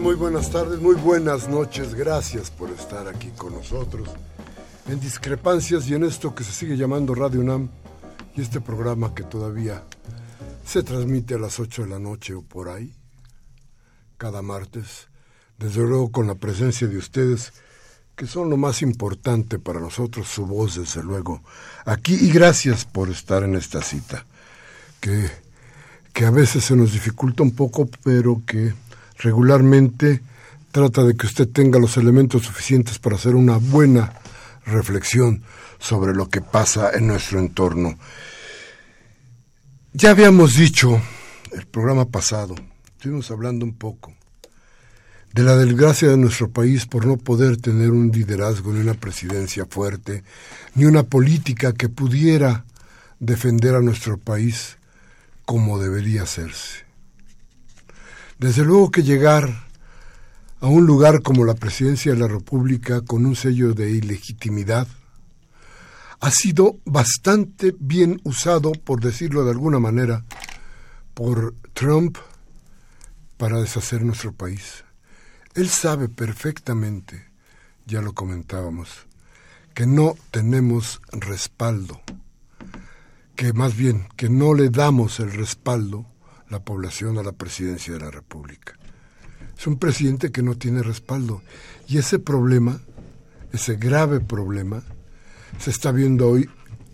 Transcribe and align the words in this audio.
Muy 0.00 0.14
buenas 0.14 0.50
tardes, 0.50 0.80
muy 0.80 0.94
buenas 0.94 1.48
noches. 1.48 1.94
Gracias 1.94 2.50
por 2.50 2.70
estar 2.70 3.06
aquí 3.08 3.30
con 3.36 3.52
nosotros. 3.52 4.08
En 4.88 4.98
Discrepancias 4.98 5.86
y 5.88 5.94
en 5.94 6.04
esto 6.04 6.34
que 6.34 6.44
se 6.44 6.52
sigue 6.52 6.76
llamando 6.76 7.14
Radio 7.14 7.40
UNAM 7.40 7.68
y 8.34 8.40
este 8.40 8.60
programa 8.60 9.14
que 9.14 9.22
todavía 9.22 9.84
se 10.64 10.82
transmite 10.82 11.34
a 11.34 11.38
las 11.38 11.60
8 11.60 11.82
de 11.82 11.88
la 11.88 11.98
noche 11.98 12.34
o 12.34 12.42
por 12.42 12.70
ahí, 12.70 12.94
cada 14.16 14.40
martes, 14.40 15.08
desde 15.58 15.82
luego 15.82 16.10
con 16.10 16.26
la 16.26 16.36
presencia 16.36 16.88
de 16.88 16.96
ustedes, 16.96 17.52
que 18.16 18.26
son 18.26 18.50
lo 18.50 18.56
más 18.56 18.82
importante 18.82 19.58
para 19.58 19.78
nosotros, 19.78 20.26
su 20.26 20.46
voz 20.46 20.76
desde 20.76 21.02
luego, 21.02 21.42
aquí. 21.84 22.14
Y 22.14 22.32
gracias 22.32 22.84
por 22.84 23.10
estar 23.10 23.44
en 23.44 23.54
esta 23.56 23.82
cita, 23.82 24.24
que, 25.00 25.30
que 26.12 26.24
a 26.24 26.30
veces 26.30 26.64
se 26.64 26.76
nos 26.76 26.92
dificulta 26.92 27.42
un 27.42 27.54
poco, 27.54 27.88
pero 28.02 28.42
que 28.46 28.72
regularmente 29.22 30.20
trata 30.70 31.04
de 31.04 31.16
que 31.16 31.26
usted 31.26 31.48
tenga 31.48 31.78
los 31.78 31.96
elementos 31.96 32.42
suficientes 32.42 32.98
para 32.98 33.16
hacer 33.16 33.34
una 33.34 33.56
buena 33.58 34.12
reflexión 34.66 35.42
sobre 35.78 36.14
lo 36.14 36.28
que 36.28 36.40
pasa 36.40 36.90
en 36.94 37.06
nuestro 37.06 37.38
entorno. 37.38 37.98
Ya 39.92 40.10
habíamos 40.10 40.54
dicho 40.54 41.00
el 41.52 41.66
programa 41.66 42.06
pasado, 42.06 42.54
estuvimos 42.96 43.30
hablando 43.30 43.64
un 43.64 43.74
poco 43.74 44.14
de 45.32 45.42
la 45.42 45.56
desgracia 45.56 46.08
de 46.08 46.16
nuestro 46.16 46.50
país 46.50 46.86
por 46.86 47.06
no 47.06 47.16
poder 47.16 47.56
tener 47.56 47.90
un 47.90 48.10
liderazgo 48.10 48.72
ni 48.72 48.80
una 48.80 48.94
presidencia 48.94 49.66
fuerte, 49.66 50.24
ni 50.74 50.84
una 50.84 51.04
política 51.04 51.72
que 51.72 51.88
pudiera 51.88 52.64
defender 53.18 53.74
a 53.74 53.80
nuestro 53.80 54.18
país 54.18 54.76
como 55.44 55.78
debería 55.78 56.22
hacerse. 56.22 56.91
Desde 58.42 58.64
luego 58.64 58.90
que 58.90 59.04
llegar 59.04 59.68
a 60.58 60.66
un 60.66 60.84
lugar 60.84 61.22
como 61.22 61.44
la 61.44 61.54
presidencia 61.54 62.10
de 62.10 62.18
la 62.18 62.26
República 62.26 63.00
con 63.02 63.24
un 63.24 63.36
sello 63.36 63.72
de 63.72 63.92
ilegitimidad 63.92 64.88
ha 66.18 66.30
sido 66.32 66.80
bastante 66.84 67.72
bien 67.78 68.20
usado, 68.24 68.72
por 68.72 69.00
decirlo 69.00 69.44
de 69.44 69.52
alguna 69.52 69.78
manera, 69.78 70.24
por 71.14 71.54
Trump 71.72 72.18
para 73.36 73.60
deshacer 73.60 74.02
nuestro 74.02 74.32
país. 74.32 74.82
Él 75.54 75.68
sabe 75.68 76.08
perfectamente, 76.08 77.24
ya 77.86 78.02
lo 78.02 78.12
comentábamos, 78.12 79.06
que 79.72 79.86
no 79.86 80.16
tenemos 80.32 81.00
respaldo, 81.12 82.00
que 83.36 83.52
más 83.52 83.76
bien 83.76 84.08
que 84.16 84.28
no 84.28 84.52
le 84.52 84.68
damos 84.68 85.20
el 85.20 85.32
respaldo 85.32 86.06
la 86.52 86.60
población 86.60 87.16
a 87.18 87.22
la 87.22 87.32
presidencia 87.32 87.94
de 87.94 88.00
la 88.00 88.10
República. 88.10 88.74
Es 89.58 89.66
un 89.66 89.78
presidente 89.78 90.30
que 90.30 90.42
no 90.42 90.54
tiene 90.56 90.82
respaldo. 90.82 91.42
Y 91.88 91.96
ese 91.96 92.18
problema, 92.18 92.78
ese 93.52 93.76
grave 93.76 94.20
problema, 94.20 94.82
se 95.58 95.70
está 95.70 95.92
viendo 95.92 96.28
hoy 96.28 96.48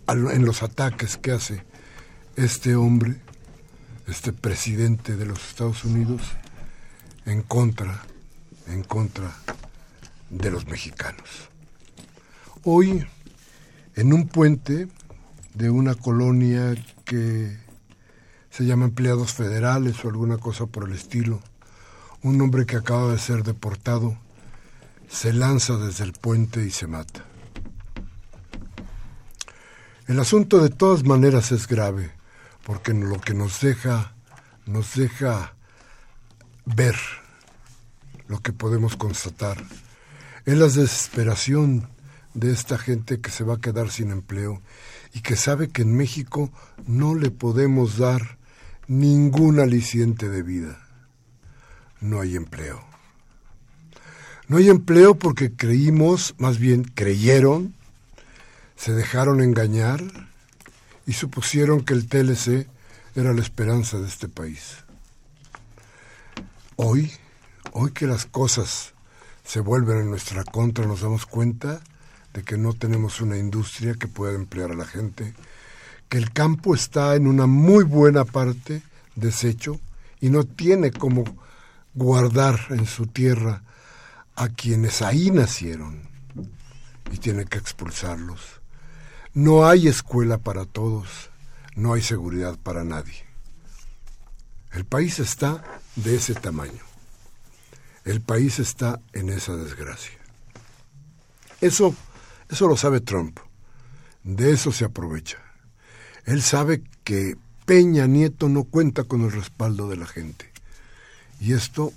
en 0.07 0.45
los 0.45 0.63
ataques 0.63 1.17
que 1.17 1.33
hace 1.33 1.63
este 2.37 2.75
hombre, 2.75 3.17
este 4.07 4.31
presidente 4.31 5.17
de 5.17 5.25
los 5.25 5.45
Estados 5.49 5.83
Unidos, 5.83 6.21
en 7.25 7.41
contra, 7.41 8.01
en 8.67 8.83
contra 8.83 9.35
de 10.29 10.51
los 10.51 10.67
mexicanos. 10.67 11.49
Hoy, 12.63 13.05
en 13.95 14.13
un 14.13 14.27
puente 14.29 14.87
de 15.53 15.69
una 15.69 15.95
colonia 15.95 16.75
que 17.03 17.68
se 18.59 18.65
llama 18.65 18.83
empleados 18.83 19.31
federales 19.31 20.03
o 20.03 20.09
alguna 20.09 20.37
cosa 20.37 20.65
por 20.65 20.89
el 20.89 20.93
estilo. 20.93 21.39
Un 22.23 22.41
hombre 22.41 22.65
que 22.65 22.75
acaba 22.75 23.09
de 23.09 23.17
ser 23.17 23.43
deportado 23.43 24.17
se 25.07 25.31
lanza 25.31 25.77
desde 25.77 26.03
el 26.03 26.11
puente 26.11 26.65
y 26.65 26.69
se 26.69 26.85
mata. 26.85 27.23
El 30.07 30.19
asunto 30.19 30.61
de 30.61 30.67
todas 30.67 31.05
maneras 31.05 31.53
es 31.53 31.69
grave, 31.69 32.11
porque 32.65 32.93
lo 32.93 33.21
que 33.21 33.33
nos 33.33 33.61
deja, 33.61 34.13
nos 34.65 34.93
deja 34.95 35.53
ver 36.65 36.97
lo 38.27 38.41
que 38.41 38.51
podemos 38.51 38.97
constatar 38.97 39.63
es 40.43 40.57
la 40.57 40.65
desesperación 40.65 41.87
de 42.33 42.51
esta 42.51 42.77
gente 42.77 43.21
que 43.21 43.31
se 43.31 43.45
va 43.45 43.53
a 43.53 43.61
quedar 43.61 43.89
sin 43.89 44.11
empleo 44.11 44.61
y 45.13 45.21
que 45.21 45.37
sabe 45.37 45.69
que 45.69 45.83
en 45.83 45.95
México 45.95 46.51
no 46.85 47.15
le 47.15 47.31
podemos 47.31 47.97
dar 47.97 48.38
ningún 48.89 49.59
aliciente 49.59 50.29
de 50.29 50.41
vida. 50.41 50.79
No 52.01 52.21
hay 52.21 52.35
empleo. 52.35 52.83
No 54.47 54.57
hay 54.57 54.69
empleo 54.69 55.13
porque 55.15 55.53
creímos, 55.53 56.33
más 56.39 56.57
bien 56.57 56.83
creyeron, 56.83 57.75
se 58.75 58.93
dejaron 58.93 59.41
engañar 59.41 60.01
y 61.05 61.13
supusieron 61.13 61.85
que 61.85 61.93
el 61.93 62.07
TLC 62.07 62.67
era 63.15 63.31
la 63.33 63.41
esperanza 63.41 63.99
de 63.99 64.07
este 64.07 64.27
país. 64.27 64.77
Hoy, 66.75 67.11
hoy 67.73 67.91
que 67.91 68.07
las 68.07 68.25
cosas 68.25 68.93
se 69.43 69.59
vuelven 69.59 69.99
en 69.99 70.09
nuestra 70.09 70.43
contra, 70.43 70.87
nos 70.87 71.01
damos 71.01 71.27
cuenta 71.27 71.79
de 72.33 72.41
que 72.41 72.57
no 72.57 72.73
tenemos 72.73 73.21
una 73.21 73.37
industria 73.37 73.93
que 73.93 74.07
pueda 74.07 74.33
emplear 74.33 74.71
a 74.71 74.75
la 74.75 74.85
gente, 74.85 75.35
que 76.09 76.17
el 76.17 76.33
campo 76.33 76.73
está 76.73 77.15
en 77.15 77.27
una 77.27 77.45
muy 77.45 77.83
buena 77.83 78.25
parte 78.25 78.81
deshecho 79.15 79.79
y 80.19 80.29
no 80.29 80.43
tiene 80.43 80.91
como 80.91 81.23
guardar 81.93 82.59
en 82.71 82.85
su 82.85 83.07
tierra 83.07 83.63
a 84.35 84.49
quienes 84.49 85.01
ahí 85.01 85.31
nacieron 85.31 86.01
y 87.11 87.17
tiene 87.17 87.45
que 87.45 87.57
expulsarlos. 87.57 88.39
No 89.33 89.67
hay 89.67 89.87
escuela 89.87 90.39
para 90.39 90.65
todos, 90.65 91.29
no 91.75 91.93
hay 91.93 92.01
seguridad 92.01 92.57
para 92.57 92.83
nadie. 92.83 93.25
El 94.71 94.85
país 94.85 95.19
está 95.19 95.63
de 95.95 96.15
ese 96.15 96.33
tamaño. 96.33 96.83
El 98.05 98.21
país 98.21 98.59
está 98.59 98.99
en 99.13 99.29
esa 99.29 99.55
desgracia. 99.55 100.17
Eso, 101.61 101.95
eso 102.49 102.67
lo 102.67 102.77
sabe 102.77 103.01
Trump. 103.01 103.39
De 104.23 104.51
eso 104.51 104.71
se 104.71 104.85
aprovecha. 104.85 105.37
Él 106.25 106.41
sabe 106.41 106.83
que 107.03 107.37
Peña 107.65 108.07
Nieto 108.07 108.49
no 108.49 108.63
cuenta 108.63 109.03
con 109.03 109.21
el 109.21 109.31
respaldo 109.31 109.89
de 109.89 109.97
la 109.97 110.07
gente. 110.07 110.51
Y 111.39 111.53
esto, 111.53 111.93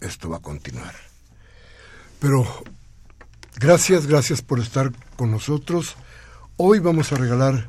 esto 0.00 0.30
va 0.30 0.38
a 0.38 0.42
continuar. 0.42 0.94
Pero 2.18 2.46
gracias, 3.58 4.06
gracias 4.06 4.42
por 4.42 4.58
estar 4.58 4.92
con 5.16 5.30
nosotros. 5.30 5.96
Hoy 6.56 6.78
vamos 6.78 7.12
a 7.12 7.16
regalar 7.16 7.68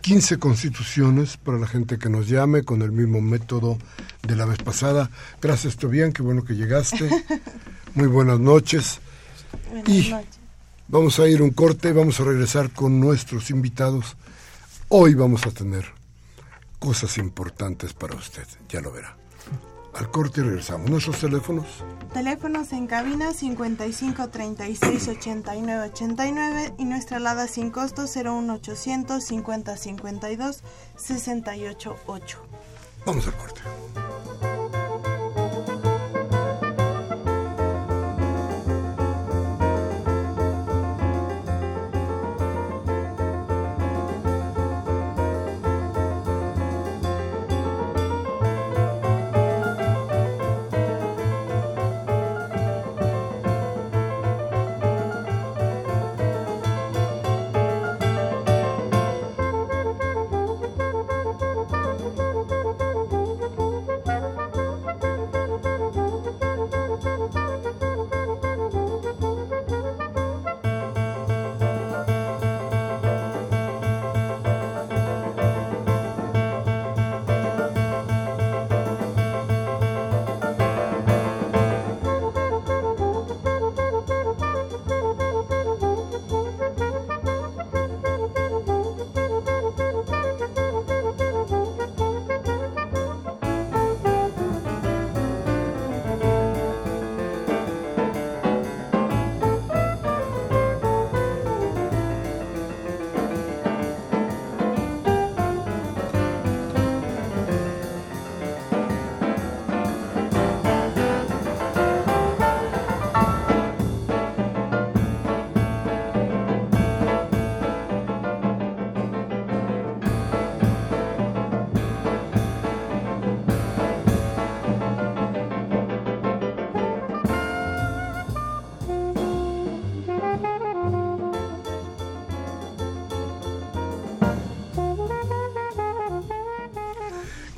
15 0.00 0.38
constituciones 0.38 1.36
para 1.36 1.58
la 1.58 1.66
gente 1.66 1.98
que 1.98 2.08
nos 2.08 2.28
llame 2.28 2.62
con 2.62 2.82
el 2.82 2.92
mismo 2.92 3.20
método 3.20 3.76
de 4.22 4.36
la 4.36 4.46
vez 4.46 4.58
pasada. 4.58 5.10
Gracias, 5.42 5.76
Tobián, 5.76 6.12
qué 6.12 6.22
bueno 6.22 6.44
que 6.44 6.54
llegaste. 6.54 7.08
Muy 7.94 8.06
buenas 8.06 8.38
noches. 8.38 9.00
y 9.86 10.12
vamos 10.88 11.18
a 11.18 11.28
ir 11.28 11.42
un 11.42 11.50
corte, 11.50 11.92
vamos 11.92 12.20
a 12.20 12.24
regresar 12.24 12.70
con 12.70 13.00
nuestros 13.00 13.50
invitados. 13.50 14.16
Hoy 14.92 15.14
vamos 15.14 15.46
a 15.46 15.52
tener 15.52 15.84
cosas 16.80 17.16
importantes 17.16 17.94
para 17.94 18.16
usted, 18.16 18.42
ya 18.68 18.80
lo 18.80 18.90
verá. 18.90 19.16
Al 19.94 20.10
corte 20.10 20.42
regresamos. 20.42 20.90
¿Nuestros 20.90 21.20
teléfonos? 21.20 21.66
Teléfonos 22.12 22.72
en 22.72 22.88
cabina 22.88 23.32
55 23.32 24.30
36 24.30 25.06
89 25.06 25.90
89 25.92 26.74
y 26.76 26.86
nuestra 26.86 27.18
alada 27.18 27.46
sin 27.46 27.70
costo 27.70 28.02
01800 28.02 29.22
50 29.22 29.76
52 29.76 30.62
68 30.96 31.96
8. 32.06 32.38
Vamos 33.06 33.28
al 33.28 33.36
corte. 33.36 33.60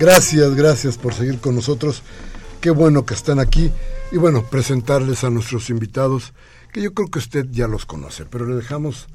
Gracias, 0.02 0.56
gracias 0.56 0.99
por 0.99 1.14
seguir 1.14 1.38
con 1.38 1.54
nosotros. 1.54 2.02
Qué 2.60 2.70
bueno 2.70 3.06
que 3.06 3.14
están 3.14 3.38
aquí. 3.38 3.70
Y 4.10 4.16
bueno, 4.16 4.43
presentarles 4.43 5.22
a 5.22 5.31
nuestros 5.31 5.70
invitados, 5.70 6.32
que 6.72 6.82
yo 6.82 6.93
creo 6.93 7.08
que 7.08 7.20
usted 7.20 7.46
ya 7.52 7.69
los 7.69 7.87
conoce, 7.87 8.25
pero 8.25 8.44
le 8.44 8.56
dejamos 8.56 9.06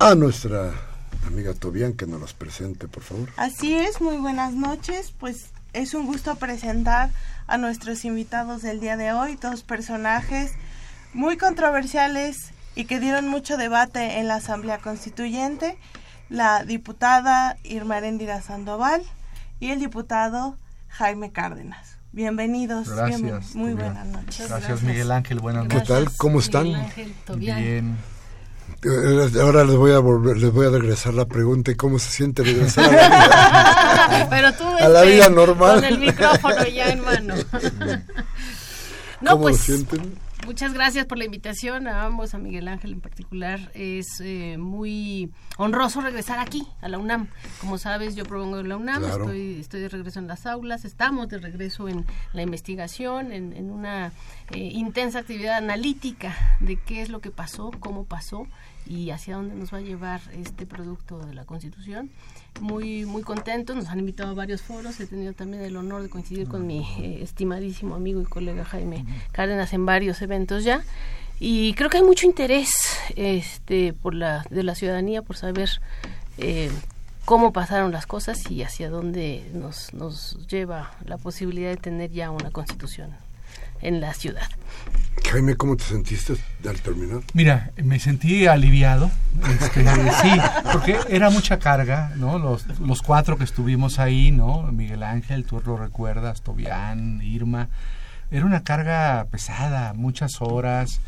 a 0.00 0.16
nuestra 0.16 0.72
amiga 1.28 1.54
Tobián 1.54 1.92
que 1.92 2.08
nos 2.08 2.20
los 2.20 2.32
presente, 2.32 2.88
por 2.88 3.04
favor. 3.04 3.28
Así 3.36 3.72
es, 3.72 4.00
muy 4.00 4.16
buenas 4.16 4.52
noches. 4.52 5.14
Pues 5.20 5.50
es 5.74 5.94
un 5.94 6.06
gusto 6.06 6.34
presentar 6.34 7.12
a 7.46 7.56
nuestros 7.56 8.04
invitados 8.04 8.62
del 8.62 8.80
día 8.80 8.96
de 8.96 9.12
hoy, 9.12 9.38
dos 9.40 9.62
personajes 9.62 10.50
muy 11.14 11.36
controversiales 11.36 12.36
y 12.74 12.86
que 12.86 12.98
dieron 12.98 13.28
mucho 13.28 13.56
debate 13.56 14.18
en 14.18 14.26
la 14.26 14.34
Asamblea 14.34 14.78
Constituyente, 14.78 15.78
la 16.30 16.64
diputada 16.64 17.58
Irma 17.62 17.98
Erendira 17.98 18.42
Sandoval 18.42 19.04
y 19.62 19.70
el 19.70 19.78
diputado 19.78 20.56
Jaime 20.88 21.30
Cárdenas. 21.30 21.96
Bienvenidos. 22.10 22.88
Gracias. 22.88 23.54
Muy 23.54 23.74
buenas 23.74 24.08
noches. 24.08 24.48
Gracias, 24.48 24.82
Miguel 24.82 25.12
Ángel. 25.12 25.38
Buenas 25.38 25.66
noches. 25.66 25.82
¿Qué 25.82 25.86
tal? 25.86 26.10
¿Cómo 26.16 26.40
están? 26.40 26.64
Bien. 27.36 27.96
Eh, 28.82 29.30
ahora 29.40 29.62
les 29.62 29.76
voy 29.76 29.92
a 29.92 30.00
volver, 30.00 30.36
les 30.36 30.52
voy 30.52 30.66
a 30.66 30.70
regresar 30.70 31.14
la 31.14 31.26
pregunta 31.26 31.70
y 31.70 31.76
cómo 31.76 32.00
se 32.00 32.10
siente 32.10 32.42
regresar 32.42 32.86
a 32.86 32.90
la 32.90 34.08
vida, 34.08 34.26
Pero 34.30 34.52
tú, 34.54 34.64
a 34.66 34.88
la 34.88 35.04
este, 35.04 35.14
vida 35.14 35.28
normal. 35.28 35.74
Con 35.76 35.84
el 35.84 35.98
micrófono 36.00 36.66
ya 36.66 36.88
en 36.88 37.00
mano. 37.00 37.34
no, 39.20 39.30
¿Cómo 39.30 39.42
pues, 39.42 39.58
lo 39.58 39.62
sienten? 39.62 40.18
Muchas 40.46 40.72
gracias 40.74 41.06
por 41.06 41.18
la 41.18 41.24
invitación 41.24 41.86
a 41.86 42.04
ambos, 42.04 42.34
a 42.34 42.38
Miguel 42.38 42.66
Ángel 42.66 42.92
en 42.92 43.00
particular. 43.00 43.70
Es 43.74 44.20
eh, 44.20 44.56
muy 44.58 45.30
honroso 45.56 46.00
regresar 46.00 46.40
aquí, 46.40 46.66
a 46.80 46.88
la 46.88 46.98
UNAM. 46.98 47.28
Como 47.60 47.78
sabes, 47.78 48.16
yo 48.16 48.24
provengo 48.24 48.56
de 48.56 48.64
la 48.64 48.76
UNAM, 48.76 49.02
Claro. 49.02 49.22
estoy, 49.24 49.60
estoy 49.60 49.80
de 49.80 49.88
regreso 49.88 50.18
en 50.18 50.26
las 50.26 50.44
aulas, 50.44 50.84
estamos 50.84 51.28
de 51.28 51.38
regreso 51.38 51.88
en 51.88 52.04
la 52.32 52.42
investigación, 52.42 53.30
en, 53.32 53.52
en 53.52 53.70
una 53.70 54.12
eh, 54.50 54.58
intensa 54.58 55.20
actividad 55.20 55.56
analítica 55.58 56.34
de 56.60 56.76
qué 56.76 57.02
es 57.02 57.08
lo 57.08 57.20
que 57.20 57.30
pasó, 57.30 57.70
cómo 57.78 58.04
pasó 58.04 58.46
y 58.86 59.10
hacia 59.10 59.36
dónde 59.36 59.54
nos 59.54 59.72
va 59.72 59.78
a 59.78 59.80
llevar 59.82 60.20
este 60.32 60.66
producto 60.66 61.18
de 61.18 61.34
la 61.34 61.44
Constitución. 61.44 62.10
Muy, 62.60 63.06
muy 63.06 63.22
contentos, 63.22 63.74
nos 63.76 63.88
han 63.88 63.98
invitado 63.98 64.30
a 64.30 64.34
varios 64.34 64.62
foros, 64.62 64.98
he 65.00 65.06
tenido 65.06 65.32
también 65.32 65.62
el 65.62 65.76
honor 65.76 66.02
de 66.02 66.10
coincidir 66.10 66.48
con 66.48 66.66
mi 66.66 66.80
eh, 66.98 67.22
estimadísimo 67.22 67.94
amigo 67.94 68.20
y 68.20 68.24
colega 68.24 68.64
Jaime 68.64 69.06
Cárdenas 69.32 69.72
en 69.72 69.86
varios 69.86 70.20
eventos 70.22 70.64
ya. 70.64 70.82
Y 71.40 71.74
creo 71.74 71.90
que 71.90 71.96
hay 71.96 72.04
mucho 72.04 72.26
interés 72.26 72.70
este, 73.16 73.92
por 73.94 74.14
la, 74.14 74.44
de 74.50 74.62
la 74.62 74.74
ciudadanía 74.74 75.22
por 75.22 75.36
saber 75.36 75.70
eh, 76.38 76.70
cómo 77.24 77.52
pasaron 77.52 77.90
las 77.90 78.06
cosas 78.06 78.48
y 78.50 78.62
hacia 78.62 78.90
dónde 78.90 79.50
nos, 79.52 79.92
nos 79.92 80.46
lleva 80.46 80.92
la 81.04 81.16
posibilidad 81.16 81.70
de 81.70 81.78
tener 81.78 82.12
ya 82.12 82.30
una 82.30 82.50
constitución 82.50 83.10
en 83.82 84.00
la 84.00 84.14
ciudad. 84.14 84.48
Jaime, 85.30 85.56
¿cómo 85.56 85.76
te 85.76 85.84
sentiste 85.84 86.34
al 86.68 86.80
terminar? 86.80 87.20
Mira, 87.32 87.70
me 87.82 87.98
sentí 87.98 88.46
aliviado. 88.46 89.10
Este, 89.48 89.84
sí, 90.22 90.30
porque 90.72 90.98
era 91.08 91.30
mucha 91.30 91.58
carga, 91.58 92.12
¿no? 92.16 92.38
Los, 92.38 92.66
los 92.80 93.02
cuatro 93.02 93.36
que 93.36 93.44
estuvimos 93.44 93.98
ahí, 93.98 94.30
¿no? 94.30 94.62
Miguel 94.72 95.02
Ángel, 95.02 95.44
tú 95.44 95.62
lo 95.64 95.76
recuerdas, 95.76 96.42
Tobián, 96.42 97.20
Irma. 97.22 97.68
Era 98.30 98.46
una 98.46 98.62
carga 98.62 99.26
pesada, 99.30 99.92
muchas 99.94 100.40
horas. 100.40 101.00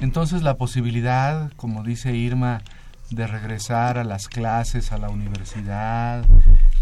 Entonces 0.00 0.42
la 0.42 0.56
posibilidad, 0.56 1.52
como 1.56 1.82
dice 1.82 2.14
Irma, 2.14 2.62
de 3.10 3.26
regresar 3.26 3.98
a 3.98 4.04
las 4.04 4.28
clases, 4.28 4.92
a 4.92 4.98
la 4.98 5.08
universidad, 5.08 6.24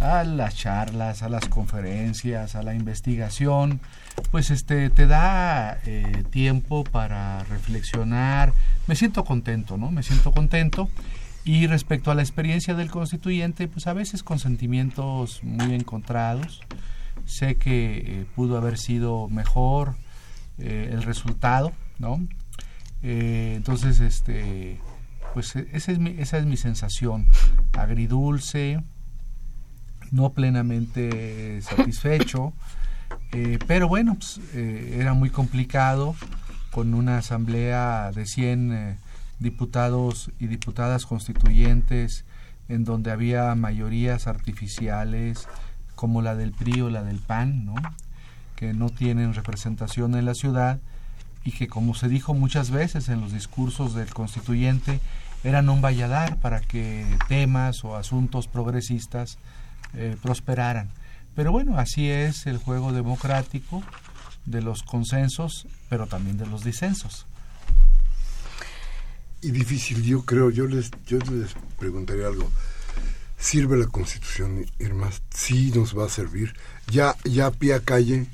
a 0.01 0.25
las 0.25 0.57
charlas, 0.57 1.23
a 1.23 1.29
las 1.29 1.49
conferencias, 1.49 2.57
a 2.57 2.63
la 2.63 2.75
investigación, 2.75 3.81
pues 4.31 4.51
este 4.51 4.91
te 4.91 5.07
da 5.07 5.79
eh, 5.87 6.25
tiempo 6.31 6.85
para 6.85 7.45
reflexionar. 7.45 8.53
Me 8.87 8.97
siento 8.97 9.25
contento, 9.25 9.77
¿no? 9.77 9.91
Me 9.91 10.03
siento 10.03 10.33
contento. 10.33 10.89
Y 11.45 11.67
respecto 11.69 12.11
a 12.11 12.15
la 12.15 12.23
experiencia 12.23 12.75
del 12.75 12.91
constituyente, 12.91 13.69
pues 13.69 13.87
a 13.87 13.93
veces 13.93 14.23
con 14.23 14.39
sentimientos 14.39 15.43
muy 15.45 15.75
encontrados. 15.75 16.61
Sé 17.25 17.55
que 17.57 17.97
eh, 17.99 18.27
pudo 18.35 18.57
haber 18.57 18.79
sido 18.79 19.29
mejor 19.29 19.95
eh, 20.59 20.91
el 20.93 21.03
resultado, 21.03 21.73
¿no? 21.99 22.27
entonces, 23.03 24.01
este, 24.01 24.81
pues 25.33 25.55
e, 25.55 25.69
esa 25.73 25.93
es 25.93 26.01
mi, 26.01 26.17
esa 26.19 26.39
es 26.39 26.47
mi 26.47 26.57
sensación, 26.57 27.29
agridulce, 27.75 28.83
no 30.11 30.33
plenamente 30.33 31.63
satisfecho, 31.63 32.53
eh, 33.39 33.59
pero 33.67 33.87
bueno, 33.87 34.15
pues, 34.15 34.41
eh, 34.55 34.97
era 34.99 35.13
muy 35.13 35.29
complicado 35.29 36.17
con 36.71 36.95
una 36.95 37.19
asamblea 37.19 38.11
de 38.11 38.25
100 38.25 38.73
eh, 38.73 38.99
diputados 39.41 40.31
y 40.41 40.47
diputadas 40.47 41.05
constituyentes 41.05 42.25
en 42.71 42.85
donde 42.85 43.11
había 43.11 43.55
mayorías 43.55 44.27
artificiales 44.27 45.49
como 45.97 46.23
la 46.23 46.35
del 46.35 46.53
PRI 46.53 46.81
o 46.81 46.89
la 46.89 47.03
del 47.03 47.19
PAN, 47.19 47.67
¿no? 47.67 47.75
que 48.55 48.73
no 48.73 48.89
tienen 48.89 49.35
representación 49.35 50.15
en 50.15 50.25
la 50.25 50.33
ciudad 50.33 50.79
y 51.45 51.53
que 51.53 51.69
como 51.69 51.95
se 51.95 52.09
dijo 52.09 52.33
muchas 52.33 52.71
veces 52.71 53.11
en 53.11 53.21
los 53.21 53.35
discursos 53.35 53.95
del 53.95 54.15
constituyente, 54.15 54.99
eran 55.45 55.69
un 55.69 55.83
valladar 55.83 56.39
para 56.39 56.63
que 56.63 57.05
temas 57.29 57.85
o 57.85 57.97
asuntos 57.97 58.49
progresistas 58.49 59.37
prosperaran. 60.23 60.89
Pero 61.37 61.53
bueno, 61.53 61.79
así 61.79 62.09
es 62.09 62.47
el 62.47 62.57
juego 62.57 62.93
democrático 62.93 63.83
de 64.47 64.63
los 64.63 64.83
consensos, 64.83 65.69
pero 65.91 66.07
también 66.07 66.39
de 66.39 66.47
los 66.47 66.65
disensos. 66.65 67.27
Y 69.43 69.51
difícil, 69.51 70.03
yo 70.03 70.25
creo, 70.25 70.51
yo 70.51 70.67
les, 70.67 70.91
yo 71.07 71.19
les 71.19 71.55
preguntaría 71.79 72.27
algo. 72.27 72.51
¿Sirve 73.39 73.77
la 73.77 73.87
Constitución, 73.87 74.65
Irma? 74.79 75.11
Sí 75.29 75.71
nos 75.75 75.97
va 75.97 76.07
a 76.07 76.09
servir. 76.09 76.55
Ya, 76.91 77.15
ya 77.25 77.51
pie 77.51 77.75
a 77.75 77.81
calle, 77.81 78.27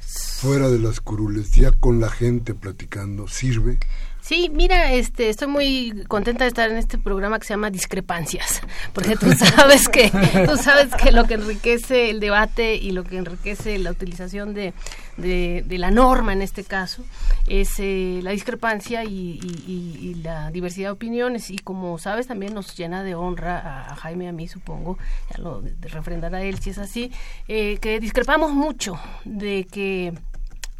fuera 0.00 0.70
de 0.70 0.78
las 0.78 1.00
curules, 1.00 1.50
ya 1.52 1.72
con 1.72 2.00
la 2.00 2.08
gente 2.08 2.54
platicando, 2.54 3.28
¿sirve? 3.28 3.78
Sí, 4.28 4.50
mira, 4.52 4.92
este, 4.92 5.30
estoy 5.30 5.48
muy 5.48 6.04
contenta 6.06 6.44
de 6.44 6.48
estar 6.48 6.70
en 6.70 6.76
este 6.76 6.98
programa 6.98 7.38
que 7.38 7.46
se 7.46 7.54
llama 7.54 7.70
Discrepancias, 7.70 8.60
porque 8.92 9.16
tú 9.16 9.32
sabes 9.56 9.88
que 9.88 10.10
tú 10.46 10.54
sabes 10.58 10.94
que 10.96 11.12
lo 11.12 11.24
que 11.24 11.32
enriquece 11.32 12.10
el 12.10 12.20
debate 12.20 12.74
y 12.74 12.90
lo 12.90 13.04
que 13.04 13.16
enriquece 13.16 13.78
la 13.78 13.90
utilización 13.90 14.52
de, 14.52 14.74
de, 15.16 15.64
la 15.78 15.90
norma 15.90 16.34
en 16.34 16.42
este 16.42 16.62
caso 16.62 17.06
es 17.46 17.70
eh, 17.78 18.20
la 18.22 18.32
discrepancia 18.32 19.02
y, 19.02 20.20
la 20.22 20.50
diversidad 20.50 20.88
de 20.88 20.92
opiniones. 20.92 21.50
Y 21.50 21.56
como 21.56 21.96
sabes 21.96 22.26
también 22.26 22.52
nos 22.52 22.76
llena 22.76 23.02
de 23.02 23.14
honra 23.14 23.88
a, 23.90 23.96
Jaime 23.96 24.28
a 24.28 24.32
mí 24.32 24.46
supongo 24.46 24.98
ya 25.30 25.38
lo 25.38 25.62
refrendará 25.80 26.42
él 26.42 26.58
si 26.58 26.70
es 26.70 26.78
así 26.78 27.10
eh, 27.46 27.78
que 27.80 27.98
discrepamos 27.98 28.52
mucho 28.52 29.00
de 29.24 29.66
que 29.70 30.12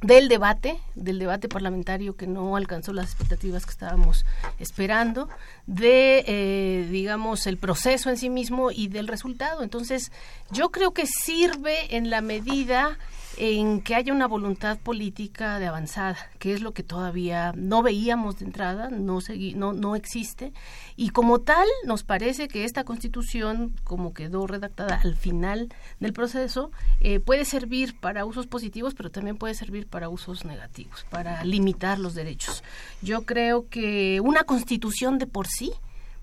del 0.03 0.29
debate, 0.29 0.79
del 0.95 1.19
debate 1.19 1.49
parlamentario 1.49 2.17
que 2.17 2.27
no 2.27 2.57
alcanzó 2.57 2.93
las 2.93 3.07
expectativas 3.07 3.65
que 3.65 3.73
estábamos 3.73 4.25
esperando, 4.59 5.29
de, 5.67 6.25
eh, 6.27 6.89
digamos, 6.91 7.47
el 7.47 7.57
proceso 7.57 8.09
en 8.09 8.17
sí 8.17 8.31
mismo 8.31 8.71
y 8.71 8.89
del 8.89 9.09
resultado. 9.09 9.63
Entonces, 9.63 10.13
yo 10.51 10.71
creo 10.71 10.93
que 10.93 11.07
sirve 11.07 11.97
en 11.97 12.11
la 12.11 12.21
medida 12.21 12.99
en 13.39 13.81
que 13.81 13.95
haya 13.95 14.13
una 14.13 14.27
voluntad 14.27 14.79
política 14.79 15.61
de 15.61 15.67
avanzada, 15.67 16.17
que 16.41 16.53
es 16.53 16.61
lo 16.61 16.73
que 16.73 16.83
todavía 16.83 17.53
no 17.57 17.83
veíamos 17.83 18.39
de 18.39 18.47
entrada, 18.47 18.91
no, 18.91 19.21
no, 19.55 19.73
no 19.73 19.97
existe, 19.97 20.53
y 20.97 21.11
como 21.11 21.41
tal 21.41 21.67
nos 21.85 22.03
parece 22.03 22.49
que 22.49 22.65
esta 22.65 22.83
constitución, 22.83 23.75
como 23.85 24.13
quedó 24.13 24.47
redactada 24.49 25.01
al 25.03 25.15
final 25.15 25.69
del 26.01 26.13
proceso, 26.13 26.73
eh, 27.01 27.21
puede 27.21 27.45
servir 27.45 27.99
para 28.01 28.25
usos 28.25 28.49
positivos, 28.49 28.95
pero 28.95 29.11
también 29.11 29.37
puede 29.37 29.55
servir 29.55 29.87
para 29.87 30.09
usos 30.09 30.45
negativos, 30.45 31.07
para 31.09 31.45
limitar 31.45 32.01
los 32.01 32.15
derechos. 32.15 32.65
Yo 33.03 33.23
creo 33.23 33.69
que 33.69 34.21
una 34.21 34.43
constitución 34.43 35.19
de 35.19 35.29
por 35.29 35.47
sí 35.47 35.73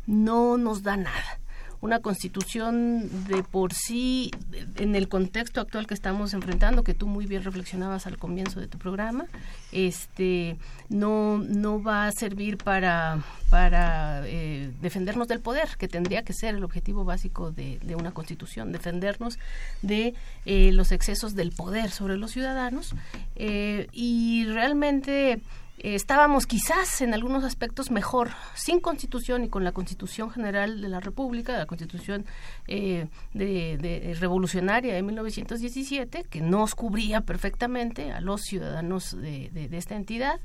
no 0.06 0.58
nos 0.58 0.84
da 0.84 0.98
nada 0.98 1.40
una 1.86 2.00
constitución 2.00 3.28
de 3.28 3.44
por 3.44 3.72
sí, 3.72 4.32
en 4.78 4.96
el 4.96 5.08
contexto 5.08 5.62
actual 5.62 5.86
que 5.86 5.94
estamos 5.94 6.34
enfrentando, 6.34 6.84
que 6.84 6.96
tú 6.96 7.06
muy 7.06 7.28
bien 7.28 7.44
reflexionabas 7.44 8.08
al 8.08 8.18
comienzo 8.18 8.60
de 8.60 8.68
tu 8.68 8.80
programa, 8.80 9.28
este, 9.72 10.58
no, 10.90 11.38
no 11.38 11.84
va 11.84 12.08
a 12.08 12.12
servir 12.12 12.58
para, 12.58 13.24
para 13.52 14.24
eh, 14.26 14.72
defendernos 14.82 15.28
del 15.28 15.42
poder, 15.42 15.70
que 15.78 15.88
tendría 15.88 16.24
que 16.24 16.34
ser 16.34 16.56
el 16.56 16.64
objetivo 16.64 17.06
básico 17.06 17.52
de, 17.52 17.80
una 17.96 18.12
constitución, 18.12 18.72
defendernos 18.72 19.38
de 19.84 20.16
eh, 20.46 20.72
los 20.72 20.92
excesos 20.92 21.36
del 21.36 21.52
poder 21.52 21.92
sobre 21.92 22.18
los 22.18 22.32
ciudadanos. 22.32 22.96
Eh, 23.36 23.88
y 23.92 24.46
realmente 24.48 25.40
estábamos 25.78 26.48
quizás 26.48 27.02
en 27.02 27.14
algunos 27.14 27.44
aspectos 27.44 27.92
mejor 27.92 28.30
sin 28.54 28.80
constitución 28.80 29.44
y 29.44 29.50
con 29.50 29.64
la 29.64 29.72
constitución 29.72 30.32
general 30.32 30.82
de 30.82 30.90
la 30.90 31.00
República, 31.00 31.58
la 31.58 31.66
constitución 31.66 32.26
eh, 32.68 33.08
de, 33.34 34.16
revolucionaria 34.20 34.94
de 34.94 35.04
1917, 35.04 36.26
que 36.30 36.42
nos 36.42 36.76
cubría 36.76 37.22
perfectamente 37.22 38.12
a 38.12 38.22
los 38.22 38.42
ciudadanos 38.42 39.16
de, 39.20 39.70
esta 39.72 39.96
entidad, 39.96 40.40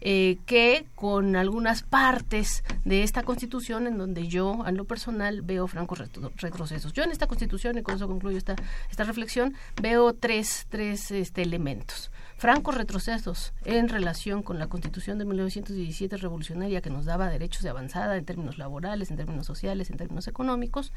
eh, 0.00 0.38
que 0.46 0.86
con 0.94 1.36
algunas 1.36 1.82
partes 1.82 2.62
de 2.84 3.02
esta 3.02 3.22
constitución 3.22 3.86
en 3.86 3.98
donde 3.98 4.28
yo, 4.28 4.62
a 4.64 4.70
lo 4.70 4.84
personal, 4.84 5.42
veo 5.42 5.66
francos 5.66 6.02
retrocesos. 6.36 6.92
Yo 6.92 7.02
en 7.02 7.10
esta 7.10 7.26
constitución, 7.26 7.78
y 7.78 7.82
con 7.82 7.96
eso 7.96 8.06
concluyo 8.06 8.38
esta, 8.38 8.54
esta 8.90 9.04
reflexión, 9.04 9.54
veo 9.80 10.12
tres, 10.12 10.66
tres 10.70 11.10
este, 11.10 11.42
elementos 11.42 12.10
francos 12.36 12.74
retrocesos 12.74 13.52
en 13.64 13.88
relación 13.88 14.42
con 14.42 14.58
la 14.58 14.66
Constitución 14.66 15.18
de 15.18 15.24
1917 15.24 16.16
revolucionaria 16.18 16.82
que 16.82 16.90
nos 16.90 17.06
daba 17.06 17.28
derechos 17.28 17.62
de 17.62 17.70
avanzada 17.70 18.16
en 18.16 18.24
términos 18.24 18.58
laborales, 18.58 19.10
en 19.10 19.16
términos 19.16 19.46
sociales, 19.46 19.90
en 19.90 19.96
términos 19.96 20.28
económicos, 20.28 20.92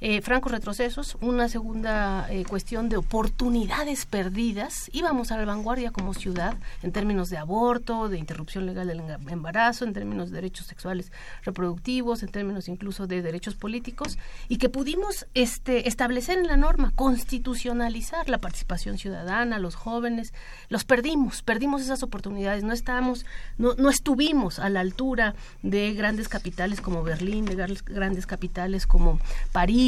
eh, 0.00 0.22
francos 0.22 0.52
retrocesos, 0.52 1.16
una 1.20 1.48
segunda 1.48 2.26
eh, 2.30 2.44
cuestión 2.44 2.88
de 2.88 2.96
oportunidades 2.96 4.06
perdidas. 4.06 4.88
Íbamos 4.92 5.32
a 5.32 5.36
la 5.36 5.44
vanguardia 5.44 5.90
como 5.90 6.14
ciudad 6.14 6.56
en 6.82 6.92
términos 6.92 7.30
de 7.30 7.38
aborto, 7.38 8.08
de 8.08 8.18
interrupción 8.18 8.66
legal 8.66 8.86
del 8.86 9.02
embarazo, 9.28 9.84
en 9.84 9.92
términos 9.92 10.30
de 10.30 10.36
derechos 10.36 10.66
sexuales 10.66 11.10
reproductivos, 11.42 12.22
en 12.22 12.30
términos 12.30 12.68
incluso 12.68 13.06
de 13.08 13.22
derechos 13.22 13.56
políticos, 13.56 14.18
y 14.48 14.58
que 14.58 14.68
pudimos 14.68 15.26
este, 15.34 15.88
establecer 15.88 16.38
en 16.38 16.46
la 16.46 16.56
norma, 16.56 16.92
constitucionalizar 16.94 18.28
la 18.28 18.38
participación 18.38 18.98
ciudadana, 18.98 19.58
los 19.58 19.74
jóvenes, 19.74 20.32
los 20.68 20.84
perdimos, 20.84 21.42
perdimos 21.42 21.82
esas 21.82 22.04
oportunidades, 22.04 22.62
no 22.62 22.72
estábamos, 22.72 23.26
no, 23.56 23.74
no 23.74 23.90
estuvimos 23.90 24.60
a 24.60 24.68
la 24.68 24.80
altura 24.80 25.34
de 25.62 25.94
grandes 25.94 26.28
capitales 26.28 26.80
como 26.80 27.02
Berlín, 27.02 27.46
de 27.46 27.56
grandes 27.86 28.26
capitales 28.26 28.86
como 28.86 29.18
París, 29.50 29.87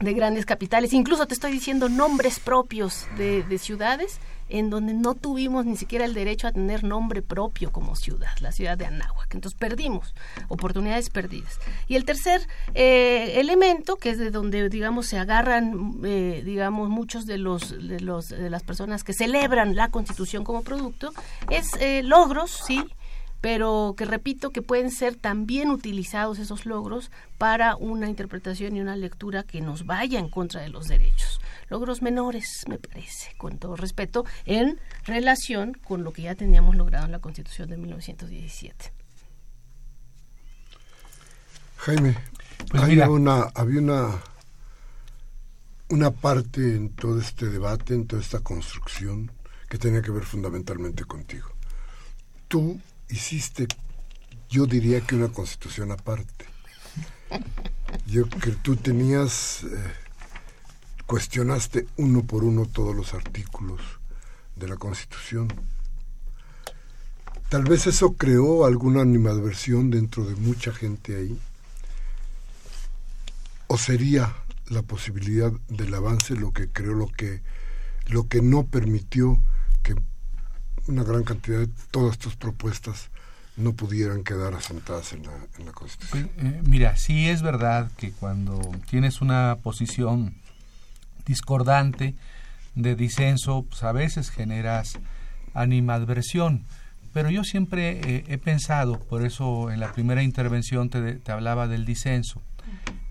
de 0.00 0.12
grandes 0.12 0.44
capitales, 0.44 0.92
incluso 0.92 1.26
te 1.26 1.34
estoy 1.34 1.52
diciendo 1.52 1.88
nombres 1.88 2.40
propios 2.40 3.06
de, 3.16 3.58
ciudades 3.58 4.18
en 4.48 4.68
donde 4.68 4.92
no 4.92 5.14
tuvimos 5.14 5.64
ni 5.64 5.76
siquiera 5.76 6.04
el 6.04 6.12
derecho 6.12 6.48
a 6.48 6.52
tener 6.52 6.84
nombre 6.84 7.22
propio 7.22 7.70
como 7.72 7.96
ciudad, 7.96 8.36
la 8.40 8.52
ciudad 8.52 8.76
de 8.76 8.86
Anáhuac. 8.86 9.32
Entonces 9.34 9.58
perdimos 9.58 10.14
oportunidades 10.48 11.08
perdidas. 11.10 11.58
Y 11.88 11.94
el 11.94 12.04
tercer 12.04 12.46
eh, 12.74 13.40
elemento, 13.40 13.96
que 13.96 14.10
es 14.10 14.18
de 14.18 14.30
donde 14.30 14.68
digamos 14.68 15.06
se 15.06 15.18
agarran, 15.18 16.00
eh, 16.04 16.42
digamos 16.44 16.90
muchos 16.90 17.24
de 17.24 17.38
los, 17.38 17.70
de 17.70 18.00
los 18.00 18.28
de 18.28 18.50
las 18.50 18.64
personas 18.64 19.04
que 19.04 19.14
celebran 19.14 19.76
la 19.76 19.88
Constitución 19.88 20.44
como 20.44 20.62
producto, 20.62 21.12
es 21.50 21.68
eh, 21.80 22.02
logros, 22.02 22.60
sí, 22.66 22.84
pero 23.44 23.94
que 23.94 24.06
repito 24.06 24.52
que 24.52 24.62
pueden 24.62 24.90
ser 24.90 25.16
también 25.16 25.68
utilizados 25.68 26.38
esos 26.38 26.64
logros 26.64 27.10
para 27.36 27.76
una 27.76 28.08
interpretación 28.08 28.74
y 28.74 28.80
una 28.80 28.96
lectura 28.96 29.42
que 29.42 29.60
nos 29.60 29.84
vaya 29.84 30.18
en 30.18 30.30
contra 30.30 30.62
de 30.62 30.70
los 30.70 30.88
derechos. 30.88 31.42
Logros 31.68 32.00
menores, 32.00 32.64
me 32.68 32.78
parece, 32.78 33.34
con 33.36 33.58
todo 33.58 33.76
respeto, 33.76 34.24
en 34.46 34.80
relación 35.04 35.74
con 35.74 36.04
lo 36.04 36.14
que 36.14 36.22
ya 36.22 36.34
teníamos 36.34 36.74
logrado 36.74 37.04
en 37.04 37.12
la 37.12 37.18
Constitución 37.18 37.68
de 37.68 37.76
1917. 37.76 38.92
Jaime, 41.76 42.16
pues 42.70 42.82
había 42.82 43.10
una, 43.10 43.42
había 43.54 43.78
una, 43.78 44.22
una 45.90 46.10
parte 46.12 46.76
en 46.76 46.88
todo 46.94 47.20
este 47.20 47.50
debate, 47.50 47.92
en 47.92 48.06
toda 48.06 48.22
esta 48.22 48.40
construcción, 48.40 49.30
que 49.68 49.76
tenía 49.76 50.00
que 50.00 50.12
ver 50.12 50.22
fundamentalmente 50.22 51.04
contigo. 51.04 51.50
Tú 52.48 52.80
hiciste, 53.14 53.68
yo 54.50 54.66
diría 54.66 55.00
que 55.00 55.14
una 55.14 55.28
constitución 55.28 55.92
aparte. 55.92 56.46
Yo 58.06 58.28
que 58.28 58.50
tú 58.50 58.76
tenías, 58.76 59.64
eh, 59.64 59.92
cuestionaste 61.06 61.86
uno 61.96 62.22
por 62.22 62.44
uno 62.44 62.66
todos 62.66 62.94
los 62.94 63.14
artículos 63.14 63.80
de 64.56 64.68
la 64.68 64.76
Constitución. 64.76 65.48
Tal 67.48 67.62
vez 67.64 67.86
eso 67.86 68.14
creó 68.14 68.64
alguna 68.66 69.02
animadversión 69.02 69.90
dentro 69.90 70.24
de 70.24 70.34
mucha 70.34 70.72
gente 70.72 71.16
ahí. 71.16 71.38
¿O 73.68 73.78
sería 73.78 74.34
la 74.68 74.82
posibilidad 74.82 75.52
del 75.68 75.94
avance 75.94 76.34
lo 76.34 76.52
que 76.52 76.68
creó, 76.68 76.94
lo 76.94 77.06
que, 77.06 77.42
lo 78.08 78.28
que 78.28 78.42
no 78.42 78.66
permitió 78.66 79.40
una 80.86 81.02
gran 81.02 81.24
cantidad 81.24 81.60
de 81.60 81.68
todas 81.90 82.18
tus 82.18 82.36
propuestas 82.36 83.10
no 83.56 83.72
pudieran 83.72 84.24
quedar 84.24 84.54
asentadas 84.54 85.12
en 85.12 85.24
la, 85.24 85.32
en 85.58 85.66
la 85.66 85.72
Constitución? 85.72 86.30
Pues, 86.34 86.46
eh, 86.46 86.62
mira, 86.64 86.96
sí 86.96 87.28
es 87.28 87.42
verdad 87.42 87.90
que 87.96 88.12
cuando 88.12 88.60
tienes 88.90 89.20
una 89.20 89.58
posición 89.62 90.34
discordante 91.24 92.14
de 92.74 92.96
disenso, 92.96 93.64
pues 93.68 93.82
a 93.82 93.92
veces 93.92 94.30
generas 94.30 94.98
animadversión 95.54 96.64
pero 97.14 97.30
yo 97.30 97.44
siempre 97.44 98.00
eh, 98.00 98.24
he 98.26 98.38
pensado, 98.38 98.98
por 98.98 99.24
eso 99.24 99.70
en 99.70 99.78
la 99.78 99.92
primera 99.92 100.24
intervención 100.24 100.90
te, 100.90 101.14
te, 101.14 101.30
hablaba 101.30 101.68
del 101.68 101.86
disenso, 101.86 102.42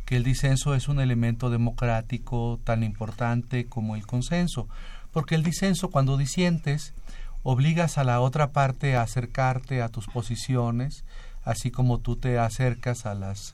que 0.05 0.17
el 0.17 0.25
disenso 0.25 0.75
es 0.75 0.89
un 0.89 0.99
elemento 0.99 1.49
democrático 1.49 2.59
tan 2.65 2.83
importante 2.83 3.65
como 3.65 3.95
el 3.95 4.05
consenso, 4.05 4.67
porque 5.13 5.35
el 5.35 5.43
disenso 5.43 5.89
cuando 5.89 6.17
disientes 6.17 6.93
obligas 7.43 7.97
a 7.97 8.03
la 8.03 8.21
otra 8.21 8.51
parte 8.51 8.95
a 8.95 9.01
acercarte 9.01 9.81
a 9.81 9.89
tus 9.89 10.07
posiciones, 10.07 11.03
así 11.43 11.71
como 11.71 11.99
tú 11.99 12.15
te 12.15 12.39
acercas 12.39 13.05
a 13.05 13.13
las 13.13 13.53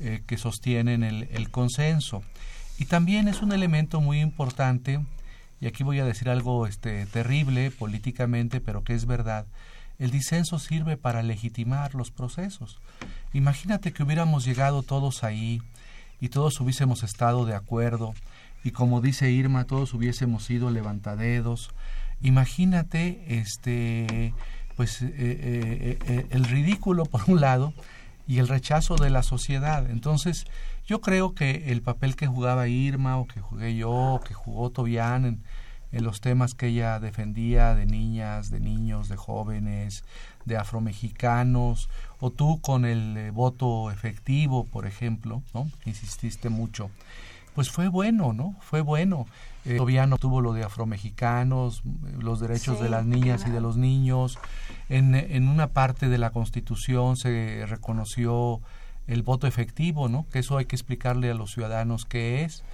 eh, 0.00 0.22
que 0.26 0.38
sostienen 0.38 1.02
el, 1.02 1.50
consenso. 1.50 2.22
Y 2.78 2.86
también 2.86 3.28
es 3.28 3.42
un 3.42 3.52
elemento 3.52 4.00
muy 4.00 4.20
importante, 4.20 5.00
y 5.60 5.66
aquí 5.66 5.82
voy 5.84 5.98
a 6.00 6.04
decir 6.04 6.28
algo 6.28 6.66
este, 6.66 7.06
terrible 7.06 7.70
políticamente, 7.70 8.60
pero 8.60 8.82
que 8.82 8.94
es 8.94 9.06
verdad, 9.06 9.46
el 9.98 10.10
disenso 10.10 10.58
sirve 10.58 10.96
para 10.96 11.22
legitimar 11.22 11.94
los 11.94 12.10
procesos. 12.10 12.80
Imagínate 13.32 13.92
que 13.92 14.02
hubiéramos 14.02 14.44
llegado 14.44 14.82
todos 14.82 15.22
ahí 15.22 15.62
y 16.20 16.28
todos 16.28 16.60
hubiésemos 16.60 17.02
estado 17.02 17.44
de 17.46 17.54
acuerdo 17.54 18.14
y 18.64 18.70
como 18.70 19.02
dice 19.02 19.30
Irma, 19.30 19.64
todos 19.64 19.92
hubiésemos 19.92 20.44
sido 20.44 20.70
levantadedos. 20.70 21.70
Imagínate 22.24 23.22
este 23.28 24.32
pues 24.76 25.02
eh, 25.02 25.08
eh, 25.16 25.98
eh, 26.08 26.26
el 26.30 26.44
ridículo 26.44 27.04
por 27.04 27.22
un 27.28 27.40
lado 27.40 27.72
y 28.26 28.38
el 28.38 28.48
rechazo 28.48 28.96
de 28.96 29.10
la 29.10 29.22
sociedad. 29.22 29.88
Entonces, 29.90 30.46
yo 30.86 31.00
creo 31.00 31.34
que 31.34 31.70
el 31.70 31.82
papel 31.82 32.16
que 32.16 32.26
jugaba 32.26 32.66
Irma 32.66 33.18
o 33.18 33.26
que 33.26 33.40
jugué 33.40 33.76
yo, 33.76 33.90
o 33.90 34.20
que 34.20 34.34
jugó 34.34 34.70
Tobián 34.70 35.24
en, 35.24 35.42
los 35.92 36.20
temas 36.20 36.54
que 36.54 36.68
ella 36.68 36.98
defendía 36.98 37.76
de 37.76 37.86
niñas, 37.86 38.50
de 38.50 38.58
niños, 38.58 39.08
de 39.08 39.14
jóvenes, 39.14 40.02
de 40.44 40.56
afromexicanos, 40.56 41.88
o 42.18 42.30
tú 42.30 42.60
con 42.60 42.84
el 42.84 43.30
voto 43.30 43.92
efectivo, 43.92 44.64
por 44.64 44.86
ejemplo, 44.86 45.44
¿no? 45.52 45.70
Insististe 45.84 46.48
mucho. 46.48 46.90
Pues 47.54 47.70
fue 47.70 47.88
bueno, 47.88 48.32
¿no? 48.32 48.56
Fue 48.60 48.80
bueno. 48.80 49.26
Eh, 49.64 49.76
todavía 49.76 50.06
no 50.06 50.18
tuvo 50.18 50.40
lo 50.40 50.52
de 50.52 50.64
afromexicanos, 50.64 51.82
los 52.18 52.40
derechos 52.40 52.80
de 52.80 52.90
las 52.90 53.06
niñas 53.06 53.44
y 53.46 53.50
de 53.50 53.60
los 53.60 53.76
niños. 53.76 54.38
En, 54.88 55.14
en 55.14 55.48
una 55.48 55.68
parte 55.68 56.08
de 56.08 56.18
la 56.18 56.30
Constitución 56.30 57.16
se 57.16 57.64
reconoció 57.66 58.60
el 59.06 59.22
voto 59.22 59.46
efectivo, 59.46 60.08
¿no? 60.08 60.26
Que 60.30 60.40
eso 60.40 60.58
hay 60.58 60.66
que 60.66 60.76
explicarle 60.76 61.30
a 61.30 61.34
los 61.34 61.52
ciudadanos 61.52 62.04
qué 62.04 62.44
es 62.44 62.64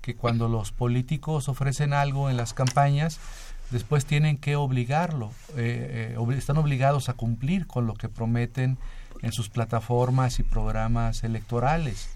que 0.00 0.14
cuando 0.14 0.48
los 0.48 0.72
políticos 0.72 1.48
ofrecen 1.48 1.92
algo 1.92 2.30
en 2.30 2.36
las 2.36 2.54
campañas, 2.54 3.18
después 3.70 4.06
tienen 4.06 4.38
que 4.38 4.56
obligarlo, 4.56 5.32
eh, 5.56 6.16
eh, 6.16 6.34
están 6.36 6.56
obligados 6.56 7.08
a 7.08 7.14
cumplir 7.14 7.66
con 7.66 7.86
lo 7.86 7.94
que 7.94 8.08
prometen 8.08 8.78
en 9.22 9.32
sus 9.32 9.50
plataformas 9.50 10.38
y 10.38 10.44
programas 10.44 11.24
electorales. 11.24 12.08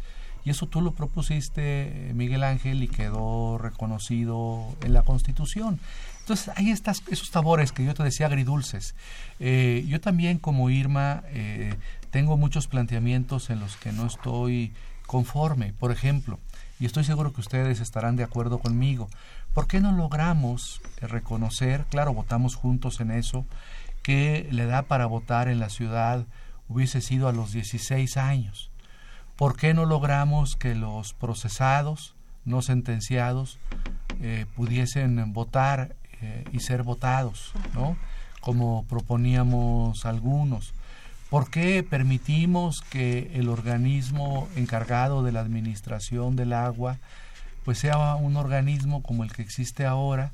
Y 0.44 0.50
eso 0.50 0.66
tú 0.66 0.80
lo 0.80 0.92
propusiste, 0.92 2.12
Miguel 2.14 2.42
Ángel, 2.42 2.82
y 2.82 2.88
quedó 2.88 3.58
reconocido 3.58 4.74
en 4.82 4.92
la 4.92 5.02
Constitución. 5.02 5.78
Entonces, 6.20 6.50
hay 6.56 6.70
estas, 6.70 7.02
esos 7.08 7.28
sabores 7.28 7.72
que 7.72 7.84
yo 7.84 7.94
te 7.94 8.02
decía 8.02 8.26
agridulces. 8.26 8.94
Eh, 9.40 9.84
yo 9.88 10.00
también, 10.00 10.38
como 10.38 10.70
Irma, 10.70 11.22
tengo 12.10 12.36
muchos 12.36 12.66
planteamientos 12.66 13.50
en 13.50 13.60
los 13.60 13.76
que 13.76 13.92
no 13.92 14.06
estoy 14.06 14.72
conforme. 15.06 15.72
Por 15.72 15.92
ejemplo, 15.92 16.38
y 16.82 16.86
estoy 16.86 17.04
seguro 17.04 17.32
que 17.32 17.40
ustedes 17.40 17.78
estarán 17.78 18.16
de 18.16 18.24
acuerdo 18.24 18.58
conmigo. 18.58 19.08
¿Por 19.54 19.68
qué 19.68 19.80
no 19.80 19.92
logramos 19.92 20.80
eh, 21.00 21.06
reconocer, 21.06 21.84
claro, 21.88 22.12
votamos 22.12 22.56
juntos 22.56 23.00
en 23.00 23.12
eso, 23.12 23.46
que 24.02 24.48
la 24.50 24.64
edad 24.64 24.86
para 24.86 25.06
votar 25.06 25.46
en 25.46 25.60
la 25.60 25.68
ciudad 25.68 26.26
hubiese 26.66 27.00
sido 27.00 27.28
a 27.28 27.32
los 27.32 27.52
16 27.52 28.16
años? 28.16 28.71
¿Por 29.42 29.56
qué 29.56 29.74
no 29.74 29.86
logramos 29.86 30.54
que 30.54 30.76
los 30.76 31.14
procesados, 31.14 32.14
no 32.44 32.62
sentenciados, 32.62 33.58
eh, 34.20 34.46
pudiesen 34.54 35.32
votar 35.32 35.96
eh, 36.20 36.44
y 36.52 36.60
ser 36.60 36.84
votados, 36.84 37.52
¿no? 37.74 37.96
Como 38.40 38.84
proponíamos 38.84 40.06
algunos. 40.06 40.74
¿Por 41.28 41.50
qué 41.50 41.82
permitimos 41.82 42.82
que 42.82 43.32
el 43.34 43.48
organismo 43.48 44.46
encargado 44.54 45.24
de 45.24 45.32
la 45.32 45.40
administración 45.40 46.36
del 46.36 46.52
agua 46.52 46.98
pues 47.64 47.80
sea 47.80 48.14
un 48.14 48.36
organismo 48.36 49.02
como 49.02 49.24
el 49.24 49.32
que 49.32 49.42
existe 49.42 49.84
ahora 49.84 50.30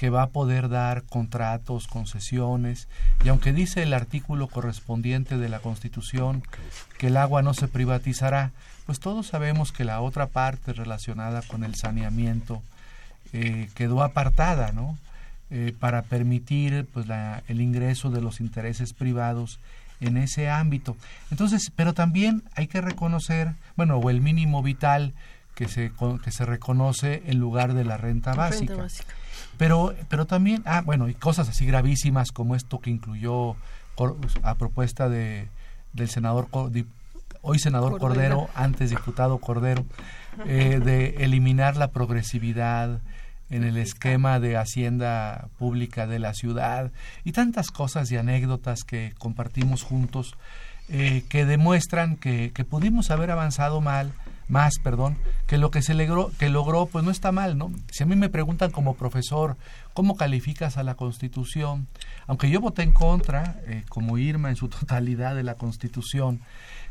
que 0.00 0.08
va 0.08 0.22
a 0.22 0.30
poder 0.30 0.70
dar 0.70 1.02
contratos, 1.02 1.86
concesiones, 1.86 2.88
y 3.22 3.28
aunque 3.28 3.52
dice 3.52 3.82
el 3.82 3.92
artículo 3.92 4.46
correspondiente 4.48 5.36
de 5.36 5.50
la 5.50 5.58
Constitución 5.58 6.42
que 6.96 7.08
el 7.08 7.18
agua 7.18 7.42
no 7.42 7.52
se 7.52 7.68
privatizará, 7.68 8.50
pues 8.86 8.98
todos 8.98 9.26
sabemos 9.26 9.72
que 9.72 9.84
la 9.84 10.00
otra 10.00 10.28
parte 10.28 10.72
relacionada 10.72 11.42
con 11.42 11.64
el 11.64 11.74
saneamiento 11.74 12.62
eh, 13.34 13.68
quedó 13.74 14.02
apartada, 14.02 14.72
¿no? 14.72 14.96
Eh, 15.50 15.74
para 15.78 16.00
permitir 16.00 16.88
pues 16.94 17.04
el 17.48 17.60
ingreso 17.60 18.08
de 18.08 18.22
los 18.22 18.40
intereses 18.40 18.94
privados 18.94 19.60
en 20.00 20.16
ese 20.16 20.48
ámbito. 20.48 20.96
Entonces, 21.30 21.70
pero 21.76 21.92
también 21.92 22.42
hay 22.54 22.68
que 22.68 22.80
reconocer, 22.80 23.52
bueno, 23.76 23.98
o 23.98 24.08
el 24.08 24.22
mínimo 24.22 24.62
vital 24.62 25.12
que 25.54 25.68
se, 25.68 25.92
que 26.24 26.32
se 26.32 26.46
reconoce 26.46 27.22
en 27.26 27.38
lugar 27.38 27.74
de 27.74 27.84
la 27.84 27.98
renta 27.98 28.32
básica. 28.32 28.86
Pero, 29.56 29.94
pero 30.08 30.26
también, 30.26 30.62
ah, 30.64 30.82
bueno, 30.84 31.08
y 31.08 31.14
cosas 31.14 31.48
así 31.48 31.66
gravísimas 31.66 32.32
como 32.32 32.54
esto 32.54 32.80
que 32.80 32.90
incluyó 32.90 33.56
a 34.42 34.54
propuesta 34.54 35.08
de, 35.08 35.48
del 35.92 36.08
senador, 36.08 36.48
hoy 37.42 37.58
senador 37.58 37.98
Cordero, 37.98 38.48
antes 38.54 38.90
diputado 38.90 39.38
Cordero, 39.38 39.84
eh, 40.46 40.80
de 40.82 41.24
eliminar 41.24 41.76
la 41.76 41.90
progresividad, 41.90 43.00
en 43.50 43.64
el 43.64 43.76
esquema 43.76 44.40
de 44.40 44.56
hacienda 44.56 45.48
pública 45.58 46.06
de 46.06 46.20
la 46.20 46.34
ciudad 46.34 46.92
y 47.24 47.32
tantas 47.32 47.70
cosas 47.70 48.10
y 48.10 48.16
anécdotas 48.16 48.84
que 48.84 49.12
compartimos 49.18 49.82
juntos 49.82 50.36
eh, 50.88 51.24
que 51.28 51.44
demuestran 51.44 52.16
que, 52.16 52.52
que, 52.54 52.64
pudimos 52.64 53.10
haber 53.10 53.30
avanzado 53.30 53.80
mal 53.80 54.12
más 54.50 54.78
perdón 54.78 55.16
que 55.46 55.58
lo 55.58 55.70
que 55.70 55.82
se 55.82 55.94
logró 55.94 56.30
que 56.38 56.48
logró 56.48 56.86
pues 56.86 57.04
no 57.04 57.10
está 57.10 57.32
mal 57.32 57.56
no 57.56 57.72
si 57.90 58.02
a 58.02 58.06
mí 58.06 58.16
me 58.16 58.28
preguntan 58.28 58.70
como 58.70 58.94
profesor 58.94 59.56
cómo 59.94 60.16
calificas 60.16 60.76
a 60.76 60.82
la 60.82 60.94
Constitución 60.94 61.88
aunque 62.26 62.50
yo 62.50 62.60
voté 62.60 62.82
en 62.82 62.92
contra 62.92 63.60
eh, 63.66 63.84
como 63.88 64.18
Irma 64.18 64.50
en 64.50 64.56
su 64.56 64.68
totalidad 64.68 65.34
de 65.34 65.44
la 65.44 65.54
Constitución 65.54 66.40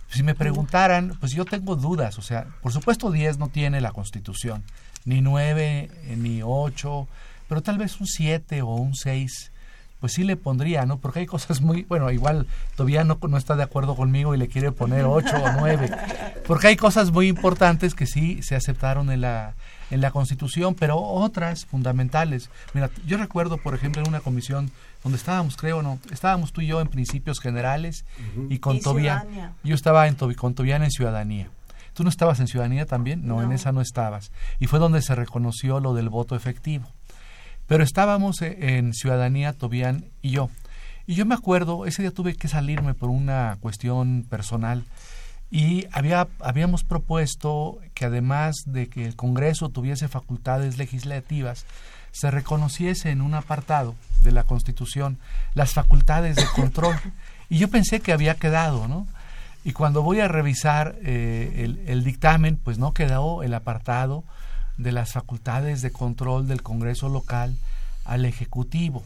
si 0.10 0.24
me 0.24 0.34
preguntaran 0.34 1.15
pues 1.19 1.34
yo 1.34 1.45
tengo 1.45 1.76
dudas 1.76 2.17
o 2.17 2.22
sea 2.22 2.48
por 2.62 2.72
supuesto 2.72 3.12
10 3.12 3.38
no 3.38 3.50
tiene 3.50 3.82
la 3.82 3.91
Constitución 3.91 4.63
ni 5.06 5.22
nueve, 5.22 5.89
eh, 6.04 6.15
ni 6.17 6.41
ocho, 6.43 7.08
pero 7.48 7.62
tal 7.62 7.78
vez 7.78 8.00
un 8.00 8.08
siete 8.08 8.62
o 8.62 8.76
un 8.76 8.95
seis, 8.95 9.52
pues 9.99 10.13
sí 10.13 10.23
le 10.23 10.38
pondría, 10.38 10.85
¿no? 10.85 10.97
Porque 10.97 11.19
hay 11.19 11.25
cosas 11.25 11.62
muy, 11.62 11.83
bueno, 11.83 12.09
igual 12.12 12.47
todavía 12.75 13.03
no, 13.03 13.19
no 13.27 13.38
está 13.38 13.55
de 13.55 13.63
acuerdo 13.63 13.95
conmigo 13.95 14.33
y 14.33 14.38
le 14.38 14.47
quiere 14.47 14.71
poner 14.71 15.05
ocho 15.05 15.35
o 15.35 15.51
nueve, 15.59 15.91
porque 16.47 16.67
hay 16.67 16.75
cosas 16.75 17.12
muy 17.12 17.27
importantes 17.27 17.93
que 17.93 18.05
sí 18.05 18.41
se 18.41 18.55
aceptaron 18.55 19.12
en 19.12 19.21
la, 19.21 19.55
en 19.91 20.01
la 20.01 20.12
Constitución, 20.12 20.75
pero 20.75 20.97
otras 20.97 21.65
fundamentales. 21.65 22.49
Mira, 22.73 22.89
yo 23.05 23.17
recuerdo, 23.17 23.57
por 23.57 23.75
ejemplo, 23.75 24.01
en 24.01 24.07
una 24.07 24.21
comisión 24.21 24.71
donde 25.03 25.17
estábamos, 25.17 25.57
creo, 25.57 25.81
no, 25.81 25.99
estábamos 26.12 26.53
tú 26.53 26.62
y 26.62 26.67
yo 26.67 26.81
en 26.81 26.88
principios 26.88 27.39
generales 27.39 28.05
y 28.49 28.59
con 28.59 28.79
Tobián, 28.79 29.55
yo 29.63 29.75
estaba 29.75 30.07
en, 30.07 30.15
con 30.15 30.53
Tobián 30.53 30.83
en 30.83 30.91
ciudadanía. 30.91 31.49
¿Tú 31.93 32.03
no 32.03 32.09
estabas 32.09 32.39
en 32.39 32.47
Ciudadanía 32.47 32.85
también? 32.85 33.27
No, 33.27 33.43
en 33.43 33.51
esa 33.51 33.73
no 33.73 33.81
estabas. 33.81 34.31
Y 34.59 34.67
fue 34.67 34.79
donde 34.79 35.01
se 35.01 35.15
reconoció 35.15 35.81
lo 35.81 35.93
del 35.93 36.07
voto 36.07 36.35
efectivo. 36.35 36.88
Pero 37.69 37.84
estábamos 37.84 38.41
e, 38.41 38.77
en 38.77 38.93
Ciudadanía, 38.93 39.53
Tobián 39.53 40.03
y 40.21 40.32
yo. 40.32 40.49
Y 41.08 41.15
yo 41.15 41.25
me 41.25 41.36
acuerdo, 41.36 41.86
ese 41.86 42.01
día 42.01 42.12
tuve 42.12 42.36
que 42.36 42.49
salirme 42.49 42.93
por 42.93 43.10
una 43.10 43.58
cuestión 43.62 44.25
personal. 44.29 44.84
Y 45.49 45.86
había, 45.91 46.27
habíamos 46.41 46.84
propuesto 46.84 47.79
que 47.93 48.05
además 48.05 48.55
de 48.65 48.89
que 48.89 49.05
el 49.05 49.15
Congreso 49.15 49.69
tuviese 49.69 50.08
facultades 50.08 50.77
legislativas, 50.77 51.65
se 52.12 52.32
reconociese 52.32 53.12
en 53.12 53.21
un 53.21 53.36
apartado 53.36 53.95
de 54.23 54.32
la 54.32 54.43
Constitución 54.43 55.17
las 55.53 55.73
facultades 55.73 56.36
de 56.36 56.45
control. 56.55 56.95
Y 57.49 57.58
yo 57.58 57.69
pensé 57.69 57.99
que 57.99 58.13
había 58.13 58.36
quedado, 58.36 58.88
¿no? 58.88 59.08
Y 59.63 59.73
cuando 59.73 60.01
voy 60.01 60.19
a 60.19 60.27
revisar 60.27 60.95
eh, 61.03 61.84
el, 61.86 62.03
dictamen, 62.03 62.58
pues 62.58 62.77
no 62.77 62.93
quedó 62.93 63.43
el 63.43 63.53
apartado 63.53 64.23
de 64.80 64.92
las 64.92 65.12
facultades 65.12 65.82
de 65.82 65.92
control 65.92 66.48
del 66.48 66.63
Congreso 66.63 67.10
local 67.10 67.56
al 68.06 68.26
Ejecutivo. 68.26 69.04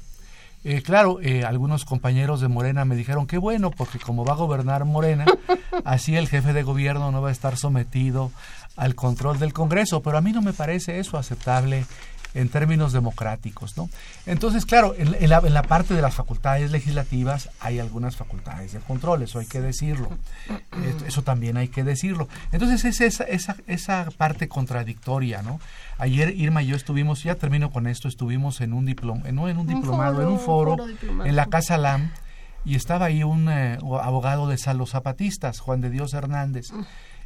Eh, 0.63 0.81
claro, 0.81 1.19
eh, 1.19 1.43
algunos 1.43 1.83
compañeros 1.83 2.39
de 2.39 2.47
Morena 2.47 2.85
me 2.85 2.95
dijeron 2.95 3.27
que 3.27 3.37
bueno, 3.37 3.69
porque 3.69 3.99
como 3.99 4.23
va 4.23 4.33
a 4.33 4.37
gobernar 4.37 4.85
Morena, 4.85 5.25
así 5.83 6.15
el 6.15 6.29
jefe 6.29 6.53
de 6.53 6.63
gobierno 6.63 7.11
no 7.11 7.21
va 7.21 7.29
a 7.29 7.33
estar 7.33 7.57
sometido 7.57 8.31
al 8.77 8.95
control 8.95 9.39
del 9.39 9.51
Congreso, 9.51 10.01
pero 10.01 10.17
a 10.17 10.21
mí 10.21 10.31
no 10.31 10.41
me 10.41 10.53
parece 10.53 10.99
eso 10.99 11.17
aceptable 11.17 11.85
en 12.33 12.49
términos 12.49 12.93
democráticos, 12.93 13.77
¿no? 13.77 13.89
Entonces, 14.25 14.65
claro, 14.65 14.95
en, 14.97 15.29
la, 15.29 15.39
en, 15.39 15.53
la, 15.53 15.63
parte 15.63 15.93
de 15.93 16.01
las 16.01 16.13
facultades 16.13 16.71
legislativas 16.71 17.49
hay 17.59 17.79
algunas 17.79 18.15
facultades 18.15 18.73
de 18.73 18.79
control, 18.79 19.23
eso 19.23 19.39
hay 19.39 19.45
que 19.45 19.61
decirlo, 19.61 20.09
eso 21.05 21.21
también 21.21 21.57
hay 21.57 21.67
que 21.67 21.83
decirlo. 21.83 22.27
Entonces 22.51 22.85
es 22.85 23.01
esa, 23.01 23.23
esa, 23.25 23.57
esa 23.67 24.07
parte 24.17 24.47
contradictoria, 24.47 25.41
¿no? 25.41 25.59
Ayer 25.97 26.35
Irma 26.35 26.63
y 26.63 26.67
yo 26.67 26.75
estuvimos, 26.75 27.23
ya 27.23 27.35
termino 27.35 27.71
con 27.71 27.87
esto, 27.87 28.07
estuvimos 28.07 28.61
en 28.61 28.73
un, 28.73 28.85
diplom, 28.85 29.21
no 29.31 29.47
en 29.47 29.57
un, 29.57 29.67
diplomado, 29.67 30.21
en 30.21 30.27
un 30.27 30.39
foro, 30.39 30.77
en 31.23 31.35
la 31.35 31.45
Casa 31.47 31.77
LAM, 31.77 32.11
y 32.65 32.75
estaba 32.75 33.07
ahí 33.07 33.23
un 33.23 33.49
eh, 33.49 33.77
abogado 34.01 34.47
de 34.47 34.57
los 34.73 34.89
zapatistas, 34.89 35.59
Juan 35.59 35.81
de 35.81 35.89
Dios 35.89 36.13
Hernández 36.13 36.71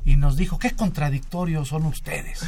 y 0.08 0.16
nos 0.16 0.38
dijo 0.38 0.58
qué 0.58 0.72
contradictorios 0.72 1.68
son 1.68 1.86
ustedes. 1.86 2.40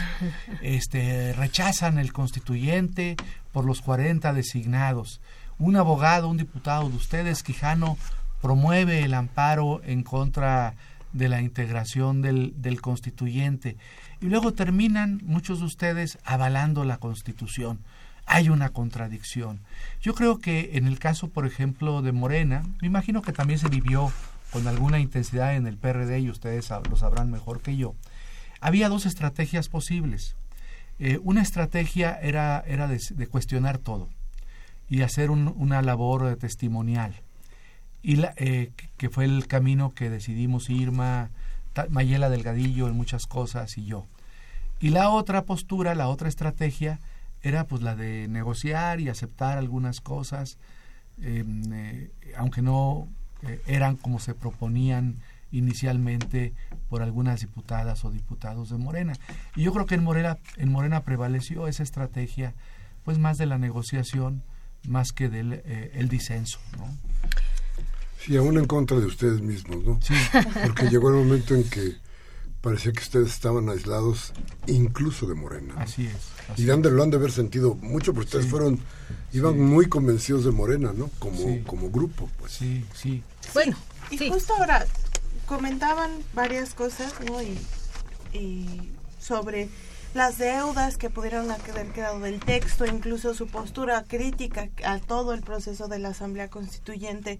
Este 0.61 1.33
rechazan 1.33 1.99
el 1.99 2.13
constituyente 2.13 3.17
por 3.51 3.65
los 3.65 3.81
40 3.81 4.31
designados. 4.31 5.19
Un 5.57 5.75
abogado, 5.75 6.29
un 6.29 6.37
diputado 6.37 6.89
de 6.89 6.95
ustedes, 6.95 7.43
Quijano, 7.43 7.97
promueve 8.41 9.03
el 9.03 9.13
amparo 9.13 9.81
en 9.83 10.03
contra 10.03 10.75
de 11.11 11.27
la 11.27 11.41
integración 11.41 12.21
del, 12.21 12.53
del 12.61 12.79
constituyente. 12.79 13.75
Y 14.21 14.27
luego 14.27 14.53
terminan 14.53 15.19
muchos 15.25 15.59
de 15.59 15.65
ustedes 15.65 16.17
avalando 16.23 16.85
la 16.85 16.95
constitución. 16.95 17.79
Hay 18.25 18.47
una 18.47 18.69
contradicción. 18.69 19.59
Yo 20.01 20.15
creo 20.15 20.39
que 20.39 20.77
en 20.77 20.87
el 20.87 20.97
caso, 20.97 21.27
por 21.27 21.45
ejemplo, 21.45 22.01
de 22.01 22.13
Morena, 22.13 22.63
me 22.79 22.87
imagino 22.87 23.21
que 23.21 23.33
también 23.33 23.59
se 23.59 23.67
vivió 23.67 24.13
con 24.51 24.67
alguna 24.67 24.99
intensidad 24.99 25.55
en 25.55 25.67
el 25.67 25.77
PRD 25.77 26.19
y 26.19 26.29
ustedes 26.29 26.69
lo 26.89 26.95
sabrán 26.95 27.31
mejor 27.31 27.61
que 27.61 27.77
yo, 27.77 27.95
había 28.61 28.89
dos 28.89 29.05
estrategias 29.05 29.69
posibles. 29.69 30.35
Eh, 30.99 31.19
una 31.23 31.41
estrategia 31.41 32.19
era, 32.21 32.63
era 32.67 32.87
de, 32.87 33.27
cuestionar 33.27 33.77
todo 33.77 34.09
y 34.89 35.01
hacer 35.03 35.31
una 35.31 35.81
labor 35.81 36.35
testimonial, 36.37 37.13
y 38.01 38.15
la, 38.15 38.33
eh, 38.37 38.71
que 38.97 39.09
fue 39.09 39.25
el 39.25 39.47
camino 39.47 39.93
que 39.93 40.09
decidimos 40.09 40.69
Irma, 40.69 41.29
Mayela 41.89 42.29
Delgadillo 42.29 42.87
en 42.87 42.95
muchas 42.95 43.27
cosas 43.27 43.77
y 43.77 43.85
yo. 43.85 44.07
Y 44.79 44.89
la 44.89 45.09
otra 45.09 45.43
postura, 45.43 45.95
la 45.95 46.07
otra 46.07 46.27
estrategia, 46.27 46.99
era 47.41 47.65
pues 47.65 47.81
la 47.81 47.95
de 47.95 48.27
negociar 48.27 48.99
y 48.99 49.09
aceptar 49.09 49.57
algunas 49.57 50.01
cosas, 50.01 50.57
em, 51.21 51.71
eh, 51.73 52.11
aunque 52.37 52.61
no 52.61 53.07
eh, 53.43 53.61
eran 53.67 53.95
como 53.95 54.19
se 54.19 54.33
proponían 54.33 55.17
inicialmente 55.51 56.53
por 56.89 57.01
algunas 57.01 57.41
diputadas 57.41 58.05
o 58.05 58.11
diputados 58.11 58.69
de 58.69 58.77
Morena. 58.77 59.13
Y 59.55 59.63
yo 59.63 59.73
creo 59.73 59.85
que 59.85 59.95
en 59.95 60.03
Morena, 60.03 60.37
en 60.57 60.71
Morena 60.71 61.01
prevaleció 61.03 61.67
esa 61.67 61.83
estrategia, 61.83 62.53
pues 63.03 63.17
más 63.17 63.37
de 63.37 63.45
la 63.45 63.57
negociación, 63.57 64.43
más 64.87 65.11
que 65.11 65.29
del 65.29 65.53
eh, 65.65 65.91
el 65.95 66.09
disenso, 66.09 66.59
¿no? 66.77 66.87
Sí, 68.19 68.35
aún 68.35 68.57
en 68.57 68.65
contra 68.65 68.99
de 68.99 69.05
ustedes 69.05 69.41
mismos, 69.41 69.83
¿no? 69.83 69.99
Sí. 70.01 70.13
Porque 70.65 70.89
llegó 70.89 71.09
el 71.09 71.15
momento 71.15 71.55
en 71.55 71.63
que 71.63 71.95
parecía 72.61 72.91
que 72.91 73.01
ustedes 73.01 73.29
estaban 73.29 73.69
aislados 73.69 74.33
incluso 74.67 75.27
de 75.27 75.35
Morena. 75.35 75.75
Así 75.77 76.07
es. 76.07 76.59
y 76.59 76.63
lo 76.63 76.73
han 76.73 76.81
de 76.81 77.17
haber 77.17 77.31
sentido 77.31 77.75
mucho, 77.75 78.13
porque 78.13 78.25
ustedes 78.25 78.47
fueron, 78.47 78.79
iban 79.33 79.59
muy 79.59 79.87
convencidos 79.87 80.45
de 80.45 80.51
Morena, 80.51 80.91
¿no? 80.93 81.09
Como, 81.19 81.63
como 81.65 81.89
grupo, 81.89 82.29
pues. 82.39 82.53
Sí, 82.53 82.85
sí. 82.93 83.23
Bueno, 83.53 83.77
y 84.11 84.29
justo 84.29 84.53
ahora 84.57 84.85
comentaban 85.45 86.11
varias 86.33 86.73
cosas, 86.73 87.13
¿no? 87.25 87.41
Y, 87.41 87.57
y 88.33 88.91
sobre 89.19 89.69
las 90.13 90.37
deudas 90.37 90.97
que 90.97 91.09
pudieron 91.09 91.49
haber 91.51 91.87
quedado 91.91 92.19
del 92.19 92.39
texto, 92.39 92.85
incluso 92.85 93.33
su 93.33 93.47
postura 93.47 94.03
crítica 94.07 94.69
a 94.83 94.99
todo 94.99 95.33
el 95.33 95.41
proceso 95.41 95.87
de 95.87 95.99
la 95.99 96.09
Asamblea 96.09 96.49
Constituyente 96.49 97.39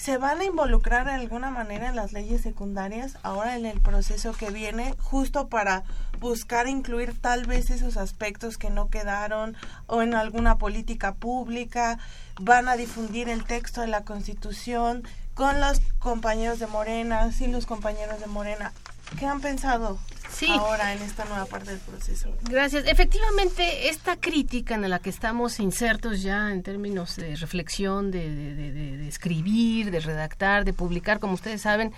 se 0.00 0.16
van 0.16 0.40
a 0.40 0.44
involucrar 0.44 1.04
de 1.04 1.12
alguna 1.12 1.50
manera 1.50 1.90
en 1.90 1.96
las 1.96 2.14
leyes 2.14 2.40
secundarias 2.40 3.18
ahora 3.22 3.54
en 3.56 3.66
el 3.66 3.82
proceso 3.82 4.32
que 4.32 4.50
viene 4.50 4.94
justo 4.98 5.48
para 5.48 5.84
buscar 6.20 6.68
incluir 6.68 7.20
tal 7.20 7.44
vez 7.44 7.68
esos 7.68 7.98
aspectos 7.98 8.56
que 8.56 8.70
no 8.70 8.88
quedaron 8.88 9.56
o 9.86 10.00
en 10.00 10.14
alguna 10.14 10.56
política 10.56 11.12
pública 11.16 11.98
van 12.40 12.66
a 12.68 12.76
difundir 12.76 13.28
el 13.28 13.44
texto 13.44 13.82
de 13.82 13.88
la 13.88 14.04
constitución 14.04 15.02
con 15.34 15.60
los 15.60 15.80
compañeros 15.98 16.58
de 16.60 16.66
Morena 16.66 17.30
sin 17.30 17.52
los 17.52 17.66
compañeros 17.66 18.20
de 18.20 18.26
Morena 18.26 18.72
¿qué 19.18 19.26
han 19.26 19.42
pensado 19.42 19.98
sí. 20.40 20.50
ahora 20.50 20.92
en 20.92 21.02
esta 21.02 21.24
nueva 21.24 21.46
parte 21.46 21.70
del 21.70 21.80
proceso. 21.80 22.28
Gracias. 22.42 22.84
Efectivamente, 22.86 23.88
esta 23.88 24.16
crítica 24.16 24.74
en 24.74 24.88
la 24.88 24.98
que 24.98 25.10
estamos 25.10 25.60
insertos 25.60 26.22
ya 26.22 26.50
en 26.52 26.62
términos 26.62 27.16
de 27.16 27.36
reflexión, 27.36 28.10
de, 28.10 28.28
de, 28.30 29.08
escribir, 29.08 29.90
de 29.90 30.00
redactar, 30.00 30.64
de 30.64 30.72
publicar, 30.72 31.20
como 31.20 31.34
ustedes 31.34 31.62
saben, 31.62 31.92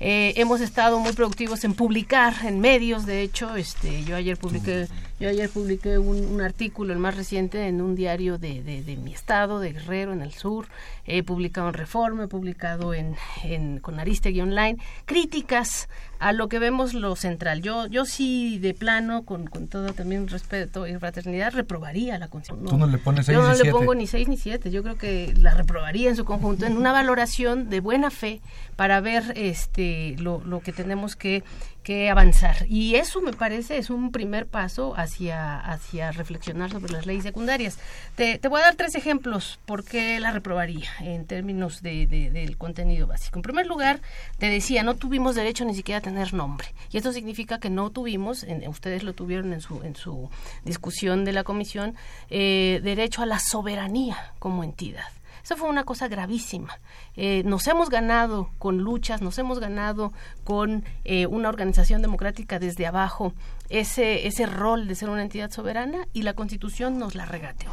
eh, 0.00 0.34
hemos 0.36 0.60
estado 0.60 0.98
muy 0.98 1.12
productivos 1.12 1.64
en 1.64 1.74
publicar 1.74 2.34
en 2.44 2.60
medios. 2.60 3.06
De 3.06 3.22
hecho, 3.22 3.56
este, 3.56 4.04
yo 4.04 4.16
ayer 4.16 4.36
publiqué, 4.36 4.88
yo 5.20 5.28
ayer 5.28 5.50
publiqué 5.50 5.98
un, 5.98 6.40
artículo, 6.40 6.92
el 6.92 7.00
más 7.00 7.16
reciente, 7.16 7.66
en 7.66 7.80
un 7.80 7.96
diario 7.96 8.38
de, 8.38 8.98
mi 9.02 9.12
estado, 9.12 9.58
de 9.58 9.72
Guerrero, 9.72 10.12
en 10.12 10.22
el 10.22 10.32
sur. 10.32 10.66
He 11.06 11.22
publicado 11.22 11.68
en 11.68 11.74
Reforma, 11.74 12.24
he 12.24 12.28
publicado 12.28 12.94
en, 12.94 13.16
en 13.42 13.80
con 13.80 13.98
Aristegui 13.98 14.40
Online, 14.40 14.78
críticas 15.06 15.88
a 16.20 16.32
lo 16.32 16.48
que 16.48 16.58
vemos 16.58 16.94
lo 16.94 17.16
central. 17.16 17.62
Yo, 17.62 17.86
yo 17.86 18.04
sí, 18.04 18.58
de 18.58 18.74
plano, 18.74 19.24
con, 19.24 19.46
con 19.46 19.68
todo 19.68 19.92
también 19.92 20.28
respeto 20.28 20.86
y 20.86 20.94
fraternidad, 20.96 21.52
reprobaría 21.52 22.18
la 22.18 22.28
Constitución. 22.28 22.70
Tú 22.70 22.78
no 22.78 22.86
le 22.86 22.98
pones 22.98 23.26
seis 23.26 23.36
Yo 23.36 23.42
no 23.42 23.54
le 23.54 23.70
pongo 23.70 23.94
ni 23.94 24.06
seis 24.06 24.28
ni 24.28 24.36
siete. 24.36 24.70
Yo 24.70 24.82
creo 24.82 24.98
que 24.98 25.34
la 25.36 25.54
reprobaría 25.54 26.10
en 26.10 26.16
su 26.16 26.24
conjunto, 26.24 26.66
en 26.66 26.76
una 26.76 26.92
valoración 26.92 27.70
de 27.70 27.80
buena 27.80 28.10
fe 28.10 28.40
para 28.76 29.00
ver 29.00 29.32
este 29.36 30.16
lo, 30.18 30.42
lo 30.44 30.60
que 30.60 30.72
tenemos 30.72 31.16
que 31.16 31.42
que 31.88 32.10
avanzar. 32.10 32.66
Y 32.68 32.96
eso 32.96 33.22
me 33.22 33.32
parece 33.32 33.78
es 33.78 33.88
un 33.88 34.12
primer 34.12 34.46
paso 34.46 34.92
hacia, 34.94 35.58
hacia 35.58 36.12
reflexionar 36.12 36.70
sobre 36.70 36.92
las 36.92 37.06
leyes 37.06 37.22
secundarias. 37.22 37.78
Te, 38.14 38.36
te 38.36 38.48
voy 38.48 38.60
a 38.60 38.64
dar 38.64 38.74
tres 38.74 38.94
ejemplos 38.94 39.58
por 39.64 39.84
qué 39.84 40.20
la 40.20 40.30
reprobaría 40.30 40.90
en 41.00 41.24
términos 41.24 41.80
de, 41.80 42.06
del 42.06 42.58
contenido 42.58 43.06
básico. 43.06 43.38
En 43.38 43.42
primer 43.42 43.66
lugar, 43.66 44.02
te 44.36 44.50
decía, 44.50 44.82
no 44.82 44.96
tuvimos 44.96 45.34
derecho 45.34 45.64
ni 45.64 45.74
siquiera 45.74 46.00
a 46.00 46.02
tener 46.02 46.34
nombre. 46.34 46.74
Y 46.90 46.98
esto 46.98 47.10
significa 47.10 47.58
que 47.58 47.70
no 47.70 47.88
tuvimos, 47.88 48.44
ustedes 48.66 49.02
lo 49.02 49.14
tuvieron 49.14 49.54
en 49.54 49.62
su, 49.62 49.82
en 49.82 49.96
su 49.96 50.28
discusión 50.66 51.24
de 51.24 51.32
la 51.32 51.42
comisión, 51.42 51.94
eh, 52.28 52.82
derecho 52.84 53.22
a 53.22 53.26
la 53.26 53.38
soberanía 53.38 54.34
como 54.38 54.62
entidad. 54.62 55.06
Eso 55.48 55.56
fue 55.56 55.70
una 55.70 55.84
cosa 55.84 56.08
gravísima. 56.08 56.78
Eh, 57.16 57.42
nos 57.46 57.66
hemos 57.68 57.88
ganado 57.88 58.50
con 58.58 58.82
luchas, 58.82 59.22
nos 59.22 59.38
hemos 59.38 59.60
ganado 59.60 60.12
con 60.44 60.84
eh, 61.06 61.26
una 61.26 61.48
organización 61.48 62.02
democrática 62.02 62.58
desde 62.58 62.86
abajo 62.86 63.32
ese, 63.70 64.26
ese 64.26 64.44
rol 64.44 64.86
de 64.86 64.94
ser 64.94 65.08
una 65.08 65.22
entidad 65.22 65.50
soberana 65.50 66.06
y 66.12 66.20
la 66.20 66.34
Constitución 66.34 66.98
nos 66.98 67.14
la 67.14 67.24
regateó. 67.24 67.70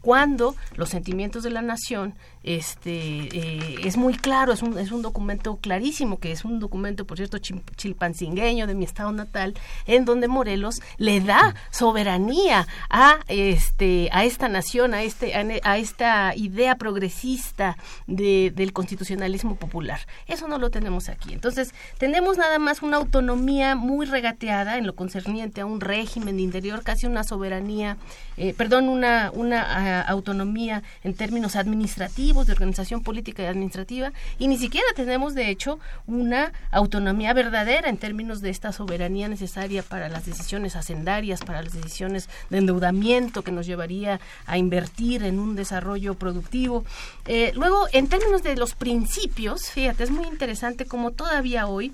Cuando 0.00 0.56
los 0.76 0.88
sentimientos 0.88 1.42
de 1.42 1.50
la 1.50 1.60
nación 1.60 2.14
este, 2.48 3.28
eh, 3.36 3.76
es 3.84 3.98
muy 3.98 4.14
claro, 4.14 4.54
es 4.54 4.62
un, 4.62 4.78
es 4.78 4.90
un 4.90 5.02
documento 5.02 5.58
clarísimo, 5.58 6.18
que 6.18 6.32
es 6.32 6.46
un 6.46 6.60
documento, 6.60 7.04
por 7.04 7.18
cierto, 7.18 7.36
chilpancingueño 7.38 8.66
de 8.66 8.74
mi 8.74 8.86
estado 8.86 9.12
natal, 9.12 9.52
en 9.86 10.06
donde 10.06 10.28
Morelos 10.28 10.80
le 10.96 11.20
da 11.20 11.54
soberanía 11.70 12.66
a, 12.88 13.18
este, 13.28 14.08
a 14.12 14.24
esta 14.24 14.48
nación, 14.48 14.94
a, 14.94 15.02
este, 15.02 15.34
a 15.62 15.76
esta 15.76 16.34
idea 16.34 16.76
progresista 16.76 17.76
del 18.06 18.72
constitucionalismo 18.72 19.56
popular. 19.56 20.00
Eso 20.26 20.48
no 20.48 20.56
lo 20.58 20.70
tenemos 20.70 21.10
aquí. 21.10 21.34
Entonces, 21.34 21.74
tenemos 21.98 22.38
nada 22.38 22.58
más 22.58 22.80
una 22.80 22.96
autonomía 22.96 23.76
muy 23.76 24.06
regateada 24.06 24.78
en 24.78 24.86
lo 24.86 24.94
concerniente 24.94 25.60
a 25.60 25.66
un 25.66 25.82
régimen 25.82 26.40
interior, 26.40 26.82
casi 26.82 27.04
una 27.04 27.24
soberanía, 27.24 27.98
eh, 28.38 28.54
perdón, 28.56 28.88
una, 28.88 29.30
una 29.34 30.00
ah, 30.00 30.00
autonomía 30.08 30.82
en 31.04 31.12
términos 31.12 31.54
administrativos, 31.54 32.37
de 32.46 32.52
organización 32.52 33.02
política 33.02 33.42
y 33.42 33.46
administrativa, 33.46 34.12
y 34.38 34.48
ni 34.48 34.58
siquiera 34.58 34.86
tenemos, 34.94 35.34
de 35.34 35.50
hecho, 35.50 35.78
una 36.06 36.52
autonomía 36.70 37.32
verdadera 37.32 37.88
en 37.88 37.98
términos 37.98 38.40
de 38.40 38.50
esta 38.50 38.72
soberanía 38.72 39.28
necesaria 39.28 39.82
para 39.82 40.08
las 40.08 40.26
decisiones 40.26 40.76
hacendarias, 40.76 41.40
para 41.40 41.62
las 41.62 41.72
decisiones 41.72 42.28
de 42.50 42.58
endeudamiento 42.58 43.42
que 43.42 43.52
nos 43.52 43.66
llevaría 43.66 44.20
a 44.46 44.58
invertir 44.58 45.22
en 45.22 45.38
un 45.38 45.56
desarrollo 45.56 46.14
productivo. 46.14 46.84
Eh, 47.26 47.52
luego, 47.54 47.86
en 47.92 48.08
términos 48.08 48.42
de 48.42 48.56
los 48.56 48.74
principios, 48.74 49.70
fíjate, 49.70 50.04
es 50.04 50.10
muy 50.10 50.26
interesante 50.26 50.86
como 50.86 51.10
todavía 51.10 51.66
hoy 51.66 51.92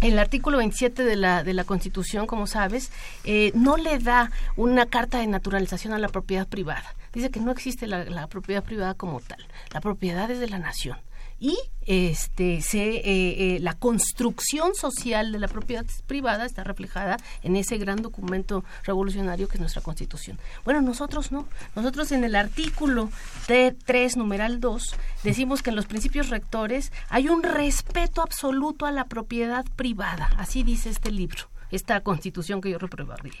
el 0.00 0.18
artículo 0.18 0.58
27 0.58 1.04
de 1.04 1.16
la, 1.16 1.42
de 1.42 1.54
la 1.54 1.64
Constitución, 1.64 2.26
como 2.26 2.46
sabes, 2.46 2.90
eh, 3.24 3.50
no 3.54 3.76
le 3.76 3.98
da 3.98 4.30
una 4.56 4.86
carta 4.86 5.18
de 5.18 5.26
naturalización 5.26 5.92
a 5.92 5.98
la 5.98 6.08
propiedad 6.08 6.46
privada. 6.46 6.94
Dice 7.18 7.32
que 7.32 7.40
no 7.40 7.50
existe 7.50 7.88
la 7.88 8.26
propiedad 8.28 8.62
privada 8.62 8.94
como 8.94 9.18
tal. 9.18 9.44
La 9.72 9.80
propiedad 9.80 10.30
es 10.30 10.38
de 10.38 10.48
la 10.48 10.60
nación 10.60 10.98
y 11.40 11.56
este 11.86 12.58
eh, 12.58 12.66
eh, 12.74 13.58
la 13.60 13.74
construcción 13.74 14.74
social 14.74 15.32
de 15.32 15.38
la 15.38 15.48
propiedad 15.48 15.86
privada 16.06 16.44
está 16.44 16.64
reflejada 16.64 17.16
en 17.42 17.56
ese 17.56 17.78
gran 17.78 18.02
documento 18.02 18.64
revolucionario 18.84 19.48
que 19.48 19.54
es 19.54 19.60
nuestra 19.60 19.80
Constitución. 19.80 20.38
Bueno, 20.64 20.82
nosotros 20.82 21.32
no. 21.32 21.48
Nosotros 21.74 22.12
en 22.12 22.24
el 22.24 22.34
artículo 22.34 23.10
T3 23.46 24.16
numeral 24.16 24.60
2 24.60 24.96
decimos 25.22 25.62
que 25.62 25.70
en 25.70 25.76
los 25.76 25.86
principios 25.86 26.28
rectores 26.28 26.92
hay 27.08 27.28
un 27.28 27.42
respeto 27.42 28.20
absoluto 28.20 28.84
a 28.84 28.92
la 28.92 29.04
propiedad 29.04 29.64
privada, 29.76 30.30
así 30.36 30.62
dice 30.62 30.90
este 30.90 31.10
libro 31.10 31.48
esta 31.70 32.00
constitución 32.00 32.60
que 32.60 32.70
yo 32.70 32.78
reprobaría, 32.78 33.32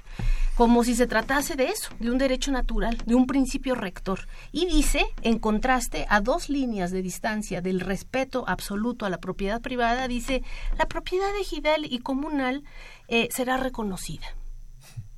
como 0.54 0.84
si 0.84 0.94
se 0.94 1.06
tratase 1.06 1.56
de 1.56 1.66
eso, 1.66 1.90
de 1.98 2.10
un 2.10 2.18
derecho 2.18 2.50
natural, 2.50 2.98
de 3.06 3.14
un 3.14 3.26
principio 3.26 3.74
rector. 3.74 4.20
Y 4.52 4.66
dice, 4.66 5.04
en 5.22 5.38
contraste 5.38 6.06
a 6.08 6.20
dos 6.20 6.48
líneas 6.48 6.90
de 6.90 7.02
distancia 7.02 7.60
del 7.60 7.80
respeto 7.80 8.44
absoluto 8.46 9.06
a 9.06 9.10
la 9.10 9.18
propiedad 9.18 9.60
privada, 9.60 10.08
dice, 10.08 10.42
la 10.78 10.86
propiedad 10.86 11.30
ejidal 11.40 11.84
y 11.84 11.98
comunal 11.98 12.64
eh, 13.08 13.28
será 13.30 13.56
reconocida, 13.56 14.26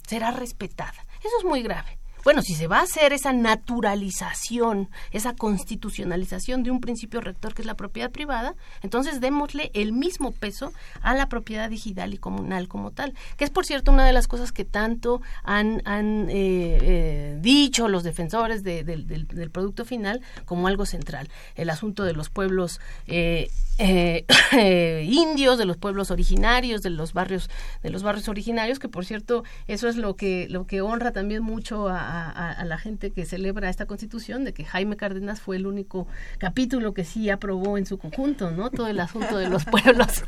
será 0.07 0.31
respetada. 0.31 1.07
Eso 1.21 1.39
es 1.39 1.45
muy 1.45 1.63
grave. 1.63 2.00
Bueno, 2.23 2.43
si 2.43 2.55
se 2.55 2.67
va 2.67 2.79
a 2.79 2.83
hacer 2.83 3.13
esa 3.13 3.33
naturalización, 3.33 4.91
esa 5.11 5.35
constitucionalización 5.35 6.63
de 6.63 6.71
un 6.71 6.81
principio 6.81 7.21
rector 7.21 7.55
que 7.55 7.63
es 7.63 7.67
la 7.67 7.77
propiedad 7.77 8.11
privada, 8.11 8.55
entonces 8.83 9.21
démosle 9.21 9.71
el 9.75 9.93
mismo 9.93 10.33
peso 10.33 10.73
a 11.01 11.15
la 11.15 11.29
propiedad 11.29 11.71
digital 11.71 12.13
y 12.13 12.19
comunal 12.19 12.69
como 12.69 12.91
tal, 12.91 13.15
que 13.37 13.45
es 13.45 13.51
por 13.51 13.65
cierto 13.65 13.91
una 13.91 14.07
de 14.07 14.13
las 14.13 14.29
cosas 14.29 14.53
que 14.53 14.65
tanto 14.65 15.23
han, 15.45 15.83
han 15.85 16.29
eh, 16.31 16.79
eh, 16.83 17.39
dicho 17.41 17.89
los 17.89 18.03
defensores 18.03 18.63
del, 18.63 19.51
producto 19.53 19.85
final 19.85 20.21
como 20.45 20.69
algo 20.69 20.87
central, 20.87 21.29
el 21.55 21.71
asunto 21.71 22.05
de 22.05 22.13
los 22.13 22.29
pueblos 22.29 22.81
eh, 23.07 23.51
indios, 25.03 25.57
de 25.57 25.65
los 25.65 25.79
pueblos 25.79 26.11
originarios, 26.11 26.83
de 26.83 26.91
los 26.91 27.15
barrios, 27.15 27.49
de 27.83 27.91
los 27.91 28.03
barrios 28.03 28.29
originarios, 28.29 28.79
que 28.79 28.89
por 28.89 29.07
cierto 29.07 29.43
eso 29.69 29.89
es 29.89 29.97
lo 29.97 30.17
que 30.17 30.47
lo 30.51 30.67
que 30.67 30.83
honra 30.83 31.13
también 31.13 31.43
mucho 31.43 31.89
a, 31.89 32.10
a, 32.11 32.65
la 32.65 32.79
gente 32.79 33.11
que 33.11 33.25
celebra 33.25 33.69
esta 33.69 33.87
constitución 33.87 34.45
de 34.45 34.53
que 34.53 34.65
Jaime 34.65 34.97
Cárdenas 34.97 35.41
fue 35.41 35.57
el 35.57 35.67
único 35.67 36.07
capítulo 36.39 36.95
que 36.95 37.05
sí 37.05 37.31
aprobó 37.31 37.79
en 37.79 37.87
su 37.87 37.99
conjunto, 37.99 38.51
¿no? 38.51 38.71
Todo 38.71 38.89
el 38.89 39.01
asunto 39.01 39.39
de 39.39 39.49
los 39.49 39.65
pueblos. 39.67 40.23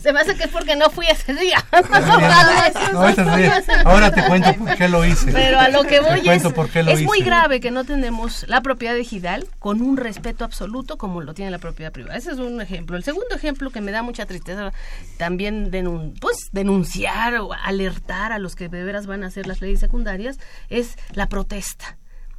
Se 0.00 0.12
me 0.12 0.20
hace 0.20 0.36
que 0.36 0.44
es 0.44 0.50
porque 0.50 0.76
no 0.76 0.90
fui 0.90 1.06
ese 1.06 1.34
día. 1.34 1.64
ahora 3.84 4.12
te 4.12 4.24
cuento 4.26 4.54
por 4.54 4.76
qué 4.76 4.88
lo 4.88 5.04
hice. 5.04 5.32
Pero 5.32 5.58
a 5.58 5.68
lo 5.68 5.84
que 5.84 6.00
voy 6.00 6.28
es, 6.28 6.44
es 6.74 7.02
muy 7.02 7.20
grave 7.20 7.60
que 7.60 7.70
no 7.70 7.84
tenemos 7.84 8.46
la 8.48 8.60
propiedad 8.60 8.94
digital 8.94 9.46
con 9.58 9.82
un 9.82 9.96
respeto 9.96 10.44
absoluto 10.44 10.98
como 10.98 11.20
lo 11.20 11.34
tiene 11.34 11.50
la 11.50 11.58
propiedad 11.58 11.92
privada. 11.92 12.16
Ese 12.16 12.32
es 12.32 12.38
un 12.38 12.60
ejemplo. 12.60 12.96
El 12.96 13.04
segundo 13.04 13.34
ejemplo 13.34 13.70
que 13.70 13.80
me 13.80 13.92
da 13.92 14.02
mucha 14.02 14.26
tristeza 14.26 14.72
también 15.16 15.70
pues 16.20 16.48
denunciar 16.52 17.36
o 17.36 17.52
alertar 17.52 18.32
a 18.32 18.38
los 18.38 18.56
que 18.56 18.68
de 18.68 18.84
veras 18.84 19.06
van 19.06 19.24
a 19.24 19.28
hacer 19.28 19.46
las 19.46 19.60
leyes 19.60 19.80
secundarias 19.80 20.38
es 20.68 20.87
la 21.12 21.28
protesta. 21.28 21.96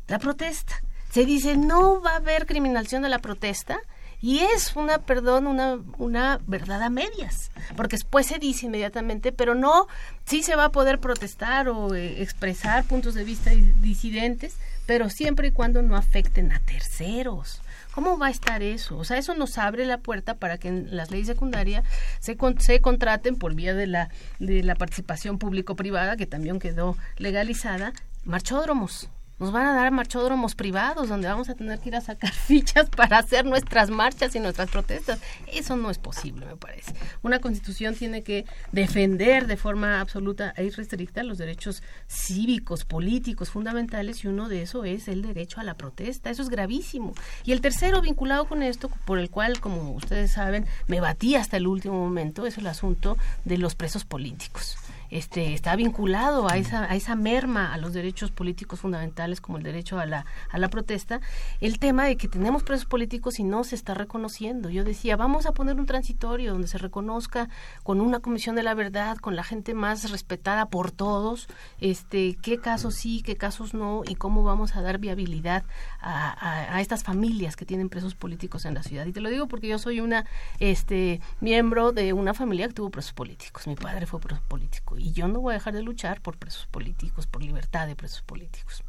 La 0.08 0.20
protesta. 0.20 0.82
Se 1.12 1.26
dice, 1.26 1.58
no 1.58 2.02
va 2.02 2.14
a 2.14 2.18
haber 2.18 2.46
criminalización 2.46 3.04
de 3.04 3.10
la 3.10 3.20
protesta. 3.20 3.80
Y 4.22 4.40
es 4.40 4.76
una, 4.76 5.00
perdón, 5.00 5.48
una, 5.48 5.80
una 5.98 6.42
verdad 6.46 6.84
a 6.84 6.90
medias, 6.90 7.52
porque 7.78 7.96
después 7.96 8.28
se 8.28 8.38
dice 8.38 8.66
inmediatamente, 8.66 9.32
pero 9.32 9.56
no, 9.56 9.88
sí 10.26 10.44
se 10.44 10.58
va 10.58 10.66
a 10.66 10.72
poder 10.74 11.00
protestar 11.00 11.70
o 11.70 11.96
eh, 11.96 12.22
expresar 12.22 12.84
puntos 12.84 13.14
de 13.14 13.24
vista 13.24 13.52
disidentes, 13.80 14.58
pero 14.86 15.10
siempre 15.10 15.48
y 15.48 15.52
cuando 15.52 15.82
no 15.82 15.96
afecten 15.96 16.52
a 16.52 16.60
terceros. 16.60 17.62
¿Cómo 17.94 18.18
va 18.18 18.28
a 18.28 18.32
estar 18.32 18.62
eso? 18.62 18.98
O 18.98 19.04
sea, 19.04 19.18
eso 19.18 19.34
nos 19.36 19.58
abre 19.58 19.86
la 19.86 19.98
puerta 19.98 20.36
para 20.36 20.58
que 20.58 20.68
en 20.68 20.96
las 20.96 21.12
leyes 21.12 21.28
secundarias 21.28 21.84
se, 22.20 22.38
se 22.60 22.82
contraten 22.82 23.36
por 23.36 23.56
vía 23.56 23.74
de 23.74 23.88
la, 23.88 24.10
de 24.40 24.64
la 24.64 24.76
participación 24.76 25.40
público-privada, 25.40 26.18
que 26.18 26.28
también 26.28 26.60
quedó 26.60 26.98
legalizada, 27.18 27.94
marchódromos. 28.24 29.10
Nos 29.40 29.54
van 29.54 29.68
a 29.68 29.74
dar 29.74 29.90
marchódromos 29.92 30.54
privados 30.54 31.08
donde 31.08 31.30
vamos 31.30 31.48
a 31.48 31.56
tener 31.56 31.80
que 31.80 31.88
ir 31.88 31.96
a 31.96 32.02
sacar 32.02 32.34
fichas 32.48 32.90
para 32.90 33.20
hacer 33.20 33.46
nuestras 33.46 33.90
marchas 33.90 34.36
y 34.36 34.40
nuestras 34.42 34.70
protestas. 34.70 35.22
Eso 35.48 35.78
no 35.78 35.90
es 35.90 35.98
posible, 35.98 36.46
me 36.46 36.58
parece. 36.58 36.94
Una 37.22 37.40
constitución 37.40 37.96
tiene 37.96 38.22
que 38.22 38.46
defender 38.74 39.48
de 39.48 39.56
forma 39.56 40.02
absoluta 40.02 40.54
e 40.58 40.66
irrestricta 40.66 41.24
los 41.24 41.38
derechos 41.38 41.84
cívicos, 42.10 42.84
políticos, 42.84 43.50
fundamentales 43.50 44.26
y 44.26 44.28
uno 44.28 44.50
de 44.50 44.64
eso 44.64 44.84
es 44.84 45.08
el 45.08 45.22
derecho 45.22 45.62
a 45.62 45.64
la 45.64 45.76
protesta. 45.76 46.30
Eso 46.30 46.42
es 46.42 46.50
gravísimo. 46.50 47.14
Y 47.46 47.54
el 47.54 47.62
tercero 47.62 48.02
vinculado 48.02 48.46
con 48.46 48.62
esto, 48.62 48.90
por 49.06 49.20
el 49.20 49.30
cual, 49.30 49.62
como 49.62 49.94
ustedes 49.94 50.34
saben, 50.34 50.66
me 50.88 51.00
batí 51.00 51.36
hasta 51.36 51.56
el 51.56 51.68
último 51.68 51.96
momento, 51.98 52.46
es 52.46 52.58
el 52.58 52.68
asunto 52.68 53.18
de 53.46 53.58
los 53.58 53.76
presos 53.76 54.04
políticos 54.04 54.76
este, 55.10 55.54
está 55.54 55.76
vinculado 55.76 56.50
a 56.50 56.58
esa, 56.58 56.84
a 56.84 56.96
esa 56.96 57.16
merma 57.16 57.74
a 57.74 57.78
los 57.78 57.94
derechos 57.94 58.32
políticos 58.32 58.80
fundamentales 58.80 59.42
como 59.42 59.58
el 59.58 59.64
derecho 59.64 60.00
a 60.00 60.06
la, 60.06 60.26
a 60.50 60.58
la 60.58 60.70
protesta, 60.70 61.22
el 61.62 61.80
tema 61.80 62.06
de 62.06 62.18
que 62.18 62.28
tenemos 62.28 62.64
presos 62.64 62.86
políticos 62.86 63.40
y 63.40 63.44
no 63.44 63.64
se 63.64 63.76
está 63.76 63.94
reconociendo. 63.94 64.70
Yo 64.70 64.84
decía, 64.84 65.16
vamos 65.16 65.46
a 65.46 65.54
poner 65.54 65.78
un 65.78 65.86
transitorio 65.86 66.52
donde 66.52 66.68
se 66.68 66.78
reconozca 66.78 67.50
con 67.84 68.02
una 68.02 68.20
comisión 68.20 68.56
de 68.56 68.64
la 68.64 68.74
verdad, 68.74 69.18
con 69.18 69.36
la 69.36 69.44
gente 69.44 69.74
más 69.74 70.12
respetada 70.12 70.68
por 70.68 70.92
todos, 70.92 71.48
este, 71.80 72.38
qué 72.42 72.60
casos 72.60 72.96
sí, 72.96 73.22
qué 73.22 73.36
casos 73.36 73.74
no 73.74 74.04
y 74.08 74.16
cómo 74.16 74.44
vamos 74.44 74.76
a 74.76 74.82
dar 74.82 75.00
viabilidad 75.00 75.64
a, 76.02 76.80
estas 76.80 77.04
familias 77.04 77.56
que 77.56 77.66
tienen 77.66 77.90
presos 77.90 78.16
políticos 78.16 78.66
en 78.66 78.74
la 78.74 78.84
ciudad. 78.84 79.06
Y 79.06 79.12
te 79.12 79.22
lo 79.22 79.30
digo 79.30 79.48
porque 79.48 79.68
yo 79.68 79.80
soy 79.80 80.00
una 80.00 80.26
este, 80.60 81.20
miembro 81.42 81.92
de 81.92 82.14
una 82.14 82.34
familia 82.34 82.68
que 82.68 82.74
tuvo 82.74 82.90
presos 82.90 83.14
políticos. 83.14 83.68
Mi 83.68 83.76
padre 83.76 84.06
fue 84.06 84.20
preso 84.20 84.42
político 84.48 84.98
y 85.00 85.12
yo 85.14 85.28
no 85.28 85.40
voy 85.40 85.52
a 85.52 85.58
dejar 85.58 85.74
de 85.74 85.84
luchar 85.84 86.22
por 86.22 86.38
presos 86.38 86.68
políticos, 86.68 87.28
por 87.28 87.42
libertad 87.42 87.88
de 87.88 87.96
presos 87.96 88.22
políticos. 88.22 88.84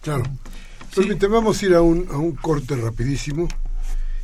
Claro. 0.00 0.24
Permíteme, 0.94 1.34
vamos 1.34 1.60
a 1.60 1.66
ir 1.66 1.74
a 1.74 1.82
un, 1.82 2.08
a 2.10 2.16
un 2.16 2.32
corte 2.36 2.76
rapidísimo 2.76 3.48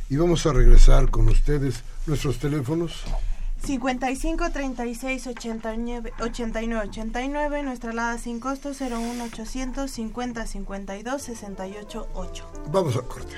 y 0.09 0.15
vamos 0.17 0.45
a 0.45 0.53
regresar 0.53 1.09
con 1.09 1.27
ustedes 1.27 1.83
nuestros 2.05 2.39
teléfonos. 2.39 3.03
55 3.65 4.51
36 4.51 5.27
89 5.27 6.13
89 6.19 6.87
89 6.89 7.63
nuestra 7.63 7.91
alada 7.91 8.17
sin 8.19 8.39
costo 8.39 8.71
01 8.79 9.23
800 9.23 9.89
50 9.89 10.45
52 10.45 11.21
68 11.21 12.07
8 12.13 12.51
vamos 12.71 12.95
al 12.95 13.07
corte 13.07 13.35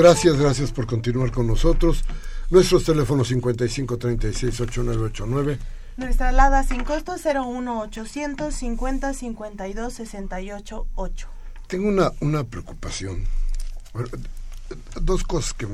gracias, 0.00 0.38
gracias 0.38 0.72
por 0.72 0.86
continuar 0.86 1.30
con 1.30 1.46
nosotros. 1.46 2.04
Nuestros 2.48 2.84
teléfonos 2.84 3.28
55 3.28 3.98
36 3.98 4.60
8989. 4.60 5.58
Nuestra 5.98 6.30
alada 6.30 6.64
sin 6.64 6.84
costo 6.84 7.14
01 7.22 7.80
800 7.82 8.54
50 8.54 9.12
52 9.12 9.92
68 9.92 10.86
8. 10.94 11.28
Tengo 11.66 11.88
una, 11.88 12.10
una 12.20 12.44
preocupación. 12.44 13.24
dos 15.02 15.22
cosas 15.24 15.52
que 15.52 15.68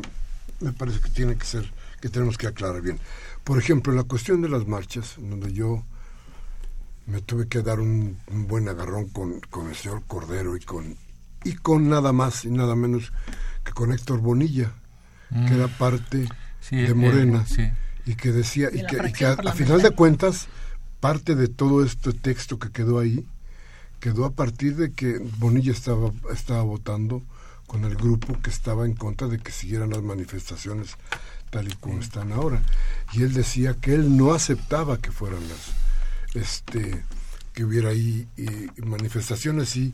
me 0.58 0.72
parece 0.72 1.00
que 1.00 1.10
tiene 1.10 1.36
que 1.36 1.46
ser, 1.46 1.72
que 2.00 2.08
tenemos 2.08 2.36
que 2.36 2.48
aclarar 2.48 2.82
bien. 2.82 2.98
Por 3.44 3.58
ejemplo, 3.58 3.92
la 3.92 4.02
cuestión 4.02 4.42
de 4.42 4.48
las 4.48 4.66
marchas, 4.66 5.14
donde 5.18 5.52
yo 5.52 5.84
me 7.06 7.20
tuve 7.20 7.46
que 7.46 7.62
dar 7.62 7.78
un, 7.78 8.18
buen 8.26 8.68
agarrón 8.68 9.08
con, 9.10 9.38
con, 9.50 9.68
el 9.68 9.76
señor 9.76 10.02
Cordero 10.08 10.56
y 10.56 10.60
con, 10.60 10.96
y 11.44 11.54
con 11.54 11.88
nada 11.88 12.12
más 12.12 12.44
y 12.44 12.50
nada 12.50 12.74
menos 12.74 13.12
que 13.66 13.72
con 13.72 13.92
Héctor 13.92 14.20
Bonilla, 14.20 14.72
que 15.28 15.54
era 15.54 15.66
parte 15.66 16.28
de 16.70 16.94
Morena, 16.94 17.44
y 18.06 18.14
que 18.14 18.30
decía, 18.30 18.70
y 18.72 18.86
que, 18.86 19.26
a, 19.26 19.52
final 19.52 19.82
de 19.82 19.90
cuentas, 19.90 20.46
parte 21.00 21.34
de 21.34 21.48
todo 21.48 21.84
este 21.84 22.12
texto 22.12 22.60
que 22.60 22.70
quedó 22.70 23.00
ahí, 23.00 23.26
quedó 23.98 24.24
a 24.24 24.30
partir 24.30 24.76
de 24.76 24.92
que 24.92 25.18
Bonilla 25.38 25.72
estaba, 25.72 26.12
estaba 26.32 26.62
votando 26.62 27.22
con 27.66 27.84
el 27.84 27.96
grupo 27.96 28.40
que 28.40 28.50
estaba 28.50 28.86
en 28.86 28.94
contra 28.94 29.26
de 29.26 29.38
que 29.38 29.50
siguieran 29.50 29.90
las 29.90 30.02
manifestaciones 30.02 30.96
tal 31.50 31.66
y 31.66 31.72
como 31.74 32.00
están 32.00 32.30
ahora. 32.30 32.62
Y 33.12 33.24
él 33.24 33.34
decía 33.34 33.74
que 33.74 33.94
él 33.94 34.16
no 34.16 34.32
aceptaba 34.32 34.98
que 34.98 35.10
fueran 35.10 35.40
las, 35.48 36.44
este, 36.44 37.02
que 37.52 37.64
hubiera 37.64 37.88
ahí 37.88 38.28
manifestaciones 38.76 39.76
y, 39.76 39.92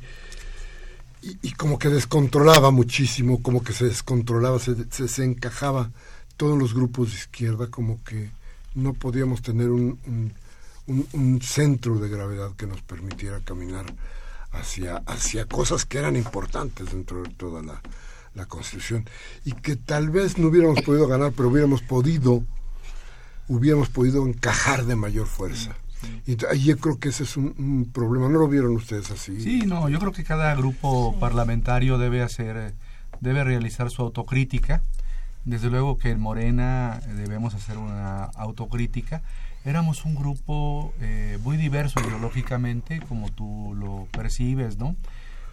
y, 1.23 1.53
como 1.53 1.79
que 1.79 1.89
descontrolaba 1.89 2.73
muchísimo, 2.73 3.43
como 3.43 3.63
que 3.63 3.73
se 3.73 3.85
descontrolaba, 3.85 4.59
se, 4.59 4.75
se, 5.09 5.25
encajaba 5.25 5.93
todos 6.37 6.59
los 6.59 6.75
grupos 6.75 7.11
de 7.11 7.17
izquierda, 7.17 7.69
como 7.69 8.03
que 8.03 8.31
no 8.75 8.93
podíamos 8.93 9.41
tener 9.41 9.71
un, 9.71 10.35
un, 10.87 11.41
centro 11.41 11.99
de 11.99 12.09
gravedad 12.09 12.53
que 12.57 12.67
nos 12.67 12.83
permitiera 12.83 13.41
caminar 13.41 13.87
hacia, 14.51 14.97
hacia 15.07 15.47
cosas 15.47 15.85
que 15.87 15.99
eran 15.99 16.17
importantes 16.17 16.91
dentro 16.91 17.23
de 17.23 17.31
toda 17.31 17.63
la, 17.63 17.81
la 18.35 18.47
Constitución 18.47 19.09
y 19.45 19.53
que 19.53 19.77
tal 19.77 20.11
vez 20.11 20.39
no 20.39 20.49
hubiéramos 20.49 20.83
podido 20.83 21.07
ganar, 21.07 21.33
pero 21.37 21.51
hubiéramos 21.51 21.83
podido, 21.83 22.43
hubiéramos 23.47 23.91
podido 23.91 24.27
encajar 24.27 24.87
de 24.87 24.97
mayor 24.97 25.29
fuerza. 25.29 25.77
Y 26.27 26.37
ahí 26.47 26.65
yo 26.65 26.77
creo 26.79 26.99
que 26.99 27.09
ese 27.09 27.25
es 27.25 27.37
un, 27.37 27.91
problema. 27.93 28.29
¿No 28.29 28.39
lo 28.39 28.49
vieron 28.49 28.73
ustedes 28.73 29.11
así? 29.11 29.41
Sí, 29.41 29.63
no, 29.67 29.89
yo 29.89 29.99
creo 29.99 30.13
que 30.13 30.25
cada 30.25 30.55
grupo 30.55 31.19
parlamentario 31.19 31.99
debe 31.99 32.23
hacer, 32.23 32.75
debe 33.21 33.45
realizar 33.45 33.91
su 33.91 34.03
autocrítica. 34.03 34.83
Desde 35.45 35.71
luego 35.71 35.99
que 35.99 36.11
en 36.11 36.21
Morena 36.21 37.01
debemos 37.17 37.55
hacer 37.55 37.77
una 37.79 38.25
autocrítica. 38.25 39.23
Éramos 39.65 40.05
un 40.05 40.15
grupo 40.15 40.95
eh, 41.01 41.39
muy 41.43 41.57
diverso 41.57 42.01
ideológicamente, 42.01 43.01
como 43.01 43.31
tú 43.31 43.75
lo 43.77 44.07
percibes, 44.11 44.79
¿no? 44.79 44.97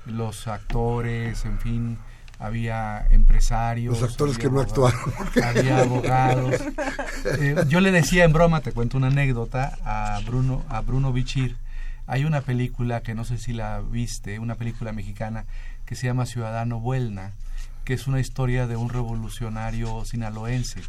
Los 0.05 0.47
actores, 0.47 1.45
en 1.45 1.59
fin, 1.59 1.97
había 2.39 3.05
empresarios. 3.09 3.99
Los 3.99 4.09
actores 4.09 4.37
que 4.37 4.49
no 4.49 4.61
actuaron. 4.61 4.99
Había 5.43 5.79
abogados. 5.79 6.55
Eh, 7.37 7.55
yo 7.67 7.81
le 7.81 7.91
decía 7.91 8.23
en 8.23 8.31
broma, 8.31 8.61
te 8.61 8.71
cuento 8.71 8.97
una 8.97 9.07
anécdota, 9.07 9.77
a 9.83 10.19
Bruno, 10.25 10.63
a 10.69 10.81
Bruno 10.81 11.11
Bichir. 11.11 11.57
Hay 12.07 12.23
una 12.23 12.41
película 12.41 13.01
que 13.01 13.13
no 13.13 13.25
sé 13.25 13.37
si 13.37 13.51
la 13.51 13.81
viste, 13.81 14.39
una 14.39 14.55
película 14.55 14.93
mexicana 14.93 15.45
que 15.85 15.95
se 15.95 16.07
llama 16.07 16.25
Ciudadano 16.25 16.79
Buelna, 16.79 17.33
que 17.83 17.93
es 17.93 18.07
una 18.07 18.19
historia 18.19 18.67
de 18.67 18.77
un 18.77 18.89
revolucionario 18.89 20.05
sinaloense. 20.05 20.81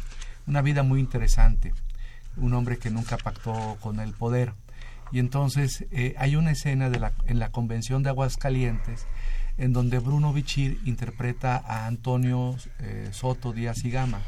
Una 0.47 0.61
vida 0.61 0.83
muy 0.83 0.99
interesante. 0.99 1.73
Un 2.37 2.53
hombre 2.53 2.77
que 2.77 2.89
nunca 2.89 3.17
pactó 3.17 3.77
con 3.81 3.99
el 3.99 4.13
poder. 4.13 4.53
Y 5.11 5.19
entonces 5.19 5.85
eh, 5.91 6.15
hay 6.17 6.35
una 6.35 6.51
escena 6.51 6.89
de 6.89 6.99
la, 6.99 7.13
en 7.25 7.39
la 7.39 7.51
convención 7.51 8.03
de 8.03 8.09
Aguascalientes 8.09 9.07
en 9.57 9.73
donde 9.73 9.99
Bruno 9.99 10.33
Bichir 10.33 10.79
interpreta 10.85 11.63
a 11.65 11.85
Antonio 11.85 12.55
eh, 12.79 13.09
Soto 13.11 13.53
Díaz 13.53 13.83
y 13.83 13.91
Gama. 13.91 14.19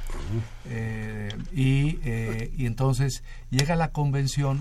Eh, 0.69 1.29
eh, 1.55 2.53
y, 2.55 2.65
entonces 2.67 3.23
llega 3.49 3.73
a 3.73 3.77
la 3.77 3.89
convención 3.89 4.59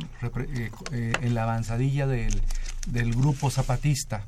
en 0.91 1.35
la 1.35 1.43
avanzadilla 1.43 2.07
del, 2.07 2.41
del, 2.87 3.15
grupo 3.15 3.51
zapatista. 3.51 4.25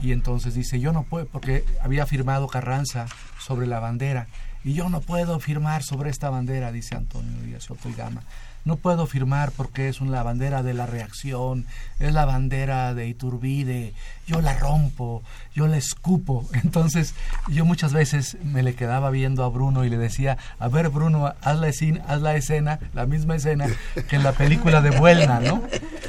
Y 0.00 0.12
entonces 0.12 0.54
dice, 0.54 0.78
yo 0.78 0.92
no 0.92 1.04
puedo, 1.04 1.26
porque 1.26 1.64
había 1.80 2.06
firmado 2.06 2.46
Carranza 2.46 3.06
sobre 3.40 3.66
la 3.66 3.80
bandera, 3.80 4.28
y 4.62 4.74
yo 4.74 4.88
no 4.88 5.00
puedo 5.00 5.40
firmar 5.40 5.82
sobre 5.82 6.10
esta 6.10 6.30
bandera, 6.30 6.70
dice 6.70 6.94
Antonio 6.94 7.42
Díaz 7.42 7.64
Soto 7.64 7.88
y 7.88 7.94
Gama 7.94 8.22
no 8.64 8.76
puedo 8.76 9.06
firmar 9.06 9.50
porque 9.52 9.88
es 9.88 10.00
una 10.00 10.22
bandera 10.22 10.62
de 10.62 10.74
la 10.74 10.86
reacción, 10.86 11.66
es 11.98 12.12
la 12.14 12.24
bandera 12.24 12.94
de 12.94 13.08
Iturbide, 13.08 13.92
yo 14.26 14.40
la 14.40 14.54
rompo, 14.58 15.22
yo 15.54 15.66
la 15.66 15.76
escupo. 15.76 16.48
Entonces 16.62 17.14
yo 17.48 17.64
muchas 17.64 17.92
veces 17.92 18.38
me 18.42 18.62
le 18.62 18.74
quedaba 18.74 19.10
viendo 19.10 19.44
a 19.44 19.48
Bruno 19.48 19.84
y 19.84 19.90
le 19.90 19.98
decía, 19.98 20.38
a 20.58 20.68
ver 20.68 20.88
Bruno, 20.88 21.34
haz 21.42 21.58
la, 21.58 21.68
escena, 21.68 22.04
haz 22.08 22.22
la 22.22 22.34
escena, 22.36 22.78
la 22.94 23.06
misma 23.06 23.36
escena 23.36 23.66
que 24.08 24.16
en 24.16 24.22
la 24.22 24.32
película 24.32 24.80
de 24.80 24.90
Vuelna, 24.90 25.40
¿no? 25.40 25.62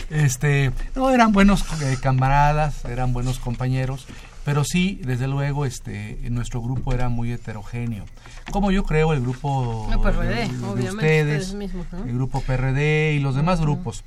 Este, 0.09 0.71
no, 0.95 1.11
eran 1.11 1.31
buenos 1.31 1.65
eh, 1.81 1.97
camaradas, 2.01 2.85
eran 2.85 3.11
buenos 3.11 3.39
compañeros, 3.39 4.07
pero 4.45 4.63
sí, 4.63 5.01
desde 5.03 5.27
luego, 5.27 5.65
este, 5.65 6.19
nuestro 6.29 6.61
grupo 6.61 6.93
era 6.93 7.09
muy 7.09 7.31
heterogéneo. 7.31 8.05
Como 8.51 8.69
yo 8.69 8.83
creo 8.83 9.11
el 9.11 9.21
grupo 9.21 9.89
PRD, 10.03 10.47
de, 10.75 10.89
ustedes, 10.91 11.53
el 11.53 12.13
grupo 12.13 12.41
PRD 12.41 13.13
y 13.13 13.19
los 13.19 13.33
demás 13.33 13.59
grupos. 13.59 14.03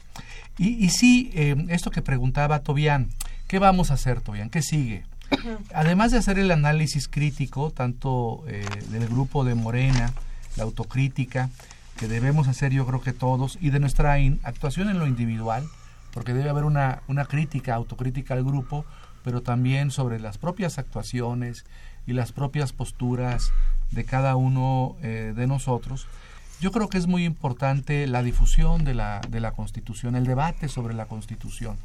Y, 0.57 0.85
y 0.85 0.90
sí, 0.90 1.33
eh, 1.35 1.57
esto 1.70 1.90
que 1.90 2.03
preguntaba 2.03 2.61
Tobián, 2.61 3.09
¿qué 3.48 3.59
vamos 3.59 3.90
a 3.90 3.94
hacer, 3.94 4.20
Tobián? 4.20 4.48
¿Qué 4.48 4.62
sigue? 4.62 5.05
Además 5.74 6.12
de 6.12 6.18
hacer 6.18 6.38
el 6.38 6.53
análisis 6.53 7.09
crítico, 7.09 7.72
tanto 7.72 8.44
eh, 8.46 8.64
del 8.90 9.09
grupo 9.09 9.44
de 9.44 9.57
Morena, 9.57 10.12
la 10.57 10.62
autocrítica, 10.62 11.51
que 11.96 12.07
debemos 12.07 12.46
hacer 12.46 12.72
yo 12.72 12.87
creo 12.87 13.01
que 13.01 13.12
todos, 13.12 13.59
y 13.61 13.70
de 13.70 13.81
nuestra 13.81 14.14
actuación 14.44 14.88
en 14.88 15.01
lo 15.01 15.09
individual, 15.09 15.64
porque 16.12 16.33
debe 16.33 16.48
haber 16.48 16.62
una, 16.62 17.03
una 17.09 17.24
crítica, 17.24 17.74
autocrítica 17.74 18.35
al 18.35 18.44
grupo, 18.44 18.85
pero 19.28 19.42
también 19.42 19.90
sobre 19.90 20.18
las 20.18 20.38
propias 20.38 20.78
actuaciones 20.78 21.66
y 22.06 22.14
las 22.14 22.32
propias 22.32 22.72
posturas 22.72 23.52
de 23.90 24.06
cada 24.06 24.36
uno 24.36 24.96
eh, 25.02 25.34
de 25.36 25.46
nosotros. 25.46 26.06
Yo 26.62 26.72
creo 26.72 26.88
que 26.88 26.96
es 26.96 27.06
muy 27.06 27.26
importante 27.26 28.06
la 28.06 28.22
difusión 28.22 28.86
de 28.86 28.94
la, 28.94 29.20
de 29.28 29.40
la 29.40 29.52
Constitución, 29.52 30.16
el 30.16 30.24
debate 30.24 30.68
sobre 30.68 30.94
la 30.94 31.04
Constitución. 31.04 31.76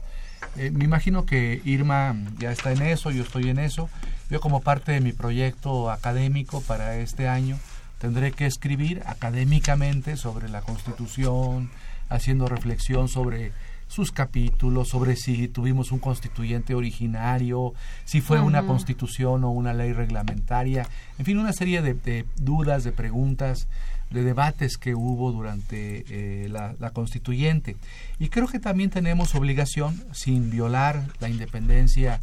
Eh, 0.56 0.72
me 0.72 0.86
imagino 0.86 1.26
que 1.26 1.62
Irma 1.66 2.16
ya 2.40 2.54
está 2.54 2.72
en 2.72 2.82
eso, 2.82 3.12
yo 3.12 3.24
estoy 3.24 3.50
en 3.50 3.60
eso. 3.60 3.90
Yo 4.30 4.40
como 4.40 4.62
parte 4.62 4.94
de 4.94 5.02
mi 5.02 5.12
proyecto 5.12 5.92
académico 5.92 6.62
para 6.62 6.96
este 6.96 7.28
año 7.28 7.60
tendré 8.00 8.32
que 8.32 8.46
escribir 8.46 9.04
académicamente 9.06 10.16
sobre 10.16 10.48
la 10.48 10.62
Constitución, 10.62 11.72
haciendo 12.08 12.48
reflexión 12.48 13.10
sobre 13.10 13.52
sus 13.94 14.12
capítulos, 14.12 14.90
sobre 14.90 15.16
si 15.16 15.48
tuvimos 15.48 15.92
un 15.92 16.00
constituyente 16.00 16.74
originario, 16.74 17.74
si 18.06 18.22
fue 18.22 18.40
una 18.40 18.66
constitución 18.66 19.44
o 19.44 19.52
una 19.52 19.72
ley 19.72 19.94
reglamentaria, 19.94 20.88
en 21.20 21.26
fin, 21.26 21.38
una 21.38 21.54
serie 21.54 21.84
de, 21.84 22.26
dudas, 22.38 22.84
de 22.84 22.92
preguntas, 22.92 23.68
de 24.10 24.24
debates 24.24 24.78
que 24.78 24.96
hubo 24.96 25.32
durante 25.32 26.06
eh, 26.10 26.50
la, 26.50 26.76
la, 26.80 26.90
constituyente. 26.90 27.76
Y 28.18 28.30
creo 28.30 28.48
que 28.48 28.60
también 28.60 28.90
tenemos 28.90 29.36
obligación, 29.36 30.04
sin 30.12 30.50
violar 30.50 31.04
la 31.20 31.30
independencia 31.30 32.20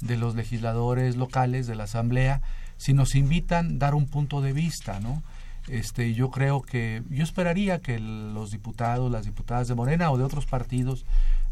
de 0.00 0.16
los 0.16 0.34
legisladores 0.34 1.14
locales, 1.16 1.68
de 1.68 1.76
la 1.76 1.84
Asamblea, 1.84 2.40
si 2.78 2.94
nos 2.94 3.14
invitan 3.14 3.78
dar 3.78 3.94
un 3.94 4.06
punto 4.06 4.40
de 4.40 4.52
vista, 4.52 4.98
¿no? 4.98 5.22
Este, 5.68 6.12
yo 6.14 6.30
creo 6.30 6.62
que, 6.62 7.02
yo 7.08 7.22
esperaría 7.22 7.80
que 7.80 7.98
los 7.98 8.50
diputados, 8.50 9.10
las 9.10 9.24
diputadas 9.24 9.68
de 9.68 9.74
Morena 9.74 10.10
o 10.10 10.18
de 10.18 10.24
otros 10.24 10.46
partidos 10.46 11.04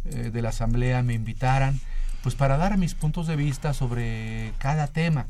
eh, 0.05 0.31
de 0.33 0.43
la 0.43 0.49
Asamblea 0.49 1.03
me 1.03 1.15
invitaran, 1.15 1.81
pues 2.23 2.35
para 2.35 2.57
dar 2.57 2.77
mis 2.77 2.95
puntos 2.95 3.27
de 3.27 3.37
vista 3.37 3.73
sobre 3.73 4.53
cada 4.59 4.89
tema. 4.89 5.27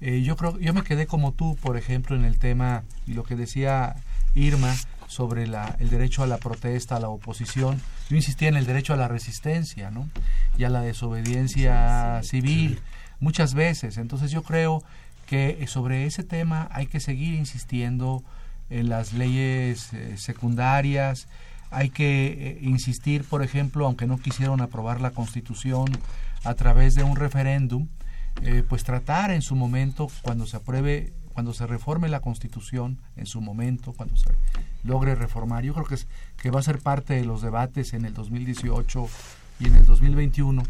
Eh, 0.00 0.22
yo 0.22 0.36
creo, 0.36 0.58
yo 0.58 0.72
me 0.72 0.82
quedé 0.82 1.06
como 1.06 1.32
tú, 1.32 1.56
por 1.60 1.76
ejemplo, 1.76 2.16
en 2.16 2.24
el 2.24 2.38
tema 2.38 2.84
y 3.06 3.14
lo 3.14 3.24
que 3.24 3.36
decía 3.36 3.96
Irma 4.34 4.74
sobre 5.08 5.46
la, 5.46 5.76
el 5.80 5.90
derecho 5.90 6.22
a 6.22 6.26
la 6.26 6.38
protesta, 6.38 6.96
a 6.96 7.00
la 7.00 7.08
oposición. 7.08 7.80
Yo 8.08 8.16
insistía 8.16 8.48
en 8.48 8.56
el 8.56 8.64
derecho 8.64 8.94
a 8.94 8.96
la 8.96 9.08
resistencia, 9.08 9.90
¿no? 9.90 10.08
Y 10.56 10.64
a 10.64 10.70
la 10.70 10.82
desobediencia 10.82 12.20
civil 12.22 12.80
muchas 13.18 13.54
veces. 13.54 13.98
Entonces 13.98 14.30
yo 14.30 14.42
creo 14.42 14.82
que 15.30 15.64
sobre 15.68 16.06
ese 16.06 16.24
tema 16.24 16.68
hay 16.72 16.88
que 16.88 16.98
seguir 16.98 17.34
insistiendo 17.34 18.24
en 18.68 18.88
las 18.88 19.12
leyes 19.12 19.92
eh, 19.92 20.16
secundarias, 20.16 21.28
hay 21.70 21.90
que 21.90 22.26
eh, 22.26 22.58
insistir, 22.62 23.22
por 23.22 23.44
ejemplo, 23.44 23.86
aunque 23.86 24.08
no 24.08 24.18
quisieron 24.18 24.60
aprobar 24.60 25.00
la 25.00 25.12
Constitución 25.12 25.86
a 26.42 26.54
través 26.54 26.96
de 26.96 27.04
un 27.04 27.14
referéndum, 27.14 27.86
eh, 28.42 28.64
pues 28.68 28.82
tratar 28.82 29.30
en 29.30 29.40
su 29.40 29.54
momento, 29.54 30.08
cuando 30.22 30.46
se 30.46 30.56
apruebe, 30.56 31.12
cuando 31.32 31.54
se 31.54 31.64
reforme 31.64 32.08
la 32.08 32.18
Constitución 32.18 32.98
en 33.14 33.26
su 33.26 33.40
momento, 33.40 33.92
cuando 33.92 34.16
se 34.16 34.30
logre 34.82 35.14
reformar, 35.14 35.62
yo 35.62 35.74
creo 35.74 35.86
que, 35.86 35.94
es, 35.94 36.08
que 36.38 36.50
va 36.50 36.58
a 36.58 36.64
ser 36.64 36.80
parte 36.80 37.14
de 37.14 37.24
los 37.24 37.40
debates 37.40 37.94
en 37.94 38.04
el 38.04 38.14
2018 38.14 39.08
y 39.60 39.68
en 39.68 39.76
el 39.76 39.86
2021, 39.86 40.64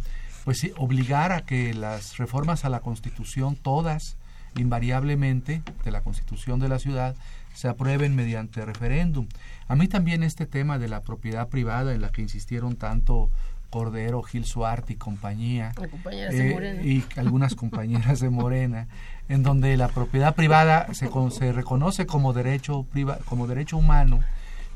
pues 0.45 0.71
obligar 0.77 1.33
a 1.33 1.47
que 1.47 1.73
las 1.73 2.19
reformas 2.19 2.67
a 2.67 2.69
la 2.69 2.81
Constitución, 2.81 3.57
todas, 3.57 4.19
invariablemente, 4.57 5.63
de 5.85 5.91
la 5.91 6.03
Constitución 6.03 6.61
de 6.61 6.69
la 6.69 6.79
ciudad, 6.79 7.15
se 7.55 7.69
aprueben 7.69 8.15
mediante 8.15 8.65
referéndum. 8.65 9.27
A 9.69 9.77
mí 9.77 9.89
también 9.89 10.23
este 10.23 10.47
tema 10.47 10.79
de 10.79 10.89
la 10.89 11.03
propiedad 11.03 11.49
privada 11.49 11.95
en 11.95 12.01
la 12.01 12.11
que 12.11 12.23
insistieron 12.23 12.77
tanto 12.77 13.31
Cordero, 13.71 14.23
Gil 14.23 14.45
Suarte 14.45 14.95
y 14.95 14.97
compañía, 14.97 15.73
eh, 16.11 16.83
y 16.85 17.05
algunas 17.19 17.55
compañeras 17.55 18.21
de 18.21 18.29
Morena, 18.29 18.89
en 19.29 19.43
donde 19.43 19.77
la 19.77 19.89
propiedad 19.89 20.35
privada 20.35 20.93
se, 20.93 21.09
se 21.31 21.53
reconoce 21.53 22.05
como 22.07 22.33
derecho, 22.33 22.85
como 23.27 23.47
derecho 23.47 23.77
humano, 23.77 24.21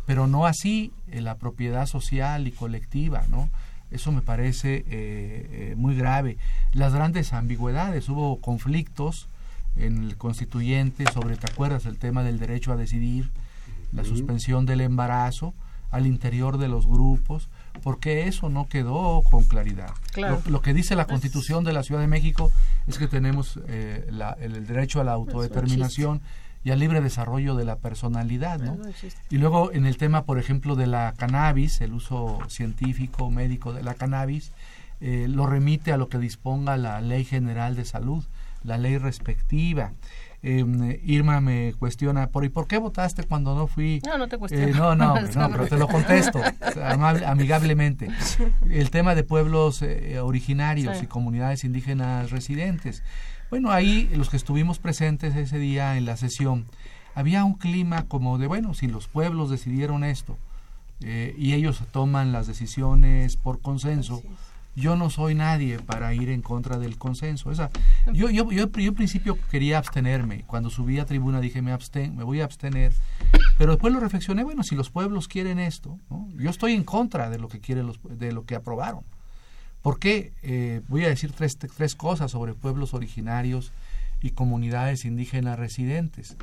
pero 0.07 0.29
no 0.29 0.47
así 0.47 0.93
eh, 1.11 1.20
la 1.20 1.37
propiedad 1.37 1.87
social 1.87 2.47
y 2.47 2.53
colectiva, 2.53 3.25
¿no? 3.29 3.51
Eso 3.91 4.12
me 4.12 4.22
parece 4.22 4.85
eh, 4.89 5.75
muy 5.77 5.97
grave. 5.97 6.37
Las 6.72 6.95
grandes 6.95 7.33
ambigüedades, 7.33 8.09
hubo 8.09 8.41
conflictos 8.41 9.29
en 9.77 10.05
el 10.05 10.16
constituyente 10.16 11.05
sobre, 11.12 11.37
¿te 11.37 11.51
acuerdas? 11.51 11.87
El 11.87 11.99
tema 11.99 12.22
del 12.22 12.39
derecho 12.39 12.72
a 12.72 12.77
decidir, 12.77 13.31
la 13.93 14.05
suspensión 14.05 14.66
del 14.66 14.81
embarazo 14.81 15.55
al 15.91 16.07
interior 16.07 16.59
de 16.59 16.66
los 16.66 16.87
grupos, 16.87 17.49
porque 17.83 18.27
eso 18.27 18.49
no 18.49 18.68
quedó 18.68 19.22
con 19.31 19.45
claridad. 19.45 19.93
Lo, 20.47 20.61
que 20.61 20.75
dice 20.75 20.97
la 20.97 21.07
Constitución 21.07 21.62
de 21.62 21.72
la 21.72 21.85
Ciudad 21.85 22.01
de 22.01 22.09
México 22.09 22.51
es 22.89 22.99
que 22.99 23.07
tenemos 23.07 23.61
eh, 23.68 24.11
el, 24.41 24.66
derecho 24.66 25.01
a 25.01 25.05
la 25.05 25.12
autodeterminación 25.12 26.20
y 26.64 26.70
al 26.70 26.81
libre 26.81 27.01
desarrollo 27.01 27.55
de 27.55 27.64
la 27.64 27.77
personalidad, 27.77 28.59
¿no? 28.59 28.79
y 29.31 29.37
luego 29.37 29.70
en 29.70 29.87
el 29.87 29.97
tema, 29.97 30.25
por 30.25 30.39
ejemplo, 30.39 30.75
de 30.75 30.87
la 30.87 31.12
cannabis, 31.16 31.81
el 31.81 31.93
uso 31.93 32.39
científico, 32.49 33.31
médico 33.31 33.72
de 33.72 33.83
la 33.83 33.95
cannabis, 33.95 34.51
eh, 35.01 35.27
lo 35.29 35.47
remite 35.47 35.93
a 35.93 35.97
lo 35.97 36.09
que 36.09 36.18
disponga 36.18 36.77
la 36.77 37.01
Ley 37.03 37.25
General 37.25 37.77
de 37.77 37.85
Salud, 37.85 38.25
la 38.65 38.79
ley 38.79 38.99
respectiva. 38.99 39.93
Em, 40.43 40.99
Irma 41.05 41.41
me 41.41 41.73
cuestiona, 41.79 42.29
¿por, 42.29 42.45
¿y 42.45 42.51
por 42.51 42.67
qué 42.67 42.77
votaste 42.77 43.23
cuando 43.23 43.55
no 43.55 43.67
fui? 43.67 44.03
No, 44.05 44.19
no 44.19 44.29
te 44.29 44.37
cuestiono. 44.37 44.67
Eh, 44.67 44.75
no, 44.75 44.95
no, 44.95 45.15
no, 45.35 45.51
pero 45.51 45.67
te 45.67 45.79
lo 45.79 45.89
contesto 45.89 46.41
amigablemente. 47.27 48.09
El 48.69 48.91
tema 48.91 49.15
de 49.15 49.25
pueblos 49.25 49.81
eh, 49.81 50.19
originarios 50.21 51.03
y 51.03 51.07
comunidades 51.07 51.65
indígenas 51.65 52.31
residentes. 52.31 53.03
Bueno, 53.49 53.71
ahí 53.71 54.11
los 54.15 54.29
que 54.29 54.37
estuvimos 54.37 54.79
presentes 54.79 55.35
ese 55.37 55.59
día 55.59 55.97
en 55.97 56.05
la 56.05 56.17
sesión, 56.17 56.67
había 57.15 57.45
un 57.45 57.55
clima 57.55 58.07
como 58.09 58.37
de, 58.37 58.47
bueno, 58.47 58.75
si 58.75 58.87
los 58.87 59.09
pueblos 59.09 59.49
decidieron 59.49 60.05
esto 60.05 60.37
eh, 61.01 61.35
y 61.39 61.55
ellos 61.55 61.83
toman 61.93 62.33
las 62.33 62.47
decisiones 62.47 63.37
por 63.37 63.61
consenso, 63.61 64.23
yo 64.77 64.97
no 64.97 65.11
soy 65.11 65.35
nadie 65.35 65.79
para 65.79 66.14
ir 66.14 66.29
en 66.31 66.43
contra 66.43 66.79
del 66.79 66.99
consenso. 66.99 67.51
Esa, 67.51 67.70
yo, 68.12 68.31
yo, 68.31 68.51
yo, 68.51 68.70
yo 68.70 68.89
en 68.89 68.95
principio 68.95 69.39
quería 69.51 69.79
abstenerme. 69.79 70.45
Cuando 70.47 70.70
subí 70.70 70.99
a 70.99 71.07
tribuna 71.07 71.41
dije 71.41 71.62
me, 71.62 71.72
absten, 71.72 72.16
me 72.16 72.25
voy 72.25 72.41
a 72.41 72.45
abstener. 72.45 72.93
Pero 73.57 73.72
después 73.72 73.93
lo 73.93 74.01
reflexioné, 74.01 74.43
bueno, 74.45 74.62
si 74.62 74.75
los 74.75 74.91
pueblos 74.91 75.29
quieren 75.29 75.59
esto, 75.59 75.99
yo 76.37 76.51
estoy 76.51 76.72
en 76.72 76.85
contra 76.85 77.31
de 77.31 77.39
lo 77.39 77.49
que 77.49 77.61
quieren 77.61 77.87
los, 77.87 78.01
de 78.03 78.33
lo 78.33 78.45
que 78.45 78.57
aprobaron. 78.57 79.05
¿Por 79.83 79.99
qué? 79.99 80.33
Eh, 80.43 80.81
voy 80.89 81.05
a 81.05 81.09
decir 81.09 81.33
tres, 81.33 81.59
tres 81.59 81.95
cosas 81.95 82.31
sobre 82.31 82.55
pueblos 82.55 82.95
originarios 82.95 83.70
y 84.22 84.31
comunidades 84.31 85.05
indígenas 85.05 85.59
residentes. 85.59 86.37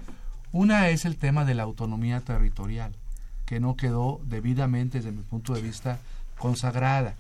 Una 0.51 0.89
es 0.89 1.05
el 1.05 1.17
tema 1.17 1.43
de 1.43 1.55
la 1.55 1.63
autonomía 1.63 2.19
territorial, 2.21 2.93
que 3.45 3.59
no 3.59 3.75
quedó 3.75 4.21
debidamente, 4.25 4.99
desde 4.99 5.11
mi 5.11 5.23
punto 5.23 5.53
de 5.53 5.61
vista, 5.61 5.97
consagrada. 6.37 7.15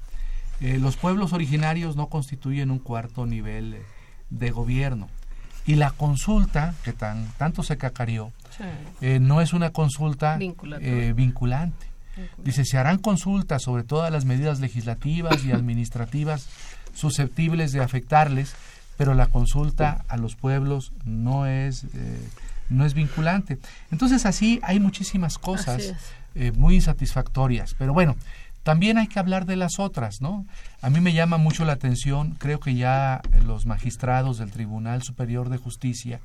Eh, 0.61 0.77
los 0.79 0.95
pueblos 0.95 1.33
originarios 1.33 1.95
no 1.95 2.07
constituyen 2.07 2.69
un 2.69 2.79
cuarto 2.79 3.25
nivel 3.25 3.77
de 4.29 4.51
gobierno. 4.51 5.09
Y 5.65 5.75
la 5.75 5.91
consulta, 5.91 6.75
que 6.83 6.93
tan, 6.93 7.27
tanto 7.37 7.63
se 7.63 7.77
cacareó, 7.77 8.31
eh, 9.01 9.19
no 9.19 9.41
es 9.41 9.53
una 9.53 9.71
consulta 9.71 10.37
eh, 10.39 11.13
vinculante. 11.15 11.87
Dice, 12.43 12.65
se 12.65 12.77
harán 12.77 12.99
consultas 12.99 13.63
sobre 13.63 13.83
todas 13.83 14.11
las 14.11 14.25
medidas 14.25 14.59
legislativas 14.59 15.43
y 15.43 15.51
administrativas 15.51 16.47
susceptibles 16.93 17.71
de 17.71 17.81
afectarles, 17.81 18.53
pero 18.97 19.13
la 19.13 19.27
consulta 19.27 20.03
a 20.09 20.17
los 20.17 20.35
pueblos 20.35 20.91
no 21.05 21.47
es, 21.47 21.85
no 22.69 22.85
es 22.85 22.93
vinculante. 22.93 23.57
Entonces 23.91 24.25
así 24.25 24.59
hay 24.61 24.79
muchísimas 24.79 25.37
cosas 25.37 25.93
muy 26.55 26.75
insatisfactorias. 26.75 27.75
Pero 27.75 27.93
bueno, 27.93 28.15
también 28.63 28.97
hay 28.97 29.07
que 29.07 29.19
hablar 29.19 29.45
de 29.45 29.55
las 29.55 29.79
otras, 29.79 30.21
¿no? 30.21 30.45
A 30.81 30.89
mí 30.89 30.99
me 30.99 31.13
llama 31.13 31.37
mucho 31.37 31.65
la 31.65 31.73
atención, 31.73 32.35
creo 32.37 32.59
que 32.59 32.75
ya 32.75 33.21
los 33.45 33.65
magistrados 33.65 34.37
del 34.37 34.51
Tribunal 34.51 35.01
Superior 35.01 35.49
de 35.49 35.57
Justicia 35.57 36.19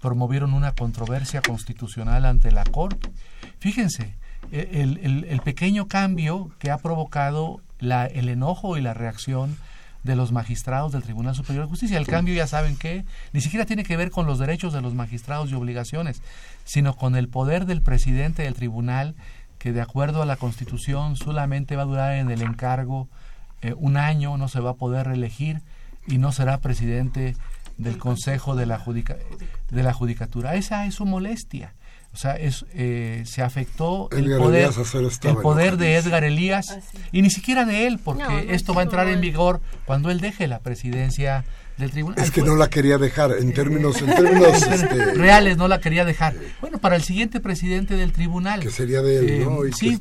promovieron 0.00 0.52
una 0.52 0.72
controversia 0.72 1.40
constitucional 1.40 2.26
ante 2.26 2.50
la 2.50 2.64
Corte. 2.64 3.10
Fíjense, 3.58 4.16
e, 4.50 4.82
el, 4.82 5.40
pequeño 5.40 5.86
cambio 5.88 6.50
que 6.58 6.70
ha 6.70 6.78
provocado 6.78 7.60
la, 7.78 8.06
el 8.06 8.28
enojo 8.28 8.76
y 8.76 8.82
la 8.82 8.94
reacción 8.94 9.56
de 10.02 10.16
los 10.16 10.32
magistrados 10.32 10.92
del 10.92 11.02
Tribunal 11.02 11.34
Superior 11.34 11.64
de 11.64 11.70
Justicia. 11.70 11.96
El 11.96 12.06
cambio, 12.06 12.34
ya 12.34 12.46
saben 12.46 12.76
que 12.76 13.04
ni 13.32 13.40
siquiera 13.40 13.66
tiene 13.66 13.84
que 13.84 13.96
ver 13.96 14.10
con 14.10 14.26
los 14.26 14.38
derechos 14.38 14.72
de 14.72 14.80
los 14.80 14.94
magistrados 14.94 15.50
y 15.50 15.54
obligaciones, 15.54 16.22
sino 16.64 16.96
con 16.96 17.16
el 17.16 17.28
poder 17.28 17.66
del 17.66 17.82
presidente 17.82 18.42
del 18.42 18.54
tribunal 18.54 19.14
que 19.62 19.72
de 19.72 19.80
acuerdo 19.80 20.22
a 20.22 20.26
la 20.26 20.34
Constitución 20.34 21.14
solamente 21.14 21.76
va 21.76 21.82
a 21.82 21.86
durar 21.86 22.14
en 22.16 22.32
el 22.32 22.42
encargo 22.42 23.08
eh, 23.60 23.74
un 23.76 23.96
año, 23.96 24.36
no 24.36 24.48
se 24.48 24.58
va 24.58 24.70
a 24.70 24.74
poder 24.74 25.06
reelegir 25.06 25.62
y 26.08 26.18
no 26.18 26.32
será 26.32 26.58
presidente 26.58 27.36
del 27.78 27.96
Consejo 27.96 28.56
de 28.56 28.66
la, 28.66 28.82
de 29.70 29.82
la 29.84 29.92
Judicatura. 29.92 30.56
Esa 30.56 30.84
es 30.86 30.96
su 30.96 31.06
molestia. 31.06 31.74
O 32.12 32.16
sea, 32.16 32.34
es, 32.34 32.66
eh, 32.74 33.22
se 33.24 33.40
afectó 33.40 34.10
el 34.10 34.36
poder, 34.36 34.72
el 35.22 35.36
poder 35.36 35.76
de 35.76 35.94
Edgar 35.94 36.24
Elías 36.24 36.66
ah, 36.72 36.80
y 37.12 37.22
ni 37.22 37.30
siquiera 37.30 37.64
de 37.64 37.86
él, 37.86 38.00
porque 38.02 38.48
esto 38.50 38.74
va 38.74 38.80
a 38.80 38.84
entrar 38.84 39.06
en 39.06 39.20
vigor 39.20 39.60
cuando 39.84 40.10
él 40.10 40.20
deje 40.20 40.48
la 40.48 40.58
presidencia 40.58 41.44
es 42.16 42.30
que 42.30 42.42
no 42.42 42.56
la 42.56 42.68
quería 42.68 42.98
dejar, 42.98 43.32
en 43.32 43.52
términos, 43.52 44.00
en 44.02 44.06
términos 44.14 44.62
este, 44.62 45.14
reales 45.14 45.56
no 45.56 45.68
la 45.68 45.80
quería 45.80 46.04
dejar. 46.04 46.34
Bueno, 46.60 46.78
para 46.78 46.96
el 46.96 47.02
siguiente 47.02 47.40
presidente 47.40 47.96
del 47.96 48.12
tribunal. 48.12 48.60
Que 48.60 48.70
sería 48.70 49.02
de 49.02 49.18
él, 49.18 49.44
¿no? 49.44 49.64
Eh, 49.64 49.70
y 49.70 49.72
sí, 49.72 50.00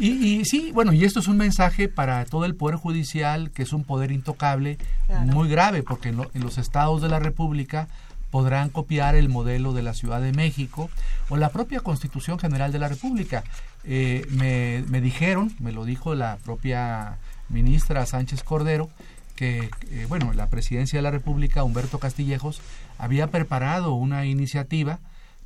y, 0.00 0.44
sí, 0.44 0.70
bueno, 0.72 0.92
y 0.92 1.04
esto 1.04 1.20
es 1.20 1.28
un 1.28 1.36
mensaje 1.36 1.88
para 1.88 2.24
todo 2.24 2.44
el 2.44 2.54
Poder 2.54 2.76
Judicial, 2.76 3.50
que 3.50 3.62
es 3.62 3.72
un 3.72 3.84
poder 3.84 4.12
intocable, 4.12 4.78
muy 5.24 5.48
grave, 5.48 5.82
porque 5.82 6.10
en, 6.10 6.16
los 6.34 6.58
estados 6.58 7.02
de 7.02 7.08
la 7.08 7.18
República 7.18 7.88
podrán 8.30 8.68
copiar 8.68 9.14
el 9.14 9.28
modelo 9.28 9.72
de 9.72 9.82
la 9.82 9.94
Ciudad 9.94 10.20
de 10.20 10.32
México 10.32 10.90
o 11.30 11.36
la 11.36 11.48
propia 11.48 11.80
Constitución 11.80 12.38
General 12.38 12.72
de 12.72 12.78
la 12.78 12.88
República. 12.88 13.42
Eh, 13.84 14.26
me, 14.30 14.84
me 14.88 15.00
dijeron, 15.00 15.54
me 15.60 15.72
lo 15.72 15.84
dijo 15.84 16.14
la 16.14 16.36
propia 16.44 17.18
ministra 17.48 18.04
Sánchez 18.06 18.42
Cordero, 18.42 18.90
que, 19.38 19.70
eh, 19.92 20.06
bueno, 20.08 20.32
la 20.32 20.48
presidencia 20.48 20.98
de 20.98 21.02
la 21.04 21.12
República, 21.12 21.62
Humberto 21.62 22.00
Castillejos, 22.00 22.60
había 22.98 23.28
preparado 23.28 23.94
una 23.94 24.26
iniciativa 24.26 24.98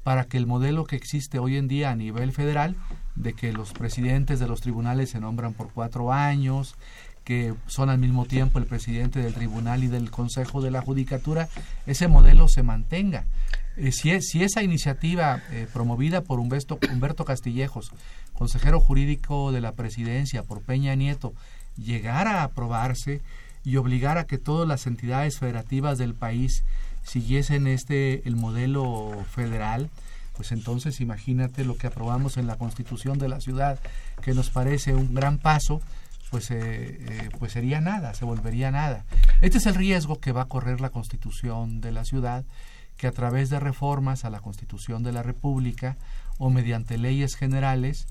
para 0.02 0.24
que 0.24 0.38
el 0.38 0.46
modelo 0.46 0.86
que 0.86 0.96
existe 0.96 1.38
hoy 1.38 1.58
en 1.58 1.68
día 1.68 1.90
a 1.90 1.94
nivel 1.94 2.32
federal, 2.32 2.74
de 3.16 3.34
que 3.34 3.52
los 3.52 3.74
presidentes 3.74 4.40
de 4.40 4.48
los 4.48 4.62
tribunales 4.62 5.10
se 5.10 5.20
nombran 5.20 5.52
por 5.52 5.70
cuatro 5.74 6.10
años, 6.10 6.74
que 7.22 7.52
son 7.66 7.90
al 7.90 7.98
mismo 7.98 8.24
tiempo 8.24 8.58
el 8.58 8.64
presidente 8.64 9.18
del 9.18 9.34
tribunal 9.34 9.84
y 9.84 9.88
del 9.88 10.10
consejo 10.10 10.62
de 10.62 10.70
la 10.70 10.80
judicatura, 10.80 11.50
ese 11.86 12.08
modelo 12.08 12.48
se 12.48 12.62
mantenga. 12.62 13.26
Eh, 13.76 13.92
si, 13.92 14.18
si, 14.22 14.42
esa 14.42 14.62
iniciativa 14.62 15.42
eh, 15.50 15.66
promovida 15.70 16.22
por 16.22 16.40
Humberto, 16.40 16.78
Humberto 16.90 17.26
Castillejos, 17.26 17.92
consejero 18.32 18.80
jurídico 18.80 19.52
de 19.52 19.60
la 19.60 19.72
presidencia, 19.72 20.44
por 20.44 20.62
Peña 20.62 20.94
Nieto, 20.94 21.34
llegara 21.76 22.40
a 22.40 22.44
aprobarse, 22.44 23.20
y 23.64 23.76
obligar 23.76 24.18
a 24.18 24.24
que 24.24 24.38
todas 24.38 24.66
las 24.66 24.86
entidades 24.86 25.38
federativas 25.38 25.98
del 25.98 26.14
país 26.14 26.64
siguiesen 27.04 27.66
este 27.66 28.26
el 28.28 28.36
modelo 28.36 29.24
federal, 29.30 29.90
pues 30.36 30.52
entonces 30.52 31.00
imagínate 31.00 31.64
lo 31.64 31.76
que 31.76 31.86
aprobamos 31.86 32.36
en 32.36 32.46
la 32.46 32.56
Constitución 32.56 33.18
de 33.18 33.28
la 33.28 33.40
ciudad, 33.40 33.78
que 34.22 34.34
nos 34.34 34.50
parece 34.50 34.94
un 34.94 35.14
gran 35.14 35.38
paso, 35.38 35.80
pues, 36.30 36.50
eh, 36.50 36.56
eh, 36.58 37.28
pues 37.38 37.52
sería 37.52 37.80
nada, 37.80 38.14
se 38.14 38.24
volvería 38.24 38.70
nada. 38.70 39.04
Este 39.42 39.58
es 39.58 39.66
el 39.66 39.74
riesgo 39.74 40.18
que 40.18 40.32
va 40.32 40.42
a 40.42 40.48
correr 40.48 40.80
la 40.80 40.90
Constitución 40.90 41.80
de 41.80 41.92
la 41.92 42.04
ciudad, 42.04 42.44
que 42.96 43.06
a 43.06 43.12
través 43.12 43.50
de 43.50 43.60
reformas 43.60 44.24
a 44.24 44.30
la 44.30 44.40
Constitución 44.40 45.02
de 45.02 45.12
la 45.12 45.22
República 45.22 45.96
o 46.38 46.50
mediante 46.50 46.96
leyes 46.96 47.34
generales, 47.34 48.06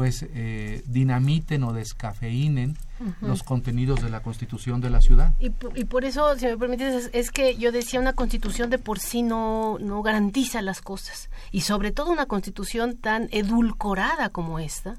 pues 0.00 0.24
eh, 0.34 0.82
dinamiten 0.86 1.62
o 1.62 1.74
descafeinen 1.74 2.76
los 3.20 3.42
contenidos 3.42 4.02
de 4.02 4.08
la 4.08 4.22
constitución 4.22 4.80
de 4.80 4.88
la 4.88 5.02
ciudad. 5.02 5.34
Y, 5.40 5.52
y 5.74 5.84
por 5.84 6.06
eso, 6.06 6.38
si 6.38 6.46
me 6.46 6.56
permites, 6.56 7.10
es, 7.12 7.30
que 7.30 7.56
yo 7.56 7.70
decía, 7.70 8.00
una 8.00 8.14
constitución 8.14 8.70
de 8.70 8.78
por 8.78 8.98
sí 8.98 9.22
no, 9.22 9.78
no 9.78 10.02
garantiza 10.02 10.62
las 10.62 10.80
cosas. 10.80 11.28
Y 11.50 11.62
sobre 11.62 11.92
todo 11.92 12.12
una 12.12 12.26
constitución 12.26 12.96
tan 12.96 13.28
edulcorada 13.30 14.30
como 14.30 14.58
esta, 14.58 14.96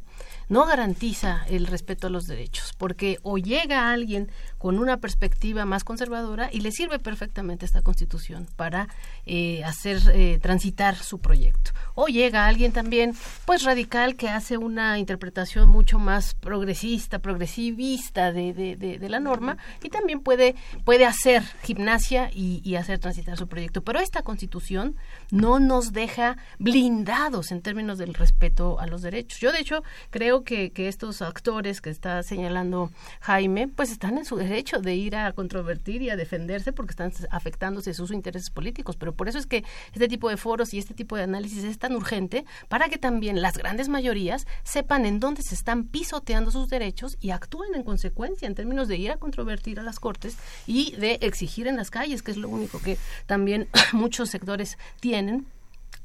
no 0.51 0.65
garantiza 0.65 1.45
el 1.47 1.65
respeto 1.65 2.07
a 2.07 2.09
los 2.09 2.27
derechos, 2.27 2.73
porque 2.77 3.19
o 3.23 3.37
llega 3.37 3.89
alguien 3.89 4.29
con 4.57 4.79
una 4.79 4.97
perspectiva 4.97 5.63
más 5.63 5.85
conservadora 5.85 6.49
y 6.51 6.59
le 6.59 6.73
sirve 6.73 6.99
perfectamente 6.99 7.65
esta 7.65 7.81
constitución 7.81 8.47
para 8.57 8.89
eh, 9.25 9.63
hacer 9.63 10.01
eh, 10.13 10.39
transitar 10.41 10.97
su 10.97 11.19
proyecto, 11.19 11.71
o 11.95 12.07
llega 12.07 12.47
alguien 12.47 12.73
también 12.73 13.15
pues 13.45 13.63
radical 13.63 14.17
que 14.17 14.27
hace 14.27 14.57
una 14.57 14.99
interpretación 14.99 15.69
mucho 15.69 15.99
más 15.99 16.33
progresista, 16.35 17.19
progresivista 17.19 18.33
de, 18.33 18.51
de, 18.53 19.09
la 19.09 19.21
norma 19.21 19.57
y 19.81 19.89
también 19.89 20.19
puede, 20.19 20.55
puede 20.83 21.05
hacer 21.05 21.43
gimnasia 21.63 22.29
y, 22.33 22.61
y 22.65 22.75
hacer 22.75 22.99
transitar 22.99 23.37
su 23.37 23.47
proyecto. 23.47 23.83
Pero 23.83 23.99
esta 24.01 24.21
constitución 24.21 24.97
no 25.31 25.59
nos 25.59 25.93
deja 25.93 26.37
blindados 26.59 27.51
en 27.51 27.61
términos 27.61 27.97
del 27.97 28.13
respeto 28.13 28.79
a 28.79 28.85
los 28.85 29.01
derechos. 29.01 29.39
Yo 29.39 29.51
de 29.51 29.59
hecho 29.59 29.83
creo 30.09 30.43
que, 30.43 30.71
estos 30.81 31.21
actores 31.21 31.79
que 31.79 31.89
está 31.89 32.21
señalando 32.23 32.91
Jaime, 33.21 33.67
pues 33.67 33.91
están 33.91 34.17
en 34.17 34.25
su 34.25 34.35
derecho 34.35 34.81
de 34.81 34.95
ir 34.95 35.15
a 35.15 35.31
controvertir 35.31 36.01
y 36.01 36.09
a 36.09 36.15
defenderse 36.15 36.73
porque 36.73 36.91
están 36.91 37.13
afectándose 37.29 37.93
sus 37.93 38.11
intereses 38.11 38.49
políticos. 38.49 38.97
Pero 38.97 39.13
por 39.13 39.29
eso 39.29 39.37
es 39.37 39.45
que 39.45 39.63
este 39.93 40.07
tipo 40.07 40.29
de 40.29 40.37
foros 40.37 40.73
y 40.73 40.79
este 40.79 40.93
tipo 40.93 41.15
de 41.15 41.23
análisis 41.23 41.63
es 41.63 41.77
tan 41.77 41.95
urgente 41.95 42.45
para 42.67 42.89
que 42.89 42.97
también 42.97 43.41
las 43.41 43.57
grandes 43.57 43.89
mayorías 43.89 44.47
sepan 44.63 45.05
en 45.05 45.19
dónde 45.19 45.43
se 45.43 45.55
están 45.55 45.85
pisoteando 45.85 46.51
sus 46.51 46.67
derechos 46.67 47.17
y 47.21 47.29
actúen 47.29 47.75
en 47.75 47.83
consecuencia 47.83 48.47
en 48.47 48.55
términos 48.55 48.87
de 48.87 48.97
ir 48.97 49.11
a 49.11 49.17
controvertir 49.17 49.79
a 49.79 49.83
las 49.83 49.99
cortes 49.99 50.37
y 50.67 50.95
de 50.97 51.19
exigir 51.21 51.67
en 51.67 51.77
las 51.77 51.91
calles, 51.91 52.23
que 52.23 52.31
es 52.31 52.37
lo 52.37 52.49
único 52.49 52.81
que 52.81 52.97
también 53.27 53.67
muchos 53.93 54.29
sectores 54.29 54.77
tienen 54.99 55.20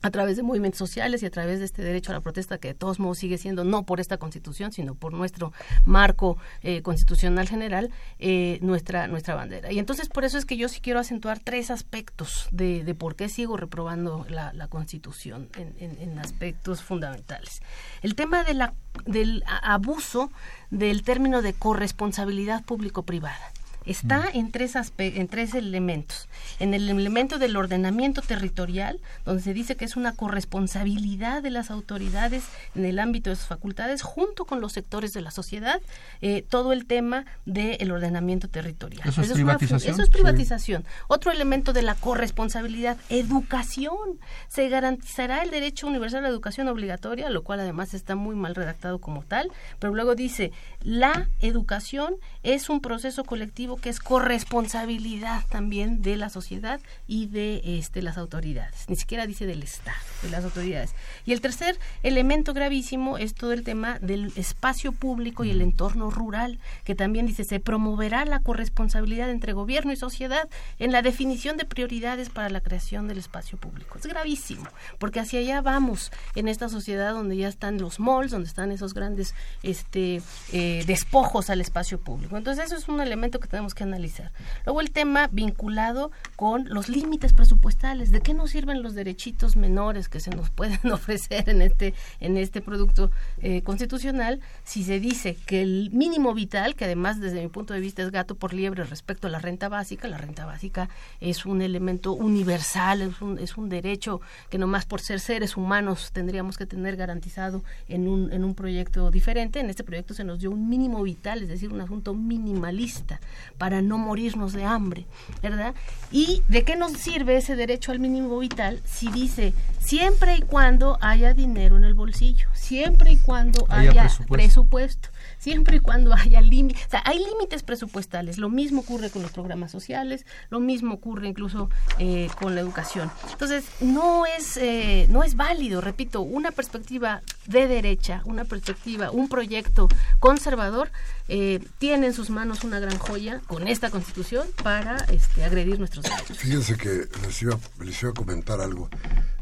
a 0.02 0.10
través 0.10 0.36
de 0.36 0.42
movimientos 0.42 0.78
sociales 0.78 1.22
y 1.22 1.26
a 1.26 1.30
través 1.30 1.58
de 1.58 1.64
este 1.64 1.82
derecho 1.82 2.12
a 2.12 2.14
la 2.14 2.20
protesta 2.20 2.58
que 2.58 2.68
de 2.68 2.74
todos 2.74 3.00
modos 3.00 3.18
sigue 3.18 3.38
siendo 3.38 3.64
no 3.64 3.84
por 3.84 3.98
esta 3.98 4.18
constitución 4.18 4.70
sino 4.72 4.94
por 4.94 5.12
nuestro 5.12 5.52
marco 5.84 6.36
eh, 6.62 6.82
constitucional 6.82 7.48
general 7.48 7.90
eh, 8.18 8.58
nuestra 8.62 9.08
nuestra 9.08 9.34
bandera. 9.34 9.72
Y 9.72 9.78
entonces 9.78 10.08
por 10.08 10.24
eso 10.24 10.38
es 10.38 10.44
que 10.44 10.56
yo 10.56 10.68
sí 10.68 10.80
quiero 10.80 11.00
acentuar 11.00 11.40
tres 11.40 11.70
aspectos 11.70 12.48
de, 12.52 12.84
de 12.84 12.94
por 12.94 13.16
qué 13.16 13.28
sigo 13.28 13.56
reprobando 13.56 14.26
la, 14.28 14.52
constitución 14.68 15.48
en, 15.56 15.96
en, 16.00 16.18
aspectos 16.18 16.82
fundamentales. 16.82 17.62
El 18.02 18.14
tema 18.14 18.42
de 18.42 18.54
la, 18.54 18.74
del 19.04 19.44
abuso 19.62 20.30
del 20.70 21.02
término 21.02 21.40
de 21.40 21.52
corresponsabilidad 21.52 22.64
público 22.64 23.02
privada 23.04 23.52
está 23.86 24.28
en 24.32 24.50
tres, 24.50 24.74
en 24.98 25.28
tres 25.28 25.54
elementos. 25.54 26.28
En 26.58 26.74
el 26.74 26.88
elemento 26.88 27.38
del 27.38 27.56
ordenamiento 27.56 28.20
territorial, 28.20 29.00
donde 29.24 29.42
se 29.42 29.54
dice 29.54 29.76
que 29.76 29.84
es 29.84 29.96
una 29.96 30.12
corresponsabilidad 30.12 31.42
de 31.42 31.50
las 31.50 31.70
autoridades 31.70 32.44
en 32.74 32.84
el 32.84 32.98
ámbito 32.98 33.30
de 33.30 33.36
sus 33.36 33.46
facultades, 33.46 34.02
junto 34.02 34.44
con 34.44 34.60
los 34.60 34.72
sectores 34.72 35.12
de 35.12 35.22
la 35.22 35.30
sociedad, 35.30 35.80
eh, 36.20 36.44
todo 36.48 36.72
el 36.72 36.86
tema 36.86 37.24
del 37.44 37.90
ordenamiento 37.90 38.48
territorial. 38.48 39.08
Eso 39.08 39.22
es, 39.22 39.32
privatización. 39.32 39.94
eso 39.94 40.02
es 40.02 40.10
privatización. 40.10 40.84
Otro 41.08 41.30
elemento 41.30 41.72
de 41.72 41.82
la 41.82 41.94
corresponsabilidad, 41.94 42.96
educación. 43.08 44.18
Se 44.48 44.68
garantizará 44.68 45.42
el 45.42 45.50
derecho 45.50 45.86
universal 45.86 46.20
a 46.20 46.22
la 46.22 46.28
educación 46.28 46.68
obligatoria, 46.68 47.30
lo 47.30 47.42
cual 47.42 47.60
además 47.60 47.94
está 47.94 48.16
muy 48.16 48.34
mal 48.34 48.54
redactado 48.54 49.00
como 49.00 49.22
tal, 49.22 49.50
pero 49.78 49.94
luego 49.94 50.14
dice, 50.14 50.52
la 50.82 51.28
educación 51.40 52.16
es 52.42 52.68
un 52.68 52.80
proceso 52.80 53.24
colectivo 53.24 53.75
que 53.76 53.90
es 53.90 54.00
corresponsabilidad 54.00 55.44
también 55.48 56.02
de 56.02 56.16
la 56.16 56.28
sociedad 56.28 56.80
y 57.06 57.26
de 57.26 57.78
este, 57.78 58.02
las 58.02 58.18
autoridades. 58.18 58.84
Ni 58.88 58.96
siquiera 58.96 59.26
dice 59.26 59.46
del 59.46 59.62
Estado, 59.62 59.98
de 60.22 60.30
las 60.30 60.44
autoridades. 60.44 60.94
Y 61.24 61.32
el 61.32 61.40
tercer 61.40 61.78
elemento 62.02 62.54
gravísimo 62.54 63.18
es 63.18 63.34
todo 63.34 63.52
el 63.52 63.62
tema 63.62 63.98
del 64.00 64.32
espacio 64.36 64.92
público 64.92 65.44
y 65.44 65.50
el 65.50 65.60
entorno 65.60 66.10
rural, 66.10 66.58
que 66.84 66.94
también 66.94 67.26
dice 67.26 67.44
se 67.44 67.60
promoverá 67.60 68.24
la 68.24 68.40
corresponsabilidad 68.40 69.30
entre 69.30 69.52
gobierno 69.52 69.92
y 69.92 69.96
sociedad 69.96 70.48
en 70.78 70.92
la 70.92 71.02
definición 71.02 71.56
de 71.56 71.64
prioridades 71.64 72.30
para 72.30 72.50
la 72.50 72.60
creación 72.60 73.08
del 73.08 73.18
espacio 73.18 73.58
público. 73.58 73.98
Es 73.98 74.06
gravísimo, 74.06 74.66
porque 74.98 75.20
hacia 75.20 75.40
allá 75.40 75.60
vamos 75.60 76.12
en 76.34 76.48
esta 76.48 76.68
sociedad 76.68 77.12
donde 77.12 77.36
ya 77.36 77.48
están 77.48 77.78
los 77.78 78.00
malls, 78.00 78.30
donde 78.30 78.48
están 78.48 78.72
esos 78.72 78.94
grandes 78.94 79.34
este, 79.62 80.22
eh, 80.52 80.84
despojos 80.86 81.50
al 81.50 81.60
espacio 81.60 81.98
público. 81.98 82.36
Entonces 82.36 82.66
eso 82.66 82.76
es 82.76 82.88
un 82.88 83.00
elemento 83.00 83.40
que 83.40 83.48
tenemos 83.48 83.65
que 83.74 83.84
analizar. 83.84 84.32
Luego 84.64 84.80
el 84.80 84.90
tema 84.90 85.28
vinculado 85.30 86.10
con 86.36 86.68
los 86.68 86.88
límites 86.88 87.32
presupuestales, 87.32 88.10
de 88.10 88.20
qué 88.20 88.34
nos 88.34 88.50
sirven 88.50 88.82
los 88.82 88.94
derechitos 88.94 89.56
menores 89.56 90.08
que 90.08 90.20
se 90.20 90.30
nos 90.30 90.50
pueden 90.50 90.80
ofrecer 90.92 91.48
en 91.48 91.62
este 91.62 91.94
en 92.20 92.36
este 92.36 92.60
producto 92.60 93.10
eh, 93.40 93.62
constitucional 93.62 94.40
si 94.64 94.84
se 94.84 95.00
dice 95.00 95.36
que 95.46 95.62
el 95.62 95.90
mínimo 95.92 96.34
vital, 96.34 96.74
que 96.74 96.84
además 96.84 97.20
desde 97.20 97.40
mi 97.40 97.48
punto 97.48 97.74
de 97.74 97.80
vista 97.80 98.02
es 98.02 98.10
gato 98.10 98.34
por 98.34 98.52
liebre 98.52 98.84
respecto 98.84 99.26
a 99.26 99.30
la 99.30 99.38
renta 99.38 99.68
básica, 99.68 100.08
la 100.08 100.18
renta 100.18 100.46
básica 100.46 100.88
es 101.20 101.46
un 101.46 101.62
elemento 101.62 102.12
universal, 102.12 103.02
es 103.02 103.20
un, 103.20 103.38
es 103.38 103.56
un 103.56 103.68
derecho 103.68 104.20
que 104.50 104.58
nomás 104.58 104.86
por 104.86 105.00
ser 105.00 105.20
seres 105.20 105.56
humanos 105.56 106.10
tendríamos 106.12 106.56
que 106.56 106.66
tener 106.66 106.96
garantizado 106.96 107.62
en 107.88 108.08
un, 108.08 108.32
en 108.32 108.44
un 108.44 108.54
proyecto 108.54 109.10
diferente. 109.10 109.60
En 109.60 109.70
este 109.70 109.84
proyecto 109.84 110.14
se 110.14 110.24
nos 110.24 110.40
dio 110.40 110.50
un 110.50 110.68
mínimo 110.68 111.02
vital, 111.02 111.42
es 111.42 111.48
decir, 111.48 111.72
un 111.72 111.80
asunto 111.80 112.14
minimalista 112.14 113.20
para 113.58 113.82
no 113.82 113.98
morirnos 113.98 114.52
de 114.52 114.64
hambre, 114.64 115.06
¿verdad? 115.42 115.74
¿Y 116.10 116.42
de 116.48 116.64
qué 116.64 116.76
nos 116.76 116.92
sirve 116.92 117.36
ese 117.36 117.56
derecho 117.56 117.92
al 117.92 117.98
mínimo 117.98 118.38
vital 118.38 118.80
si 118.84 119.10
dice 119.10 119.54
siempre 119.78 120.36
y 120.36 120.42
cuando 120.42 120.98
haya 121.00 121.34
dinero 121.34 121.76
en 121.76 121.84
el 121.84 121.94
bolsillo, 121.94 122.48
siempre 122.52 123.12
y 123.12 123.16
cuando 123.18 123.66
haya, 123.68 124.10
presupuesto 124.28 125.08
siempre 125.38 125.76
y 125.76 125.80
cuando 125.80 126.14
haya 126.14 126.40
límites, 126.40 126.86
o 126.86 126.90
sea, 126.90 127.02
hay 127.04 127.18
límites 127.18 127.62
presupuestales, 127.62 128.38
lo 128.38 128.48
mismo 128.48 128.80
ocurre 128.80 129.10
con 129.10 129.22
los 129.22 129.30
programas 129.30 129.70
sociales, 129.70 130.26
lo 130.50 130.60
mismo 130.60 130.94
ocurre 130.94 131.28
incluso 131.28 131.70
eh, 131.98 132.28
con 132.40 132.54
la 132.54 132.60
educación. 132.60 133.10
Entonces, 133.30 133.64
no 133.80 134.26
es, 134.26 134.56
eh, 134.56 135.06
no 135.08 135.22
es 135.22 135.36
válido, 135.36 135.80
repito, 135.80 136.20
una 136.22 136.50
perspectiva 136.50 137.22
de 137.46 137.68
derecha, 137.68 138.22
una 138.24 138.44
perspectiva, 138.44 139.10
un 139.10 139.28
proyecto 139.28 139.88
conservador, 140.18 140.90
eh, 141.28 141.64
tiene 141.78 142.08
en 142.08 142.14
sus 142.14 142.30
manos 142.30 142.64
una 142.64 142.80
gran 142.80 142.98
joya 142.98 143.40
con 143.46 143.68
esta 143.68 143.90
constitución 143.90 144.46
para 144.62 144.96
este, 145.12 145.44
agredir 145.44 145.78
nuestros 145.78 146.04
derechos. 146.04 146.38
Fíjense 146.38 146.76
que 146.76 147.08
les 147.22 147.42
iba, 147.42 147.58
les 147.84 148.02
iba 148.02 148.10
a 148.10 148.14
comentar 148.14 148.60
algo. 148.60 148.88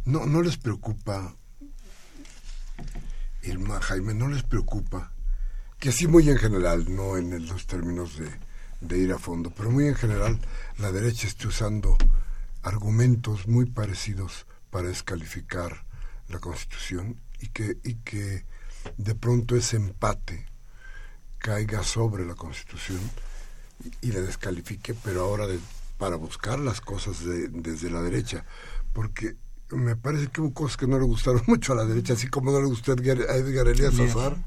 No, 0.05 0.27
no 0.27 0.43
les 0.43 0.57
preocupa, 0.59 1.35
Irma, 3.43 3.81
Jaime, 3.81 4.15
no 4.15 4.29
les 4.29 4.43
preocupa 4.43 5.14
que 5.85 5.93
sí 5.93 6.07
muy 6.07 6.31
en 6.31 6.39
general, 6.39 6.87
no 6.89 7.19
en 7.19 7.47
los 7.47 7.67
términos 7.67 8.19
de, 8.81 8.99
ir 8.99 9.13
a 9.13 9.19
fondo, 9.19 9.53
pero 9.55 9.71
muy 9.71 9.87
en 9.87 9.95
general 9.95 10.41
la 10.79 10.91
derecha 10.91 11.27
está 11.27 11.49
usando 11.49 11.99
argumentos 12.63 13.47
muy 13.47 13.67
parecidos 13.67 14.47
para 14.71 14.89
descalificar 14.89 15.85
la 16.29 16.39
Constitución 16.39 17.21
y 17.39 17.49
que, 17.49 17.77
y 17.85 17.97
que 17.97 18.47
de 18.97 19.15
pronto 19.15 19.57
ese 19.57 19.77
empate 19.77 20.47
caiga 21.37 21.83
sobre 21.83 22.25
la 22.25 22.35
Constitución 22.35 23.01
y, 24.01 24.11
la 24.13 24.23
descalifique, 24.23 24.95
pero 24.95 25.21
ahora 25.21 25.47
de, 25.47 25.61
para 25.99 26.17
buscar 26.17 26.61
las 26.61 26.81
cosas 26.81 27.19
desde 27.27 27.91
la 27.91 28.01
derecha, 28.01 28.47
porque 28.95 29.37
me 29.69 29.97
parece 29.97 30.29
que 30.29 30.41
hubo 30.41 30.55
cosas 30.55 30.79
que 30.79 30.87
no 30.87 30.99
le 30.99 31.05
gustaron 31.05 31.43
mucho 31.47 31.75
a 31.75 31.77
la 31.77 31.85
derecha, 31.85 32.15
así 32.15 32.29
como 32.29 32.53
no 32.53 32.61
le 32.61 32.69
gustó 32.69 32.93
a 32.93 32.95
Edgar 32.95 33.69
Elías 33.69 33.99
Azar, 33.99 34.39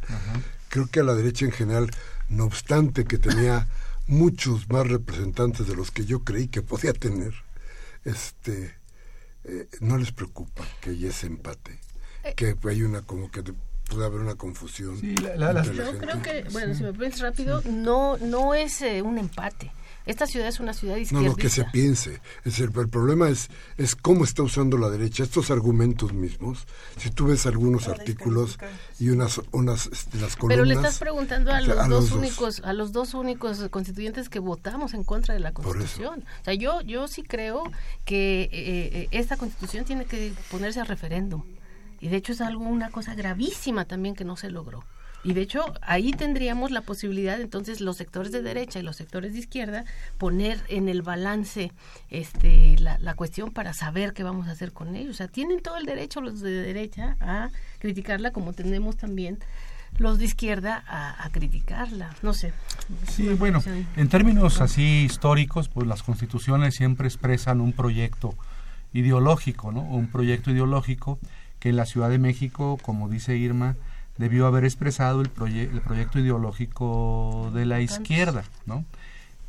creo 0.69 0.87
que 0.87 0.99
a 0.99 1.03
la 1.03 1.15
derecha 1.15 1.45
en 1.45 1.51
general, 1.51 1.91
no 2.29 2.45
obstante 2.45 3.05
que 3.05 3.17
tenía 3.17 3.67
muchos 4.07 4.69
más 4.69 4.87
representantes 4.87 5.67
de 5.67 5.75
los 5.75 5.91
que 5.91 6.05
yo 6.05 6.23
creí 6.23 6.47
que 6.47 6.61
podía 6.61 6.93
tener, 6.93 7.33
este, 8.05 8.75
eh, 9.43 9.67
no 9.81 9.97
les 9.97 10.11
preocupa 10.11 10.65
que 10.81 10.91
haya 10.91 11.09
ese 11.09 11.27
empate, 11.27 11.79
eh. 12.23 12.33
que 12.35 12.55
hay 12.67 12.83
una 12.83 13.01
como 13.01 13.29
que 13.31 13.43
puede 13.89 14.05
haber 14.05 14.21
una 14.21 14.35
confusión. 14.35 14.99
Sí, 14.99 15.15
yo 15.15 15.97
creo 15.97 16.21
que, 16.21 16.45
bueno, 16.51 16.73
si 16.73 16.83
me 16.83 16.93
pones 16.93 17.19
rápido, 17.19 17.61
no, 17.65 18.17
no 18.17 18.53
es 18.53 18.81
eh, 18.81 19.01
un 19.01 19.17
empate. 19.17 19.71
Esta 20.07 20.25
ciudad 20.25 20.47
es 20.47 20.61
una 20.61 20.73
ciudad 20.73 20.95
izquierdista. 20.95 21.21
No, 21.21 21.35
no, 21.35 21.35
que 21.35 21.49
se 21.49 21.65
piense. 21.65 22.21
Es 22.45 22.59
el, 22.59 22.71
el, 22.75 22.89
problema 22.89 23.29
es, 23.29 23.49
es 23.77 23.95
cómo 23.95 24.23
está 24.23 24.41
usando 24.41 24.77
la 24.77 24.89
derecha 24.89 25.23
estos 25.23 25.51
argumentos 25.51 26.13
mismos. 26.13 26.65
Si 26.95 27.09
tú 27.09 27.27
ves 27.27 27.45
algunos 27.45 27.89
artículos 27.89 28.57
y 28.99 29.09
unas, 29.09 29.41
unas 29.51 29.87
este, 29.87 30.17
las 30.17 30.37
columnas... 30.37 30.57
Pero 30.57 30.65
le 30.65 30.73
estás 30.75 30.97
preguntando 30.97 31.51
a, 31.51 31.59
los, 31.59 31.89
dos 31.89 32.11
únicos, 32.13 32.61
a 32.63 32.71
los 32.71 32.93
dos 32.93 33.13
únicos 33.13 33.67
constituyentes 33.69 34.29
que 34.29 34.39
votamos 34.39 34.93
en 34.93 35.03
contra 35.03 35.33
de 35.33 35.41
la 35.41 35.51
Constitución. 35.51 36.23
O 36.41 36.45
sea, 36.45 36.53
yo, 36.53 36.79
yo 36.81 37.09
sí 37.09 37.23
creo 37.23 37.63
que 38.05 38.43
eh, 38.43 38.49
eh, 38.53 39.07
esta 39.11 39.35
Constitución 39.35 39.83
tiene 39.83 40.05
que 40.05 40.31
ponerse 40.49 40.79
a 40.79 40.85
referéndum. 40.85 41.43
Y 41.99 42.07
de 42.07 42.15
hecho 42.15 42.31
es 42.31 42.39
algo, 42.39 42.63
una 42.63 42.91
cosa 42.91 43.13
gravísima 43.13 43.85
también 43.85 44.15
que 44.15 44.23
no 44.23 44.37
se 44.37 44.49
logró. 44.49 44.83
Y 45.27 45.33
de 45.33 45.41
hecho, 45.41 45.73
ahí 45.81 46.11
tendríamos 46.11 46.71
la 46.71 46.79
posibilidad, 46.79 47.41
entonces, 47.41 47.81
los 47.81 47.97
sectores 47.97 48.31
de 48.31 48.41
derecha 48.41 48.79
y 48.79 48.81
los 48.81 48.95
sectores 48.95 49.33
de 49.33 49.39
izquierda, 49.39 49.83
poner 50.17 50.57
en 50.69 50.87
el 50.87 51.01
balance 51.01 51.73
este, 52.09 52.77
la, 52.79 52.97
la 52.99 53.13
cuestión 53.13 53.51
para 53.51 53.73
saber 53.73 54.13
qué 54.13 54.23
vamos 54.23 54.47
a 54.47 54.51
hacer 54.51 54.71
con 54.71 54.95
ellos. 54.95 55.11
O 55.11 55.17
sea, 55.17 55.27
tienen 55.27 55.61
todo 55.61 55.75
el 55.75 55.85
derecho 55.85 56.21
los 56.21 56.39
de 56.39 56.51
derecha 56.51 57.17
a 57.19 57.49
criticarla, 57.79 58.31
como 58.31 58.53
tenemos 58.53 58.95
también 58.95 59.37
los 59.97 60.17
de 60.17 60.23
izquierda 60.23 60.85
a, 60.87 61.29
criticarla. 61.31 62.15
No 62.21 62.33
sé. 62.33 62.53
Sí, 63.09 63.27
bueno, 63.33 63.61
en 63.97 64.07
términos 64.07 64.61
así 64.61 65.03
históricos, 65.03 65.67
pues 65.67 65.87
las 65.87 66.03
constituciones 66.03 66.75
siempre 66.75 67.05
expresan 67.05 67.59
un 67.59 67.73
proyecto 67.73 68.33
ideológico, 68.93 69.73
¿no? 69.73 69.81
Un 69.81 70.07
proyecto 70.07 70.51
ideológico 70.51 71.19
que 71.59 71.67
en 71.67 71.75
la 71.75 71.85
Ciudad 71.85 72.09
de 72.09 72.17
México, 72.17 72.77
como 72.81 73.09
dice 73.09 73.35
Irma, 73.35 73.75
debió 74.17 74.47
haber 74.47 74.65
expresado 74.65 75.21
el, 75.21 75.29
el 75.55 75.81
proyecto 75.81 76.19
ideológico 76.19 77.51
de 77.53 77.65
la 77.65 77.81
izquierda, 77.81 78.43
¿no? 78.65 78.85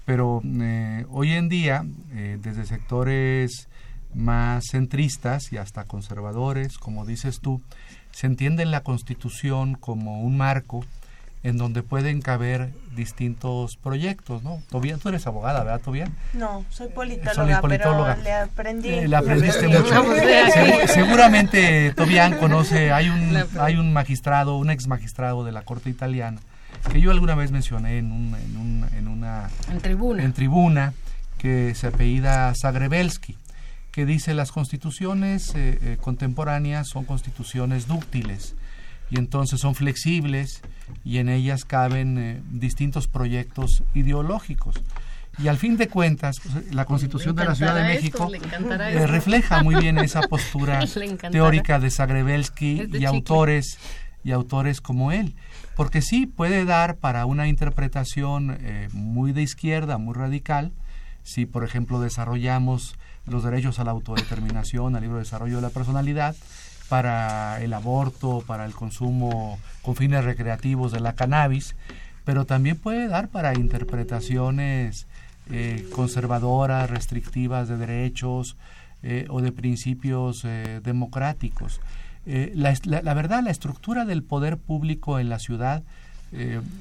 Pero 0.05 0.41
eh, 0.45 1.05
hoy 1.11 1.33
en 1.33 1.49
día, 1.49 1.85
eh, 2.12 2.39
desde 2.41 2.64
sectores 2.64 3.69
más 4.14 4.64
centristas 4.71 5.53
y 5.53 5.59
hasta 5.59 5.85
conservadores, 5.85 6.79
como 6.79 7.05
dices 7.05 7.41
tú, 7.41 7.61
se 8.11 8.27
entiende 8.27 8.62
en 8.62 8.71
la 8.71 8.83
Constitución 8.83 9.75
como 9.75 10.23
un 10.23 10.39
marco 10.39 10.85
en 11.49 11.59
donde 11.59 11.82
pueden 11.82 12.20
caber 12.20 12.70
distintos 12.94 13.76
proyectos, 13.76 14.42
¿no? 14.42 14.62
Tobián, 14.70 14.99
tú 14.99 15.09
eres 15.09 15.26
abogada, 15.26 15.62
¿verdad, 15.62 15.80
Tobián? 15.80 16.14
No, 16.34 16.64
soy 16.68 16.88
politóloga, 16.88 17.61
pero 17.62 18.16
le 18.22 18.32
aprendí. 18.32 18.88
Eh, 18.88 19.09
le 19.09 19.16
aprendiste 19.16 19.68
mucho. 19.68 20.05
seguramente 20.86 21.92
Tobián 21.94 22.36
conoce, 22.38 22.92
hay 22.92 23.09
un, 23.09 23.36
hay 23.59 23.76
un 23.76 23.92
magistrado, 23.92 24.57
un 24.57 24.70
ex 24.70 24.86
magistrado 24.86 25.44
de 25.44 25.53
la 25.53 25.62
Corte 25.62 25.90
Italiana, 25.90 26.40
que 26.90 27.01
yo 27.01 27.11
alguna 27.11 27.34
vez 27.34 27.51
mencioné 27.51 27.99
en, 27.99 28.12
un, 28.12 28.34
en, 28.34 28.57
un, 28.57 28.88
en 28.96 29.09
una... 29.09 29.49
En 29.70 29.80
tribuna. 29.80 30.22
En 30.22 30.32
tribuna, 30.32 30.92
que 31.38 31.74
se 31.74 31.86
apellida 31.86 32.53
Zagrebelsky 32.55 33.36
que 33.99 34.07
dice 34.07 34.32
las 34.32 34.53
constituciones 34.53 35.55
eh, 35.57 35.78
eh, 35.82 35.96
contemporáneas 36.01 36.88
son 36.88 37.05
constituciones 37.05 37.88
dúctiles 37.88 38.55
y 39.11 39.19
entonces 39.19 39.61
son 39.61 39.75
flexibles 39.75 40.61
y 41.05 41.19
en 41.19 41.29
ellas 41.29 41.65
caben 41.65 42.19
eh, 42.19 42.43
distintos 42.51 43.09
proyectos 43.09 43.83
ideológicos. 43.95 44.77
Y 45.39 45.47
al 45.47 45.57
fin 45.57 45.77
de 45.77 45.89
cuentas, 45.89 46.37
pues, 46.43 46.75
la 46.75 46.85
Constitución 46.85 47.37
de 47.37 47.45
la 47.45 47.55
Ciudad 47.55 47.75
de 47.75 47.85
México 47.85 48.29
refleja 49.07 49.63
muy 49.63 49.77
bien 49.77 49.99
esa 49.99 50.23
postura 50.23 50.81
teórica 51.31 51.79
de 51.79 51.91
Zagrebelsky 51.91 52.89
y 52.93 53.05
autores 53.05 53.79
y 54.25 54.33
autores 54.33 54.81
como 54.81 55.13
él, 55.13 55.37
porque 55.77 56.03
sí 56.03 56.27
puede 56.27 56.65
dar 56.65 56.97
para 56.97 57.25
una 57.25 57.47
interpretación 57.47 58.59
muy 58.93 59.33
de 59.33 59.43
izquierda, 59.43 59.97
muy 59.97 60.13
radical, 60.13 60.73
si 61.23 61.47
por 61.47 61.63
ejemplo 61.63 62.01
desarrollamos 62.01 62.97
los 63.27 63.45
derechos 63.45 63.79
a 63.79 63.85
la 63.85 63.93
autodeterminación, 63.93 64.97
al 64.97 65.03
libre 65.03 65.19
desarrollo 65.19 65.57
de 65.57 65.63
la 65.63 65.71
personalidad, 65.71 66.35
para 66.89 67.62
el 67.62 67.72
aborto, 67.74 68.43
para 68.47 68.64
el 68.64 68.72
consumo 68.72 69.59
con 69.82 69.97
fines 69.97 70.24
recreativos 70.24 70.93
de 70.93 71.01
la 71.01 71.14
cannabis, 71.14 71.74
pero 72.24 72.45
también 72.45 72.76
puede 72.76 73.09
dar 73.09 73.28
para 73.28 73.55
interpretaciones 73.55 75.07
eh, 75.51 75.89
conservadoras, 75.95 76.91
restrictivas 76.91 77.68
de 77.68 77.78
derechos 77.78 78.57
eh, 79.03 79.26
o 79.30 79.41
de 79.41 79.51
principios 79.51 80.45
eh, 80.45 80.80
democráticos. 80.84 81.80
La, 82.26 82.74
la, 82.84 83.14
verdad, 83.14 83.43
la 83.43 83.51
estructura 83.51 84.05
del 84.05 84.22
poder 84.22 84.59
público 84.59 85.18
en 85.18 85.30
la 85.30 85.39
ciudad 85.39 85.82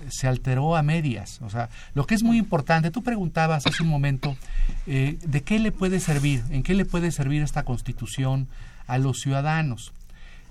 se 0.09 0.27
alteró 0.27 0.75
a 0.75 0.83
medias. 0.83 1.39
O 1.41 1.49
sea, 1.49 1.69
lo 1.93 2.05
que 2.05 2.15
es 2.15 2.23
muy 2.23 2.37
importante, 2.37 2.91
tú 2.91 3.01
preguntabas 3.01 3.65
hace 3.65 3.81
un 3.81 3.87
momento, 3.87 4.35
¿de 4.85 5.43
qué 5.45 5.59
le 5.59 5.71
puede 5.71 6.01
servir? 6.01 6.43
¿En 6.49 6.63
qué 6.63 6.73
le 6.73 6.83
puede 6.83 7.11
servir 7.11 7.43
esta 7.43 7.63
constitución 7.63 8.49
a 8.87 8.97
los 8.97 9.21
ciudadanos? 9.21 9.93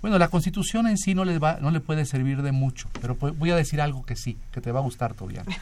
Bueno, 0.02 0.18
la 0.18 0.28
constitución 0.28 0.86
en 0.86 0.98
sí 0.98 1.14
no 1.14 1.24
le, 1.24 1.38
va, 1.38 1.58
no 1.60 1.70
le 1.70 1.80
puede 1.80 2.04
servir 2.04 2.42
de 2.42 2.52
mucho, 2.52 2.88
pero 3.00 3.16
voy 3.16 3.50
a 3.50 3.56
decir 3.56 3.80
algo 3.80 4.04
que 4.04 4.14
sí, 4.14 4.36
que 4.52 4.60
te 4.60 4.70
va 4.70 4.80
a 4.80 4.82
gustar, 4.82 5.14
Tobián. 5.14 5.46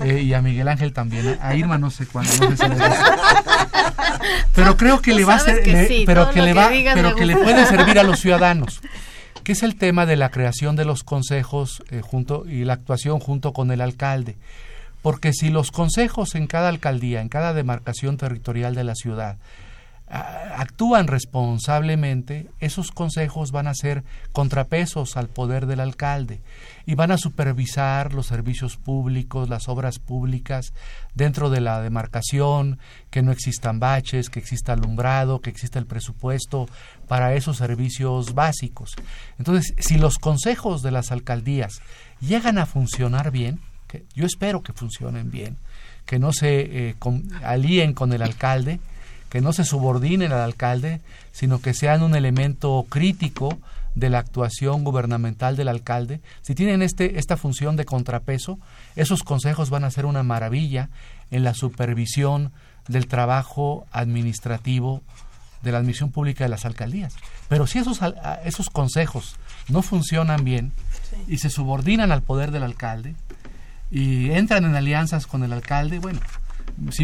Eh, 0.00 0.22
y 0.22 0.34
a 0.34 0.42
Miguel 0.42 0.68
Ángel 0.68 0.92
también. 0.92 1.38
A 1.40 1.54
Irma 1.54 1.78
no 1.78 1.90
sé 1.90 2.06
cuándo, 2.06 2.30
no 2.38 2.56
sé 2.56 2.56
si 2.56 2.68
le 2.68 2.76
Pero 4.54 4.76
creo 4.76 5.00
que 5.00 5.14
le 5.14 5.24
va 5.24 5.36
a 5.36 5.38
ser, 5.38 5.62
pero 6.04 6.30
que 6.30 6.42
le 6.42 6.52
va, 6.52 6.68
pero 6.94 7.14
que 7.14 7.24
le 7.24 7.36
puede 7.36 7.64
servir 7.66 7.98
a 7.98 8.02
los 8.02 8.20
ciudadanos 8.20 8.80
que 9.46 9.52
es 9.52 9.62
el 9.62 9.76
tema 9.76 10.06
de 10.06 10.16
la 10.16 10.32
creación 10.32 10.74
de 10.74 10.84
los 10.84 11.04
consejos 11.04 11.80
eh, 11.90 12.00
junto, 12.00 12.46
y 12.48 12.64
la 12.64 12.72
actuación 12.72 13.20
junto 13.20 13.52
con 13.52 13.70
el 13.70 13.80
alcalde. 13.80 14.34
Porque 15.02 15.32
si 15.32 15.50
los 15.50 15.70
consejos 15.70 16.34
en 16.34 16.48
cada 16.48 16.68
alcaldía, 16.68 17.20
en 17.20 17.28
cada 17.28 17.54
demarcación 17.54 18.16
territorial 18.16 18.74
de 18.74 18.82
la 18.82 18.96
ciudad, 18.96 19.36
actúan 20.08 21.08
responsablemente, 21.08 22.46
esos 22.60 22.92
consejos 22.92 23.50
van 23.50 23.66
a 23.66 23.74
ser 23.74 24.04
contrapesos 24.32 25.16
al 25.16 25.28
poder 25.28 25.66
del 25.66 25.80
alcalde 25.80 26.40
y 26.86 26.94
van 26.94 27.10
a 27.10 27.18
supervisar 27.18 28.14
los 28.14 28.26
servicios 28.26 28.76
públicos, 28.76 29.48
las 29.48 29.68
obras 29.68 29.98
públicas 29.98 30.72
dentro 31.14 31.50
de 31.50 31.60
la 31.60 31.80
demarcación, 31.80 32.78
que 33.10 33.22
no 33.22 33.32
existan 33.32 33.80
baches, 33.80 34.30
que 34.30 34.38
exista 34.38 34.74
alumbrado, 34.74 35.40
que 35.40 35.50
exista 35.50 35.80
el 35.80 35.86
presupuesto 35.86 36.68
para 37.08 37.34
esos 37.34 37.56
servicios 37.56 38.34
básicos. 38.34 38.94
Entonces, 39.38 39.74
si 39.78 39.98
los 39.98 40.18
consejos 40.18 40.82
de 40.82 40.92
las 40.92 41.10
alcaldías 41.10 41.80
llegan 42.20 42.58
a 42.58 42.66
funcionar 42.66 43.32
bien, 43.32 43.60
que 43.88 44.04
yo 44.14 44.24
espero 44.24 44.62
que 44.62 44.72
funcionen 44.72 45.32
bien, 45.32 45.56
que 46.04 46.20
no 46.20 46.32
se 46.32 46.90
eh, 46.90 46.94
alíen 47.42 47.92
con 47.92 48.12
el 48.12 48.22
alcalde, 48.22 48.78
que 49.36 49.42
no 49.42 49.52
se 49.52 49.66
subordinen 49.66 50.32
al 50.32 50.40
alcalde, 50.40 51.02
sino 51.30 51.60
que 51.60 51.74
sean 51.74 52.02
un 52.02 52.14
elemento 52.14 52.86
crítico 52.88 53.58
de 53.94 54.08
la 54.08 54.18
actuación 54.18 54.82
gubernamental 54.82 55.56
del 55.56 55.68
alcalde. 55.68 56.22
Si 56.40 56.54
tienen 56.54 56.80
este, 56.80 57.18
esta 57.18 57.36
función 57.36 57.76
de 57.76 57.84
contrapeso, 57.84 58.58
esos 58.94 59.22
consejos 59.22 59.68
van 59.68 59.84
a 59.84 59.90
ser 59.90 60.06
una 60.06 60.22
maravilla 60.22 60.88
en 61.30 61.44
la 61.44 61.52
supervisión 61.52 62.50
del 62.88 63.08
trabajo 63.08 63.84
administrativo 63.92 65.02
de 65.60 65.72
la 65.72 65.78
admisión 65.80 66.12
pública 66.12 66.44
de 66.44 66.48
las 66.48 66.64
alcaldías. 66.64 67.14
Pero 67.50 67.66
si 67.66 67.78
esos, 67.78 68.00
esos 68.42 68.70
consejos 68.70 69.36
no 69.68 69.82
funcionan 69.82 70.44
bien 70.44 70.72
y 71.28 71.36
se 71.36 71.50
subordinan 71.50 72.10
al 72.10 72.22
poder 72.22 72.52
del 72.52 72.62
alcalde 72.62 73.14
y 73.90 74.30
entran 74.30 74.64
en 74.64 74.76
alianzas 74.76 75.26
con 75.26 75.44
el 75.44 75.52
alcalde, 75.52 75.98
bueno, 75.98 76.20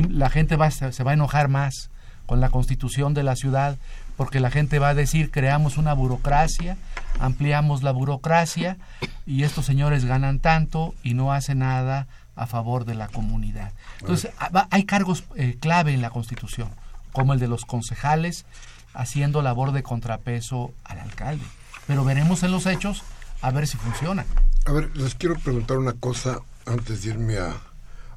la 0.09 0.31
gente 0.31 0.57
va, 0.57 0.71
se 0.71 1.05
va 1.05 1.11
a 1.11 1.15
enojar 1.15 1.49
más 1.49 1.91
con 2.27 2.41
la 2.41 2.51
constitución 2.51 3.15
de 3.15 3.23
la 3.23 3.37
ciudad, 3.37 3.79
porque 4.17 4.41
la 4.41 4.51
gente 4.51 4.79
va 4.79 4.91
a 4.91 4.95
decir 4.95 5.31
creamos 5.31 5.79
una 5.79 5.93
burocracia, 5.95 6.77
ampliamos 7.19 7.83
la 7.83 7.93
burocracia 7.93 8.77
y 9.27 9.43
estos 9.43 9.67
señores 9.67 10.05
ganan 10.05 10.39
tanto 10.39 10.95
y 11.03 11.15
no 11.15 11.33
hacen 11.33 11.61
nada 11.61 12.07
a 12.37 12.47
favor 12.47 12.85
de 12.85 12.95
la 12.95 13.09
comunidad. 13.09 13.73
Entonces, 14.01 14.33
ah, 14.39 14.67
hay 14.71 14.85
cargos 14.85 15.25
eh, 15.37 15.57
clave 15.61 15.93
en 15.93 16.03
la 16.03 16.11
Constitución, 16.11 16.71
como 17.13 17.35
el 17.35 17.41
de 17.41 17.49
los 17.49 17.65
concejales, 17.65 18.47
haciendo 18.95 19.43
labor 19.43 19.73
de 19.73 19.83
contrapeso 19.83 20.73
al 20.85 21.01
alcalde. 21.01 21.45
Pero 21.87 22.05
veremos 22.05 22.43
en 22.43 22.53
los 22.53 22.67
hechos 22.67 23.03
a 23.43 23.51
ver 23.51 23.67
si 23.67 23.77
funciona. 23.77 24.25
A 24.67 24.73
ver, 24.73 24.97
les 24.97 25.15
quiero 25.15 25.35
preguntar 25.37 25.79
una 25.79 25.93
cosa 25.93 26.41
antes 26.67 27.03
de 27.03 27.11
irme 27.11 27.39
a, 27.39 27.51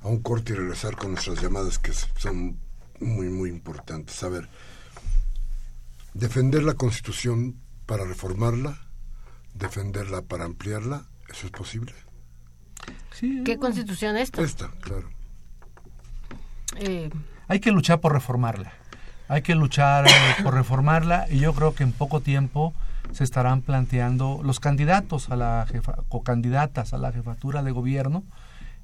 a 0.01 0.08
un 0.08 0.22
corte 0.22 0.53
y 0.53 0.56
regresar 0.56 0.95
con 0.95 1.14
nuestras 1.14 1.41
llamadas 1.41 1.80
que 1.80 1.91
son 1.93 2.58
muy, 3.00 3.30
muy 3.30 3.50
importante. 3.50 4.12
Saber, 4.14 4.50
defender 6.14 6.64
la 6.64 6.76
Constitución 6.76 7.56
para 7.86 8.06
reformarla, 8.06 8.80
defenderla 9.54 10.22
para 10.22 10.46
ampliarla, 10.46 11.06
¿eso 11.30 11.48
es 11.48 11.52
posible? 11.52 11.93
¿Qué 13.20 13.58
constitución 13.58 14.18
es 14.18 14.24
esta? 14.24 14.41
Esta, 14.41 14.72
claro. 14.82 15.10
Eh, 16.78 17.10
hay 17.48 17.60
que 17.60 17.72
luchar 17.72 18.02
por 18.02 18.14
reformarla. 18.14 18.74
Hay 19.28 19.41
que 19.41 19.56
luchar 19.56 20.08
eh, 20.08 20.12
por 20.43 20.54
reformarla 20.54 21.26
y 21.30 21.39
yo 21.39 21.54
creo 21.54 21.74
que 21.74 21.84
en 21.84 21.93
poco 21.93 22.20
tiempo 22.20 22.74
se 23.12 23.24
estarán 23.24 23.62
planteando 23.62 24.41
los 24.43 24.60
candidatos 24.60 25.30
a 25.30 25.36
la 25.36 25.66
jefa, 25.70 25.96
o 26.10 26.24
candidatas 26.24 26.93
a 26.93 26.98
la 26.98 27.12
jefatura 27.12 27.64
de 27.64 27.72
gobierno 27.72 28.24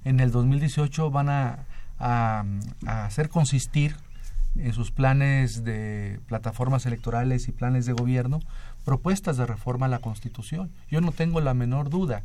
en 0.03 0.19
el 0.19 0.31
2018 0.31 1.11
van 1.11 1.29
a 1.29 1.65
a, 2.01 2.43
hacer 2.85 3.29
consistir 3.29 3.95
en 4.57 4.73
sus 4.73 4.91
planes 4.91 5.63
de 5.63 6.19
plataformas 6.27 6.85
electorales 6.85 7.47
y 7.47 7.51
planes 7.51 7.85
de 7.85 7.93
gobierno 7.93 8.39
propuestas 8.83 9.37
de 9.37 9.45
reforma 9.45 9.85
a 9.85 9.89
la 9.89 9.99
Constitución. 9.99 10.71
Yo 10.89 10.99
no 11.01 11.11
tengo 11.11 11.39
la 11.39 11.53
menor 11.53 11.89
duda 11.89 12.23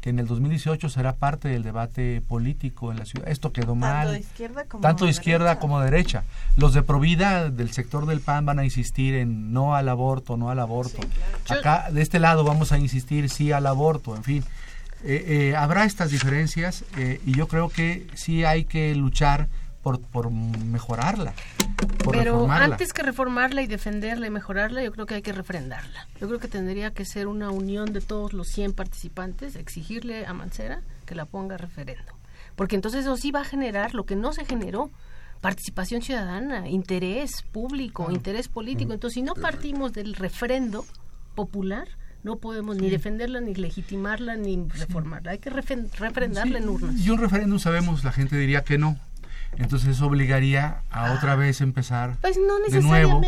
que 0.00 0.10
en 0.10 0.20
el 0.20 0.26
2018 0.26 0.88
será 0.88 1.14
parte 1.14 1.48
del 1.48 1.64
debate 1.64 2.22
político 2.28 2.92
en 2.92 2.98
la 2.98 3.04
ciudad. 3.04 3.28
Esto 3.28 3.52
quedó 3.52 3.74
mal. 3.74 4.06
Tanto 4.06 4.12
de 4.12 4.20
izquierda 4.20 4.64
como, 4.66 4.82
tanto 4.82 5.04
de 5.06 5.10
izquierda 5.10 5.58
como 5.58 5.80
derecha. 5.80 6.22
Los 6.56 6.74
de 6.74 6.82
Provida 6.82 7.50
del 7.50 7.72
sector 7.72 8.06
del 8.06 8.20
PAN 8.20 8.46
van 8.46 8.60
a 8.60 8.64
insistir 8.64 9.14
en 9.14 9.52
no 9.52 9.74
al 9.74 9.88
aborto, 9.88 10.36
no 10.36 10.48
al 10.50 10.60
aborto. 10.60 11.00
Acá, 11.48 11.90
de 11.90 12.02
este 12.02 12.20
lado, 12.20 12.44
vamos 12.44 12.70
a 12.72 12.78
insistir 12.78 13.28
sí 13.28 13.50
al 13.50 13.66
aborto, 13.66 14.14
en 14.14 14.22
fin. 14.22 14.44
Eh, 15.04 15.50
eh, 15.50 15.56
habrá 15.56 15.84
estas 15.84 16.10
diferencias 16.10 16.84
eh, 16.96 17.20
y 17.24 17.36
yo 17.36 17.48
creo 17.48 17.68
que 17.68 18.06
sí 18.14 18.44
hay 18.44 18.64
que 18.64 18.94
luchar 18.94 19.48
por, 19.82 20.00
por 20.00 20.30
mejorarla. 20.30 21.32
Por 22.02 22.16
Pero 22.16 22.32
reformarla. 22.32 22.64
antes 22.64 22.92
que 22.92 23.02
reformarla 23.02 23.62
y 23.62 23.66
defenderla 23.66 24.26
y 24.26 24.30
mejorarla, 24.30 24.82
yo 24.82 24.90
creo 24.90 25.06
que 25.06 25.14
hay 25.14 25.22
que 25.22 25.32
refrendarla. 25.32 26.08
Yo 26.20 26.26
creo 26.26 26.40
que 26.40 26.48
tendría 26.48 26.92
que 26.92 27.04
ser 27.04 27.28
una 27.28 27.50
unión 27.50 27.92
de 27.92 28.00
todos 28.00 28.32
los 28.32 28.48
100 28.48 28.72
participantes, 28.72 29.54
exigirle 29.54 30.26
a 30.26 30.32
Mancera 30.32 30.80
que 31.04 31.14
la 31.14 31.24
ponga 31.24 31.54
a 31.54 31.58
referendo. 31.58 32.12
Porque 32.56 32.74
entonces 32.74 33.02
eso 33.02 33.16
sí 33.16 33.30
va 33.30 33.42
a 33.42 33.44
generar 33.44 33.94
lo 33.94 34.06
que 34.06 34.16
no 34.16 34.32
se 34.32 34.44
generó, 34.44 34.90
participación 35.40 36.02
ciudadana, 36.02 36.68
interés 36.68 37.42
público, 37.52 38.10
interés 38.10 38.48
político. 38.48 38.92
Entonces, 38.92 39.14
si 39.14 39.22
no 39.22 39.34
partimos 39.34 39.92
del 39.92 40.14
refrendo 40.14 40.84
popular, 41.34 41.86
no 42.26 42.38
podemos 42.38 42.76
ni 42.76 42.90
defenderla, 42.90 43.40
ni 43.40 43.54
legitimarla, 43.54 44.34
ni 44.34 44.68
reformarla. 44.68 45.30
Hay 45.30 45.38
que 45.38 45.48
refrendarla 45.48 46.58
en 46.58 46.68
urnas. 46.68 46.98
Y 46.98 47.08
un 47.10 47.18
referéndum 47.18 47.60
sabemos, 47.60 48.02
la 48.02 48.10
gente 48.10 48.36
diría 48.36 48.64
que 48.64 48.78
no. 48.78 48.98
Entonces 49.58 49.88
eso 49.96 50.06
obligaría 50.06 50.82
a 50.90 51.12
otra 51.12 51.34
vez 51.36 51.60
empezar 51.60 52.16
Pues 52.20 52.36
no 52.36 52.58
de 52.68 52.80
nuevo 52.82 53.20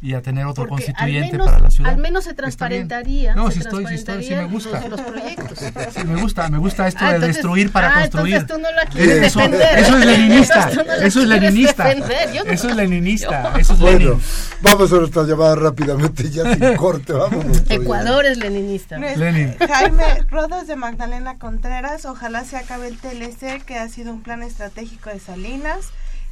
y 0.00 0.14
a 0.14 0.22
tener 0.22 0.46
otro 0.46 0.66
Porque 0.66 0.86
constituyente 0.86 1.32
menos, 1.32 1.46
para 1.46 1.58
la 1.60 1.70
ciudad. 1.70 1.92
Al 1.92 1.98
menos 1.98 2.24
se 2.24 2.34
transparentaría. 2.34 3.34
No, 3.34 3.48
se 3.48 3.54
sí 3.54 3.60
estoy, 3.60 3.86
sí 3.86 3.94
estoy, 3.94 4.24
sí 4.24 4.34
me 4.34 4.44
gusta. 4.46 4.80
Los, 4.80 4.90
los 4.90 5.00
proyectos. 5.02 5.58
Sí, 5.58 6.04
me 6.04 6.20
gusta, 6.20 6.48
me 6.48 6.58
gusta 6.58 6.88
esto 6.88 7.00
Ah, 7.04 7.10
de 7.10 7.14
entonces- 7.16 7.36
destruir 7.36 7.70
para 7.72 7.88
ah, 7.90 8.00
construir. 8.00 8.34
entonces 8.36 8.56
tú 8.56 8.62
no 8.62 8.70
la 8.72 8.86
quieres 8.86 9.22
eso, 9.26 9.38
defender. 9.40 9.78
eso 9.78 9.98
es 9.98 10.06
leninista. 10.06 10.70
No 10.74 10.82
eso 11.04 11.20
es 11.22 11.28
leninista. 11.28 11.94
no- 11.94 12.04
Eso 12.52 12.68
es 12.68 12.76
leninista. 12.76 13.32
Yo- 13.34 13.58
Eso 13.58 13.72
es 13.74 13.78
Bueno, 13.80 13.98
Lenin. 13.98 14.20
vamos 14.62 14.92
a 14.92 14.96
nuestra 14.96 15.22
llamada 15.24 15.54
rápidamente, 15.56 16.30
ya 16.30 16.54
sin 16.54 16.76
corte, 16.76 17.12
vámonos. 17.12 17.62
Ecuador 17.68 18.24
es 18.24 18.38
leninista. 18.38 18.98
Lenin. 18.98 19.54
Jaime 19.58 20.22
Rodas 20.30 20.66
de 20.66 20.76
Magdalena 20.76 21.38
Contreras, 21.38 22.04
ojalá 22.04 22.44
se 22.44 22.56
acabe 22.56 22.88
el 22.88 22.96
TLC, 22.98 23.62
que 23.64 23.76
ha 23.78 23.88
sido 23.88 24.12
un 24.12 24.22
plan 24.22 24.42
estratégico 24.42 25.10
de 25.10 25.20
Salinas, 25.20 25.73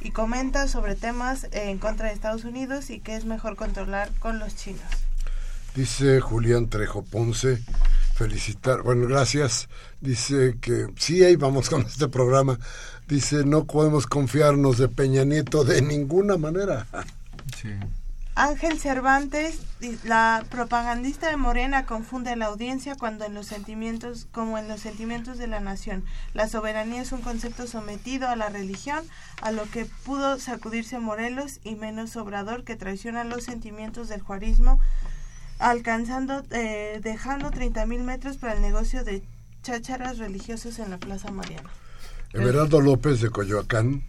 y 0.01 0.11
comenta 0.11 0.67
sobre 0.67 0.95
temas 0.95 1.47
en 1.51 1.77
contra 1.79 2.07
de 2.07 2.13
Estados 2.13 2.43
Unidos 2.43 2.89
y 2.89 2.99
que 2.99 3.15
es 3.15 3.25
mejor 3.25 3.55
controlar 3.55 4.11
con 4.19 4.39
los 4.39 4.55
chinos. 4.55 4.83
Dice 5.75 6.19
Julián 6.19 6.69
Trejo 6.69 7.03
Ponce, 7.03 7.59
felicitar, 8.13 8.83
bueno, 8.83 9.07
gracias. 9.07 9.69
Dice 10.01 10.57
que 10.61 10.87
sí, 10.97 11.23
ahí 11.23 11.35
vamos 11.35 11.69
con 11.69 11.81
este 11.81 12.07
programa. 12.09 12.59
Dice, 13.07 13.43
no 13.43 13.65
podemos 13.65 14.05
confiarnos 14.05 14.77
de 14.77 14.87
Peña 14.87 15.23
Nieto 15.25 15.63
de 15.63 15.81
ninguna 15.81 16.37
manera. 16.37 16.85
Sí. 17.59 17.69
Ángel 18.35 18.79
Cervantes, 18.79 19.59
la 20.03 20.43
propagandista 20.49 21.29
de 21.29 21.37
Morena 21.37 21.85
confunde 21.85 22.31
a 22.31 22.35
la 22.35 22.47
audiencia 22.47 22.95
cuando 22.95 23.25
en 23.25 23.35
los 23.35 23.45
sentimientos, 23.45 24.27
como 24.31 24.57
en 24.57 24.67
los 24.67 24.79
sentimientos 24.79 25.37
de 25.37 25.45
la 25.45 25.59
nación. 25.59 26.03
La 26.33 26.47
soberanía 26.47 27.03
es 27.03 27.11
un 27.11 27.21
concepto 27.21 27.67
sometido 27.67 28.27
a 28.27 28.35
la 28.35 28.49
religión, 28.49 29.03
a 29.41 29.51
lo 29.51 29.69
que 29.69 29.85
pudo 29.85 30.39
sacudirse 30.39 30.97
Morelos 30.97 31.59
y 31.63 31.75
menos 31.75 32.15
Obrador 32.15 32.63
que 32.63 32.75
traiciona 32.75 33.23
los 33.23 33.43
sentimientos 33.43 34.09
del 34.09 34.21
juarismo, 34.21 34.79
alcanzando, 35.59 36.43
eh, 36.49 37.01
dejando 37.03 37.51
30 37.51 37.85
mil 37.85 38.01
metros 38.03 38.37
para 38.37 38.53
el 38.53 38.61
negocio 38.61 39.03
de 39.03 39.21
chácharas 39.61 40.17
religiosos 40.17 40.79
en 40.79 40.89
la 40.89 40.97
Plaza 40.97 41.29
Mariana. 41.29 41.69
Everardo 42.33 42.81
López 42.81 43.21
de 43.21 43.29
Coyoacán 43.29 44.03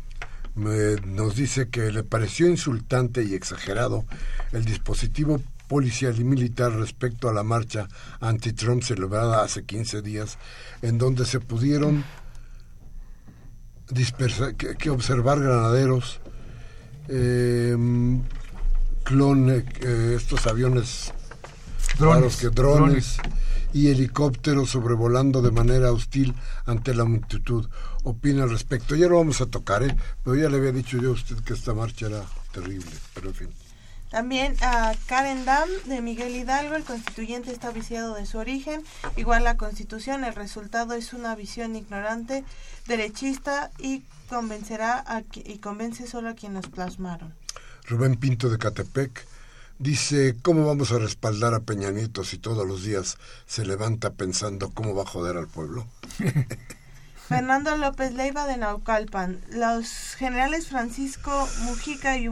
me- 0.55 0.96
nos 1.07 1.34
dice 1.36 1.68
que 1.68 1.90
le 1.90 2.02
pareció 2.05 2.48
insultante 2.48 3.22
y 3.24 3.34
exagerado 3.34 4.05
el 4.52 4.64
dispositivo 4.64 5.40
policial 5.68 6.18
y 6.20 6.24
militar 6.24 6.72
respecto 6.72 7.28
a 7.28 7.32
la 7.32 7.42
marcha 7.42 7.88
anti-Trump 8.20 8.82
celebrada 8.82 9.42
hace 9.42 9.64
15 9.64 10.02
días, 10.02 10.38
en 10.82 10.98
donde 10.98 11.24
se 11.24 11.40
pudieron 11.40 12.05
dispersar, 13.90 14.55
que, 14.57 14.76
que 14.76 14.90
observar 14.90 15.40
granaderos, 15.40 16.20
eh, 17.09 17.76
clone, 19.05 19.64
eh, 19.82 20.14
estos 20.16 20.46
aviones 20.46 21.12
Drones, 21.98 22.36
que 22.38 22.48
drones, 22.48 23.16
y 23.72 23.88
helicópteros 23.88 24.70
sobrevolando 24.70 25.42
de 25.42 25.50
manera 25.52 25.92
hostil 25.92 26.34
ante 26.66 26.92
la 26.94 27.05
multitud. 27.05 27.68
Opina 28.05 28.44
al 28.44 28.50
respecto. 28.50 28.94
Ya 28.94 29.09
lo 29.09 29.16
vamos 29.16 29.40
a 29.40 29.46
tocar, 29.46 29.82
¿eh? 29.82 29.96
pero 30.22 30.36
ya 30.36 30.48
le 30.48 30.59
había 30.59 30.72
dicho 30.72 30.98
yo 30.98 31.11
a 31.11 31.12
usted 31.12 31.36
que 31.38 31.55
esta 31.55 31.74
marcha 31.74 32.07
era 32.07 32.22
terrible, 32.52 32.90
pero 33.14 33.28
en 33.30 33.34
fin. 33.34 33.48
También 34.11 34.55
a 34.62 34.92
Karen 35.07 35.44
Dam 35.44 35.68
de 35.86 36.00
Miguel 36.00 36.36
Hidalgo, 36.36 36.76
el 36.76 36.84
constituyente 36.84 37.50
está 37.50 37.72
viciado 37.72 38.14
de 38.14 38.26
su 38.26 38.38
origen, 38.38 38.84
igual 39.16 39.42
la 39.42 39.57
constitución, 39.57 40.22
el 40.22 40.34
resultado 40.34 40.94
es 40.94 41.12
una 41.14 41.34
visión 41.34 41.74
ignorante, 41.74 42.44
derechista 42.86 43.72
y 43.78 44.05
convencerá 44.28 45.00
a, 45.00 45.22
qui- 45.22 45.42
y 45.44 45.59
convence 45.59 46.07
solo 46.07 46.28
a 46.28 46.34
quien 46.34 46.55
los 46.55 46.68
plasmaron. 46.68 47.34
Rubén 47.88 48.14
Pinto 48.16 48.48
de 48.50 48.59
Catepec 48.59 49.26
dice, 49.80 50.36
¿cómo 50.42 50.64
vamos 50.64 50.92
a 50.92 50.98
respaldar 50.98 51.52
a 51.55 51.61
Peña 51.61 51.90
Nieto 51.90 52.22
si 52.22 52.38
todos 52.38 52.64
los 52.68 52.84
días 52.84 53.18
se 53.46 53.66
levanta 53.66 54.12
pensando 54.12 54.70
cómo 54.70 54.94
va 54.94 55.02
a 55.02 55.07
joder 55.07 55.36
al 55.38 55.48
pueblo? 55.48 55.88
Fernando 57.29 57.75
López 57.79 58.12
Leiva 58.12 58.47
de 58.47 58.59
Naucalpan. 58.59 59.41
Los 59.51 60.14
generales 60.16 60.68
Francisco 60.68 61.49
Mujica 61.62 62.18
y 62.18 62.29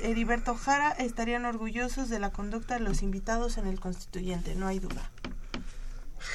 Heriberto 0.00 0.54
Jara 0.54 0.92
estarían 0.92 1.44
orgullosos 1.44 2.08
de 2.08 2.20
la 2.20 2.30
conducta 2.30 2.74
de 2.74 2.80
los 2.80 3.02
invitados 3.02 3.58
en 3.58 3.66
el 3.66 3.80
constituyente, 3.80 4.54
no 4.54 4.68
hay 4.68 4.78
duda. 4.78 5.10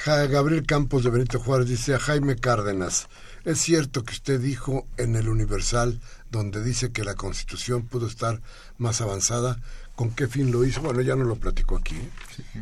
Gabriel 0.04 0.66
Campos 0.66 1.02
de 1.02 1.10
Benito 1.10 1.40
Juárez 1.40 1.68
dice 1.68 1.94
a 1.94 1.98
Jaime 1.98 2.36
Cárdenas, 2.36 3.08
es 3.44 3.58
cierto 3.60 4.04
que 4.04 4.12
usted 4.12 4.38
dijo 4.38 4.86
en 4.98 5.16
el 5.16 5.28
Universal, 5.28 6.00
donde 6.30 6.62
dice 6.62 6.92
que 6.92 7.04
la 7.04 7.14
Constitución 7.14 7.86
pudo 7.86 8.06
estar 8.06 8.42
más 8.76 9.00
avanzada, 9.00 9.60
¿con 9.94 10.10
qué 10.10 10.26
fin 10.28 10.50
lo 10.50 10.64
hizo? 10.64 10.80
Bueno, 10.82 11.00
ya 11.00 11.16
no 11.16 11.24
lo 11.24 11.36
platico 11.36 11.76
aquí. 11.76 11.96
¿eh? 11.96 12.10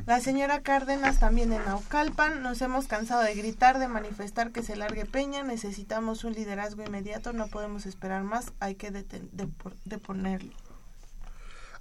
La 0.07 0.21
señora 0.21 0.61
Cárdenas 0.63 1.19
también 1.19 1.53
en 1.53 1.65
Naucalpan. 1.65 2.43
Nos 2.43 2.61
hemos 2.63 2.87
cansado 2.87 3.23
de 3.23 3.35
gritar, 3.35 3.79
de 3.79 3.89
manifestar 3.89 4.53
que 4.53 4.63
se 4.63 4.77
largue 4.77 5.07
Peña. 5.07 5.43
Necesitamos 5.43 6.25
un 6.25 6.35
liderazgo 6.35 6.85
inmediato. 6.85 7.33
No 7.33 7.47
podemos 7.49 7.87
esperar 7.87 8.23
más. 8.25 8.53
Hay 8.61 8.75
que 8.75 8.93
deten- 8.93 9.31
depor- 9.31 9.77
deponerlo. 9.85 10.53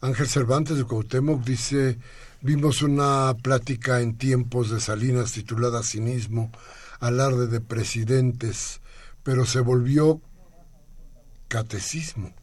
Ángel 0.01 0.27
Cervantes 0.27 0.77
de 0.77 0.83
Cuauhtémoc 0.83 1.43
dice, 1.43 1.99
vimos 2.41 2.81
una 2.81 3.35
plática 3.43 4.01
en 4.01 4.17
tiempos 4.17 4.71
de 4.71 4.79
Salinas 4.79 5.31
titulada 5.33 5.83
Cinismo, 5.83 6.51
alarde 6.99 7.45
de 7.45 7.61
presidentes, 7.61 8.81
pero 9.21 9.45
se 9.45 9.59
volvió 9.59 10.19
catecismo. 11.47 12.33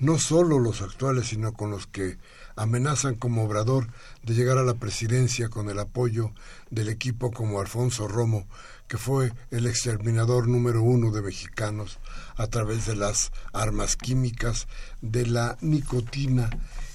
No 0.00 0.18
solo 0.18 0.58
los 0.58 0.80
actuales, 0.80 1.28
sino 1.28 1.52
con 1.52 1.70
los 1.70 1.86
que 1.86 2.16
amenazan 2.56 3.16
como 3.16 3.44
obrador 3.44 3.88
de 4.22 4.34
llegar 4.34 4.56
a 4.56 4.62
la 4.62 4.74
presidencia 4.74 5.50
con 5.50 5.68
el 5.68 5.78
apoyo 5.78 6.32
del 6.70 6.88
equipo 6.88 7.30
como 7.30 7.60
Alfonso 7.60 8.08
Romo, 8.08 8.46
que 8.88 8.96
fue 8.96 9.32
el 9.50 9.66
exterminador 9.66 10.48
número 10.48 10.82
uno 10.82 11.10
de 11.10 11.20
mexicanos 11.20 11.98
a 12.36 12.46
través 12.46 12.86
de 12.86 12.96
las 12.96 13.30
armas 13.52 13.96
químicas, 13.96 14.68
de 15.02 15.26
la 15.26 15.58
nicotina 15.60 16.48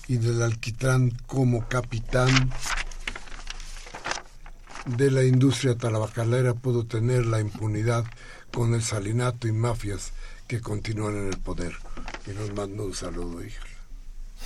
y 0.08 0.18
del 0.18 0.41
alquitrán 0.41 1.12
como 1.28 1.68
capitán 1.68 2.51
de 4.86 5.12
la 5.12 5.24
industria 5.24 5.78
tabacalera 5.78 6.56
pudo 6.56 6.86
tener 6.86 7.28
la 7.28 7.39
impunidad 7.39 8.06
con 8.51 8.74
el 8.74 8.82
salinato 8.82 9.47
y 9.47 9.51
mafias 9.51 10.12
que 10.47 10.60
continúan 10.60 11.16
en 11.18 11.28
el 11.28 11.38
poder. 11.38 11.85
Y 12.28 12.32
nos 12.32 12.53
manda 12.53 12.84
un 12.84 12.93
saludo, 12.93 13.43
hija. 13.43 13.63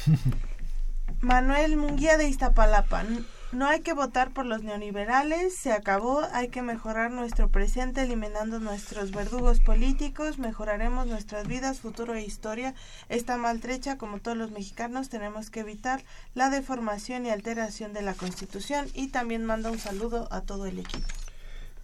Manuel 1.21 1.77
Munguía 1.77 2.17
de 2.17 2.27
Iztapalapa. 2.27 3.03
No 3.51 3.67
hay 3.67 3.81
que 3.81 3.93
votar 3.93 4.31
por 4.31 4.45
los 4.45 4.61
neoliberales, 4.61 5.55
se 5.55 5.71
acabó, 5.71 6.21
hay 6.33 6.49
que 6.49 6.61
mejorar 6.61 7.09
nuestro 7.09 7.49
presente 7.49 8.03
eliminando 8.03 8.59
nuestros 8.59 9.09
verdugos 9.09 9.59
políticos, 9.59 10.37
mejoraremos 10.37 11.07
nuestras 11.07 11.47
vidas, 11.47 11.79
futuro 11.79 12.13
e 12.13 12.21
historia. 12.21 12.75
Está 13.09 13.37
maltrecha 13.37 13.97
como 13.97 14.19
todos 14.19 14.37
los 14.37 14.51
mexicanos, 14.51 15.09
tenemos 15.09 15.49
que 15.49 15.61
evitar 15.61 16.03
la 16.35 16.51
deformación 16.51 17.25
y 17.25 17.31
alteración 17.31 17.91
de 17.91 18.03
la 18.03 18.13
Constitución 18.13 18.87
y 18.93 19.07
también 19.07 19.45
manda 19.45 19.71
un 19.71 19.79
saludo 19.79 20.27
a 20.31 20.41
todo 20.41 20.67
el 20.67 20.77
equipo. 20.77 21.07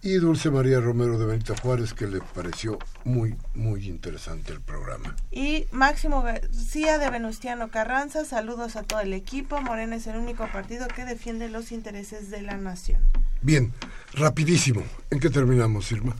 Y 0.06 0.18
Dulce 0.18 0.52
María 0.52 0.78
Romero 0.78 1.18
de 1.18 1.26
Benito 1.26 1.56
Juárez, 1.60 1.92
que 1.92 2.06
le 2.06 2.20
pareció 2.20 2.78
muy, 3.02 3.34
muy 3.56 3.88
interesante 3.88 4.52
el 4.52 4.60
programa. 4.60 5.16
Y 5.32 5.66
Máximo 5.72 6.22
García 6.22 6.98
de 6.98 7.10
Venustiano 7.10 7.72
Carranza, 7.72 8.24
saludos 8.24 8.76
a 8.76 8.84
todo 8.84 9.00
el 9.00 9.12
equipo. 9.12 9.60
Morena 9.60 9.96
es 9.96 10.06
el 10.06 10.16
único 10.16 10.46
partido 10.52 10.86
que 10.86 11.04
defiende 11.04 11.48
los 11.48 11.72
intereses 11.72 12.30
de 12.30 12.40
la 12.42 12.56
nación. 12.56 13.00
Bien, 13.42 13.72
rapidísimo. 14.12 14.84
¿En 15.10 15.18
qué 15.18 15.28
terminamos, 15.28 15.90
Irma? 15.90 16.14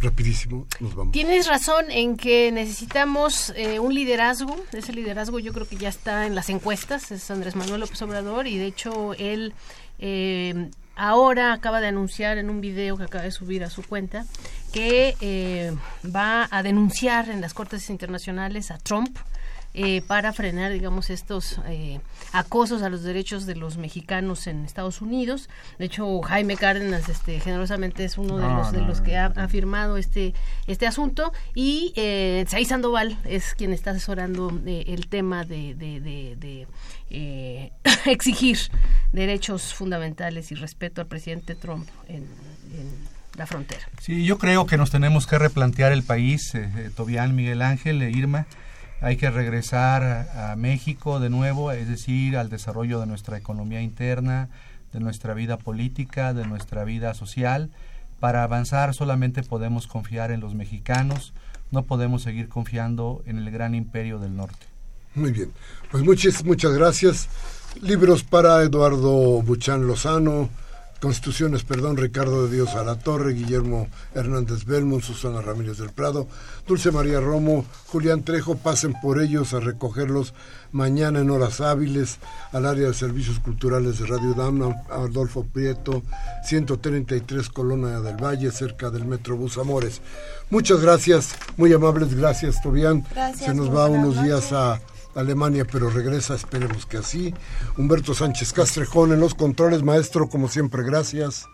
Rapidísimo, 0.00 0.66
nos 0.80 0.94
vamos. 0.94 1.12
Tienes 1.12 1.46
razón 1.46 1.90
en 1.90 2.16
que 2.16 2.52
necesitamos 2.52 3.52
eh, 3.54 3.80
un 3.80 3.92
liderazgo. 3.92 4.56
Ese 4.72 4.94
liderazgo 4.94 5.40
yo 5.40 5.52
creo 5.52 5.68
que 5.68 5.76
ya 5.76 5.90
está 5.90 6.26
en 6.26 6.34
las 6.34 6.48
encuestas. 6.48 7.12
Es 7.12 7.30
Andrés 7.30 7.54
Manuel 7.54 7.80
López 7.80 8.00
Obrador 8.00 8.46
y 8.46 8.56
de 8.56 8.64
hecho 8.64 9.12
él 9.12 9.52
eh, 9.98 10.70
ahora 10.96 11.52
acaba 11.52 11.80
de 11.80 11.88
anunciar 11.88 12.38
en 12.38 12.50
un 12.50 12.60
video 12.60 12.96
que 12.96 13.04
acaba 13.04 13.24
de 13.24 13.30
subir 13.30 13.64
a 13.64 13.70
su 13.70 13.82
cuenta 13.82 14.24
que 14.72 15.16
eh, 15.20 15.72
va 16.04 16.48
a 16.50 16.62
denunciar 16.62 17.28
en 17.28 17.40
las 17.40 17.54
Cortes 17.54 17.90
Internacionales 17.90 18.70
a 18.70 18.78
Trump 18.78 19.16
eh, 19.76 20.02
para 20.06 20.32
frenar, 20.32 20.72
digamos, 20.72 21.10
estos 21.10 21.60
eh, 21.66 21.98
acosos 22.32 22.82
a 22.82 22.88
los 22.88 23.02
derechos 23.02 23.44
de 23.44 23.56
los 23.56 23.76
mexicanos 23.76 24.46
en 24.46 24.64
Estados 24.64 25.02
Unidos. 25.02 25.48
De 25.80 25.86
hecho, 25.86 26.22
Jaime 26.22 26.56
Cárdenas, 26.56 27.08
este, 27.08 27.40
generosamente 27.40 28.04
es 28.04 28.16
uno 28.16 28.38
de 28.38 28.46
los 28.46 28.70
de 28.70 28.82
los 28.82 29.00
que 29.00 29.16
ha, 29.16 29.26
afirmado 29.26 29.96
este 29.96 30.32
este 30.68 30.86
asunto 30.86 31.32
y 31.56 31.92
eh, 31.96 32.44
Sandoval 32.68 33.18
es 33.24 33.54
quien 33.56 33.72
está 33.72 33.90
asesorando 33.90 34.52
eh, 34.64 34.84
el 34.86 35.08
tema 35.08 35.44
de, 35.44 35.74
de, 35.74 36.66
exigir 38.06 38.58
derechos 39.12 39.74
fundamentales 39.74 40.52
y 40.52 40.54
respeto 40.54 41.00
al 41.00 41.08
presidente 41.08 41.56
Trump 41.56 41.88
en, 42.08 42.28
la 43.36 43.46
frontera. 43.46 43.88
Sí, 44.00 44.24
yo 44.24 44.38
creo 44.38 44.66
que 44.66 44.76
nos 44.76 44.92
tenemos 44.92 45.26
que 45.26 45.36
replantear 45.36 45.90
el 45.90 46.04
país, 46.04 46.52
Tobián, 46.94 47.34
Miguel 47.34 47.62
Ángel, 47.62 48.00
Irma 48.02 48.46
hay 49.00 49.16
que 49.16 49.30
regresar 49.30 50.02
a, 50.34 50.56
México 50.56 51.20
de 51.20 51.30
nuevo, 51.30 51.72
es 51.72 51.88
decir, 51.88 52.36
al 52.36 52.48
desarrollo 52.48 53.00
de 53.00 53.06
nuestra 53.06 53.36
economía 53.36 53.82
interna, 53.82 54.48
de 54.92 55.00
nuestra 55.00 55.34
vida 55.34 55.58
política, 55.58 56.32
de 56.32 56.46
nuestra 56.46 56.84
vida 56.84 57.14
social. 57.14 57.70
Para 58.20 58.42
avanzar 58.42 58.94
solamente 58.94 59.42
podemos 59.42 59.86
confiar 59.86 60.30
en 60.30 60.40
los 60.40 60.54
mexicanos, 60.54 61.34
no 61.70 61.82
podemos 61.82 62.22
seguir 62.22 62.48
confiando 62.48 63.22
en 63.26 63.38
el 63.38 63.50
gran 63.50 63.74
imperio 63.74 64.18
del 64.18 64.36
norte. 64.36 64.66
Muy 65.14 65.32
bien, 65.32 65.52
pues 65.90 66.02
muchas, 66.04 66.44
muchas 66.44 66.72
gracias. 66.72 67.28
Libros 67.80 68.22
para 68.22 68.62
Eduardo 68.62 69.42
Buchan 69.42 69.86
Lozano, 69.86 70.48
Constituciones, 71.04 71.64
perdón, 71.64 71.98
Ricardo 71.98 72.46
de 72.46 72.56
Dios 72.56 72.74
a 72.76 72.82
la 72.82 72.98
Torre, 72.98 73.34
Guillermo 73.34 73.88
Hernández 74.14 74.64
Belmont, 74.64 75.02
Susana 75.02 75.42
Ramírez 75.42 75.76
del 75.76 75.90
Prado, 75.90 76.26
Dulce 76.66 76.92
María 76.92 77.20
Romo, 77.20 77.66
Julián 77.88 78.22
Trejo, 78.22 78.56
pasen 78.56 78.94
por 79.02 79.20
ellos 79.20 79.52
a 79.52 79.60
recogerlos 79.60 80.32
mañana 80.72 81.20
en 81.20 81.28
horas 81.28 81.60
hábiles 81.60 82.20
al 82.52 82.64
área 82.64 82.86
de 82.86 82.94
servicios 82.94 83.38
culturales 83.38 83.98
de 83.98 84.06
Radio 84.06 84.32
Dam, 84.32 84.62
Adolfo 84.90 85.44
Prieto, 85.44 86.02
133 86.46 87.50
Colonia 87.50 88.00
del 88.00 88.16
Valle, 88.16 88.50
cerca 88.50 88.88
del 88.88 89.04
Metrobús 89.04 89.58
Amores. 89.58 90.00
Muchas 90.48 90.80
gracias, 90.80 91.34
muy 91.58 91.70
amables, 91.74 92.14
gracias 92.14 92.62
Tobián. 92.62 93.04
Se 93.36 93.52
nos 93.52 93.70
va 93.70 93.88
unos 93.88 94.22
días 94.22 94.54
a 94.54 94.80
Alemania, 95.14 95.66
pero 95.70 95.90
regresa, 95.90 96.34
esperemos 96.34 96.86
que 96.86 96.98
así. 96.98 97.34
Humberto 97.76 98.14
Sánchez 98.14 98.52
Castrejón 98.52 99.12
en 99.12 99.20
los 99.20 99.34
controles, 99.34 99.82
maestro, 99.82 100.28
como 100.28 100.48
siempre, 100.48 100.82
gracias. 100.82 101.46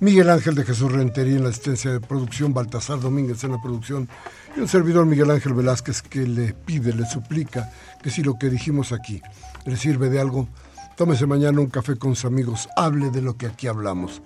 Miguel 0.00 0.28
Ángel 0.28 0.54
de 0.54 0.64
Jesús 0.64 0.92
Rentería 0.92 1.36
en 1.36 1.44
la 1.44 1.50
asistencia 1.50 1.92
de 1.92 2.00
producción, 2.00 2.52
Baltasar 2.52 3.00
Domínguez 3.00 3.44
en 3.44 3.52
la 3.52 3.62
producción 3.62 4.08
y 4.56 4.60
un 4.60 4.68
servidor 4.68 5.06
Miguel 5.06 5.30
Ángel 5.30 5.54
Velázquez 5.54 6.02
que 6.02 6.26
le 6.26 6.52
pide, 6.52 6.92
le 6.92 7.06
suplica 7.06 7.72
que 8.02 8.10
si 8.10 8.22
lo 8.22 8.36
que 8.38 8.50
dijimos 8.50 8.92
aquí 8.92 9.22
le 9.64 9.76
sirve 9.76 10.10
de 10.10 10.20
algo, 10.20 10.48
tómese 10.96 11.26
mañana 11.26 11.60
un 11.60 11.70
café 11.70 11.96
con 11.96 12.16
sus 12.16 12.24
amigos, 12.24 12.68
hable 12.76 13.10
de 13.10 13.22
lo 13.22 13.36
que 13.36 13.46
aquí 13.46 13.66
hablamos. 13.66 14.20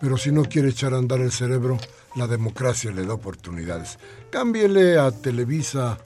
Pero 0.00 0.18
si 0.18 0.30
no 0.30 0.44
quiere 0.44 0.68
echar 0.68 0.92
a 0.92 0.98
andar 0.98 1.20
el 1.20 1.32
cerebro, 1.32 1.78
la 2.14 2.26
democracia 2.26 2.90
le 2.90 3.06
da 3.06 3.14
oportunidades. 3.14 3.98
Cámbiele 4.30 4.98
a 4.98 5.10
Televisa, 5.10 5.98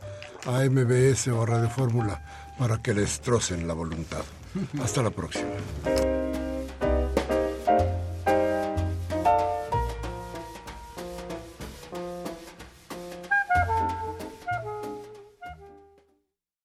a 0.47 0.65
MBS 0.65 1.29
o 1.29 1.45
Radio 1.47 1.69
Fórmula 1.69 2.23
para 2.59 2.79
que 2.79 2.95
les 2.95 3.21
trocen 3.21 3.67
la 3.67 3.75
voluntad. 3.75 4.23
Hasta 4.83 5.03
la 5.03 5.11
próxima. 5.11 5.51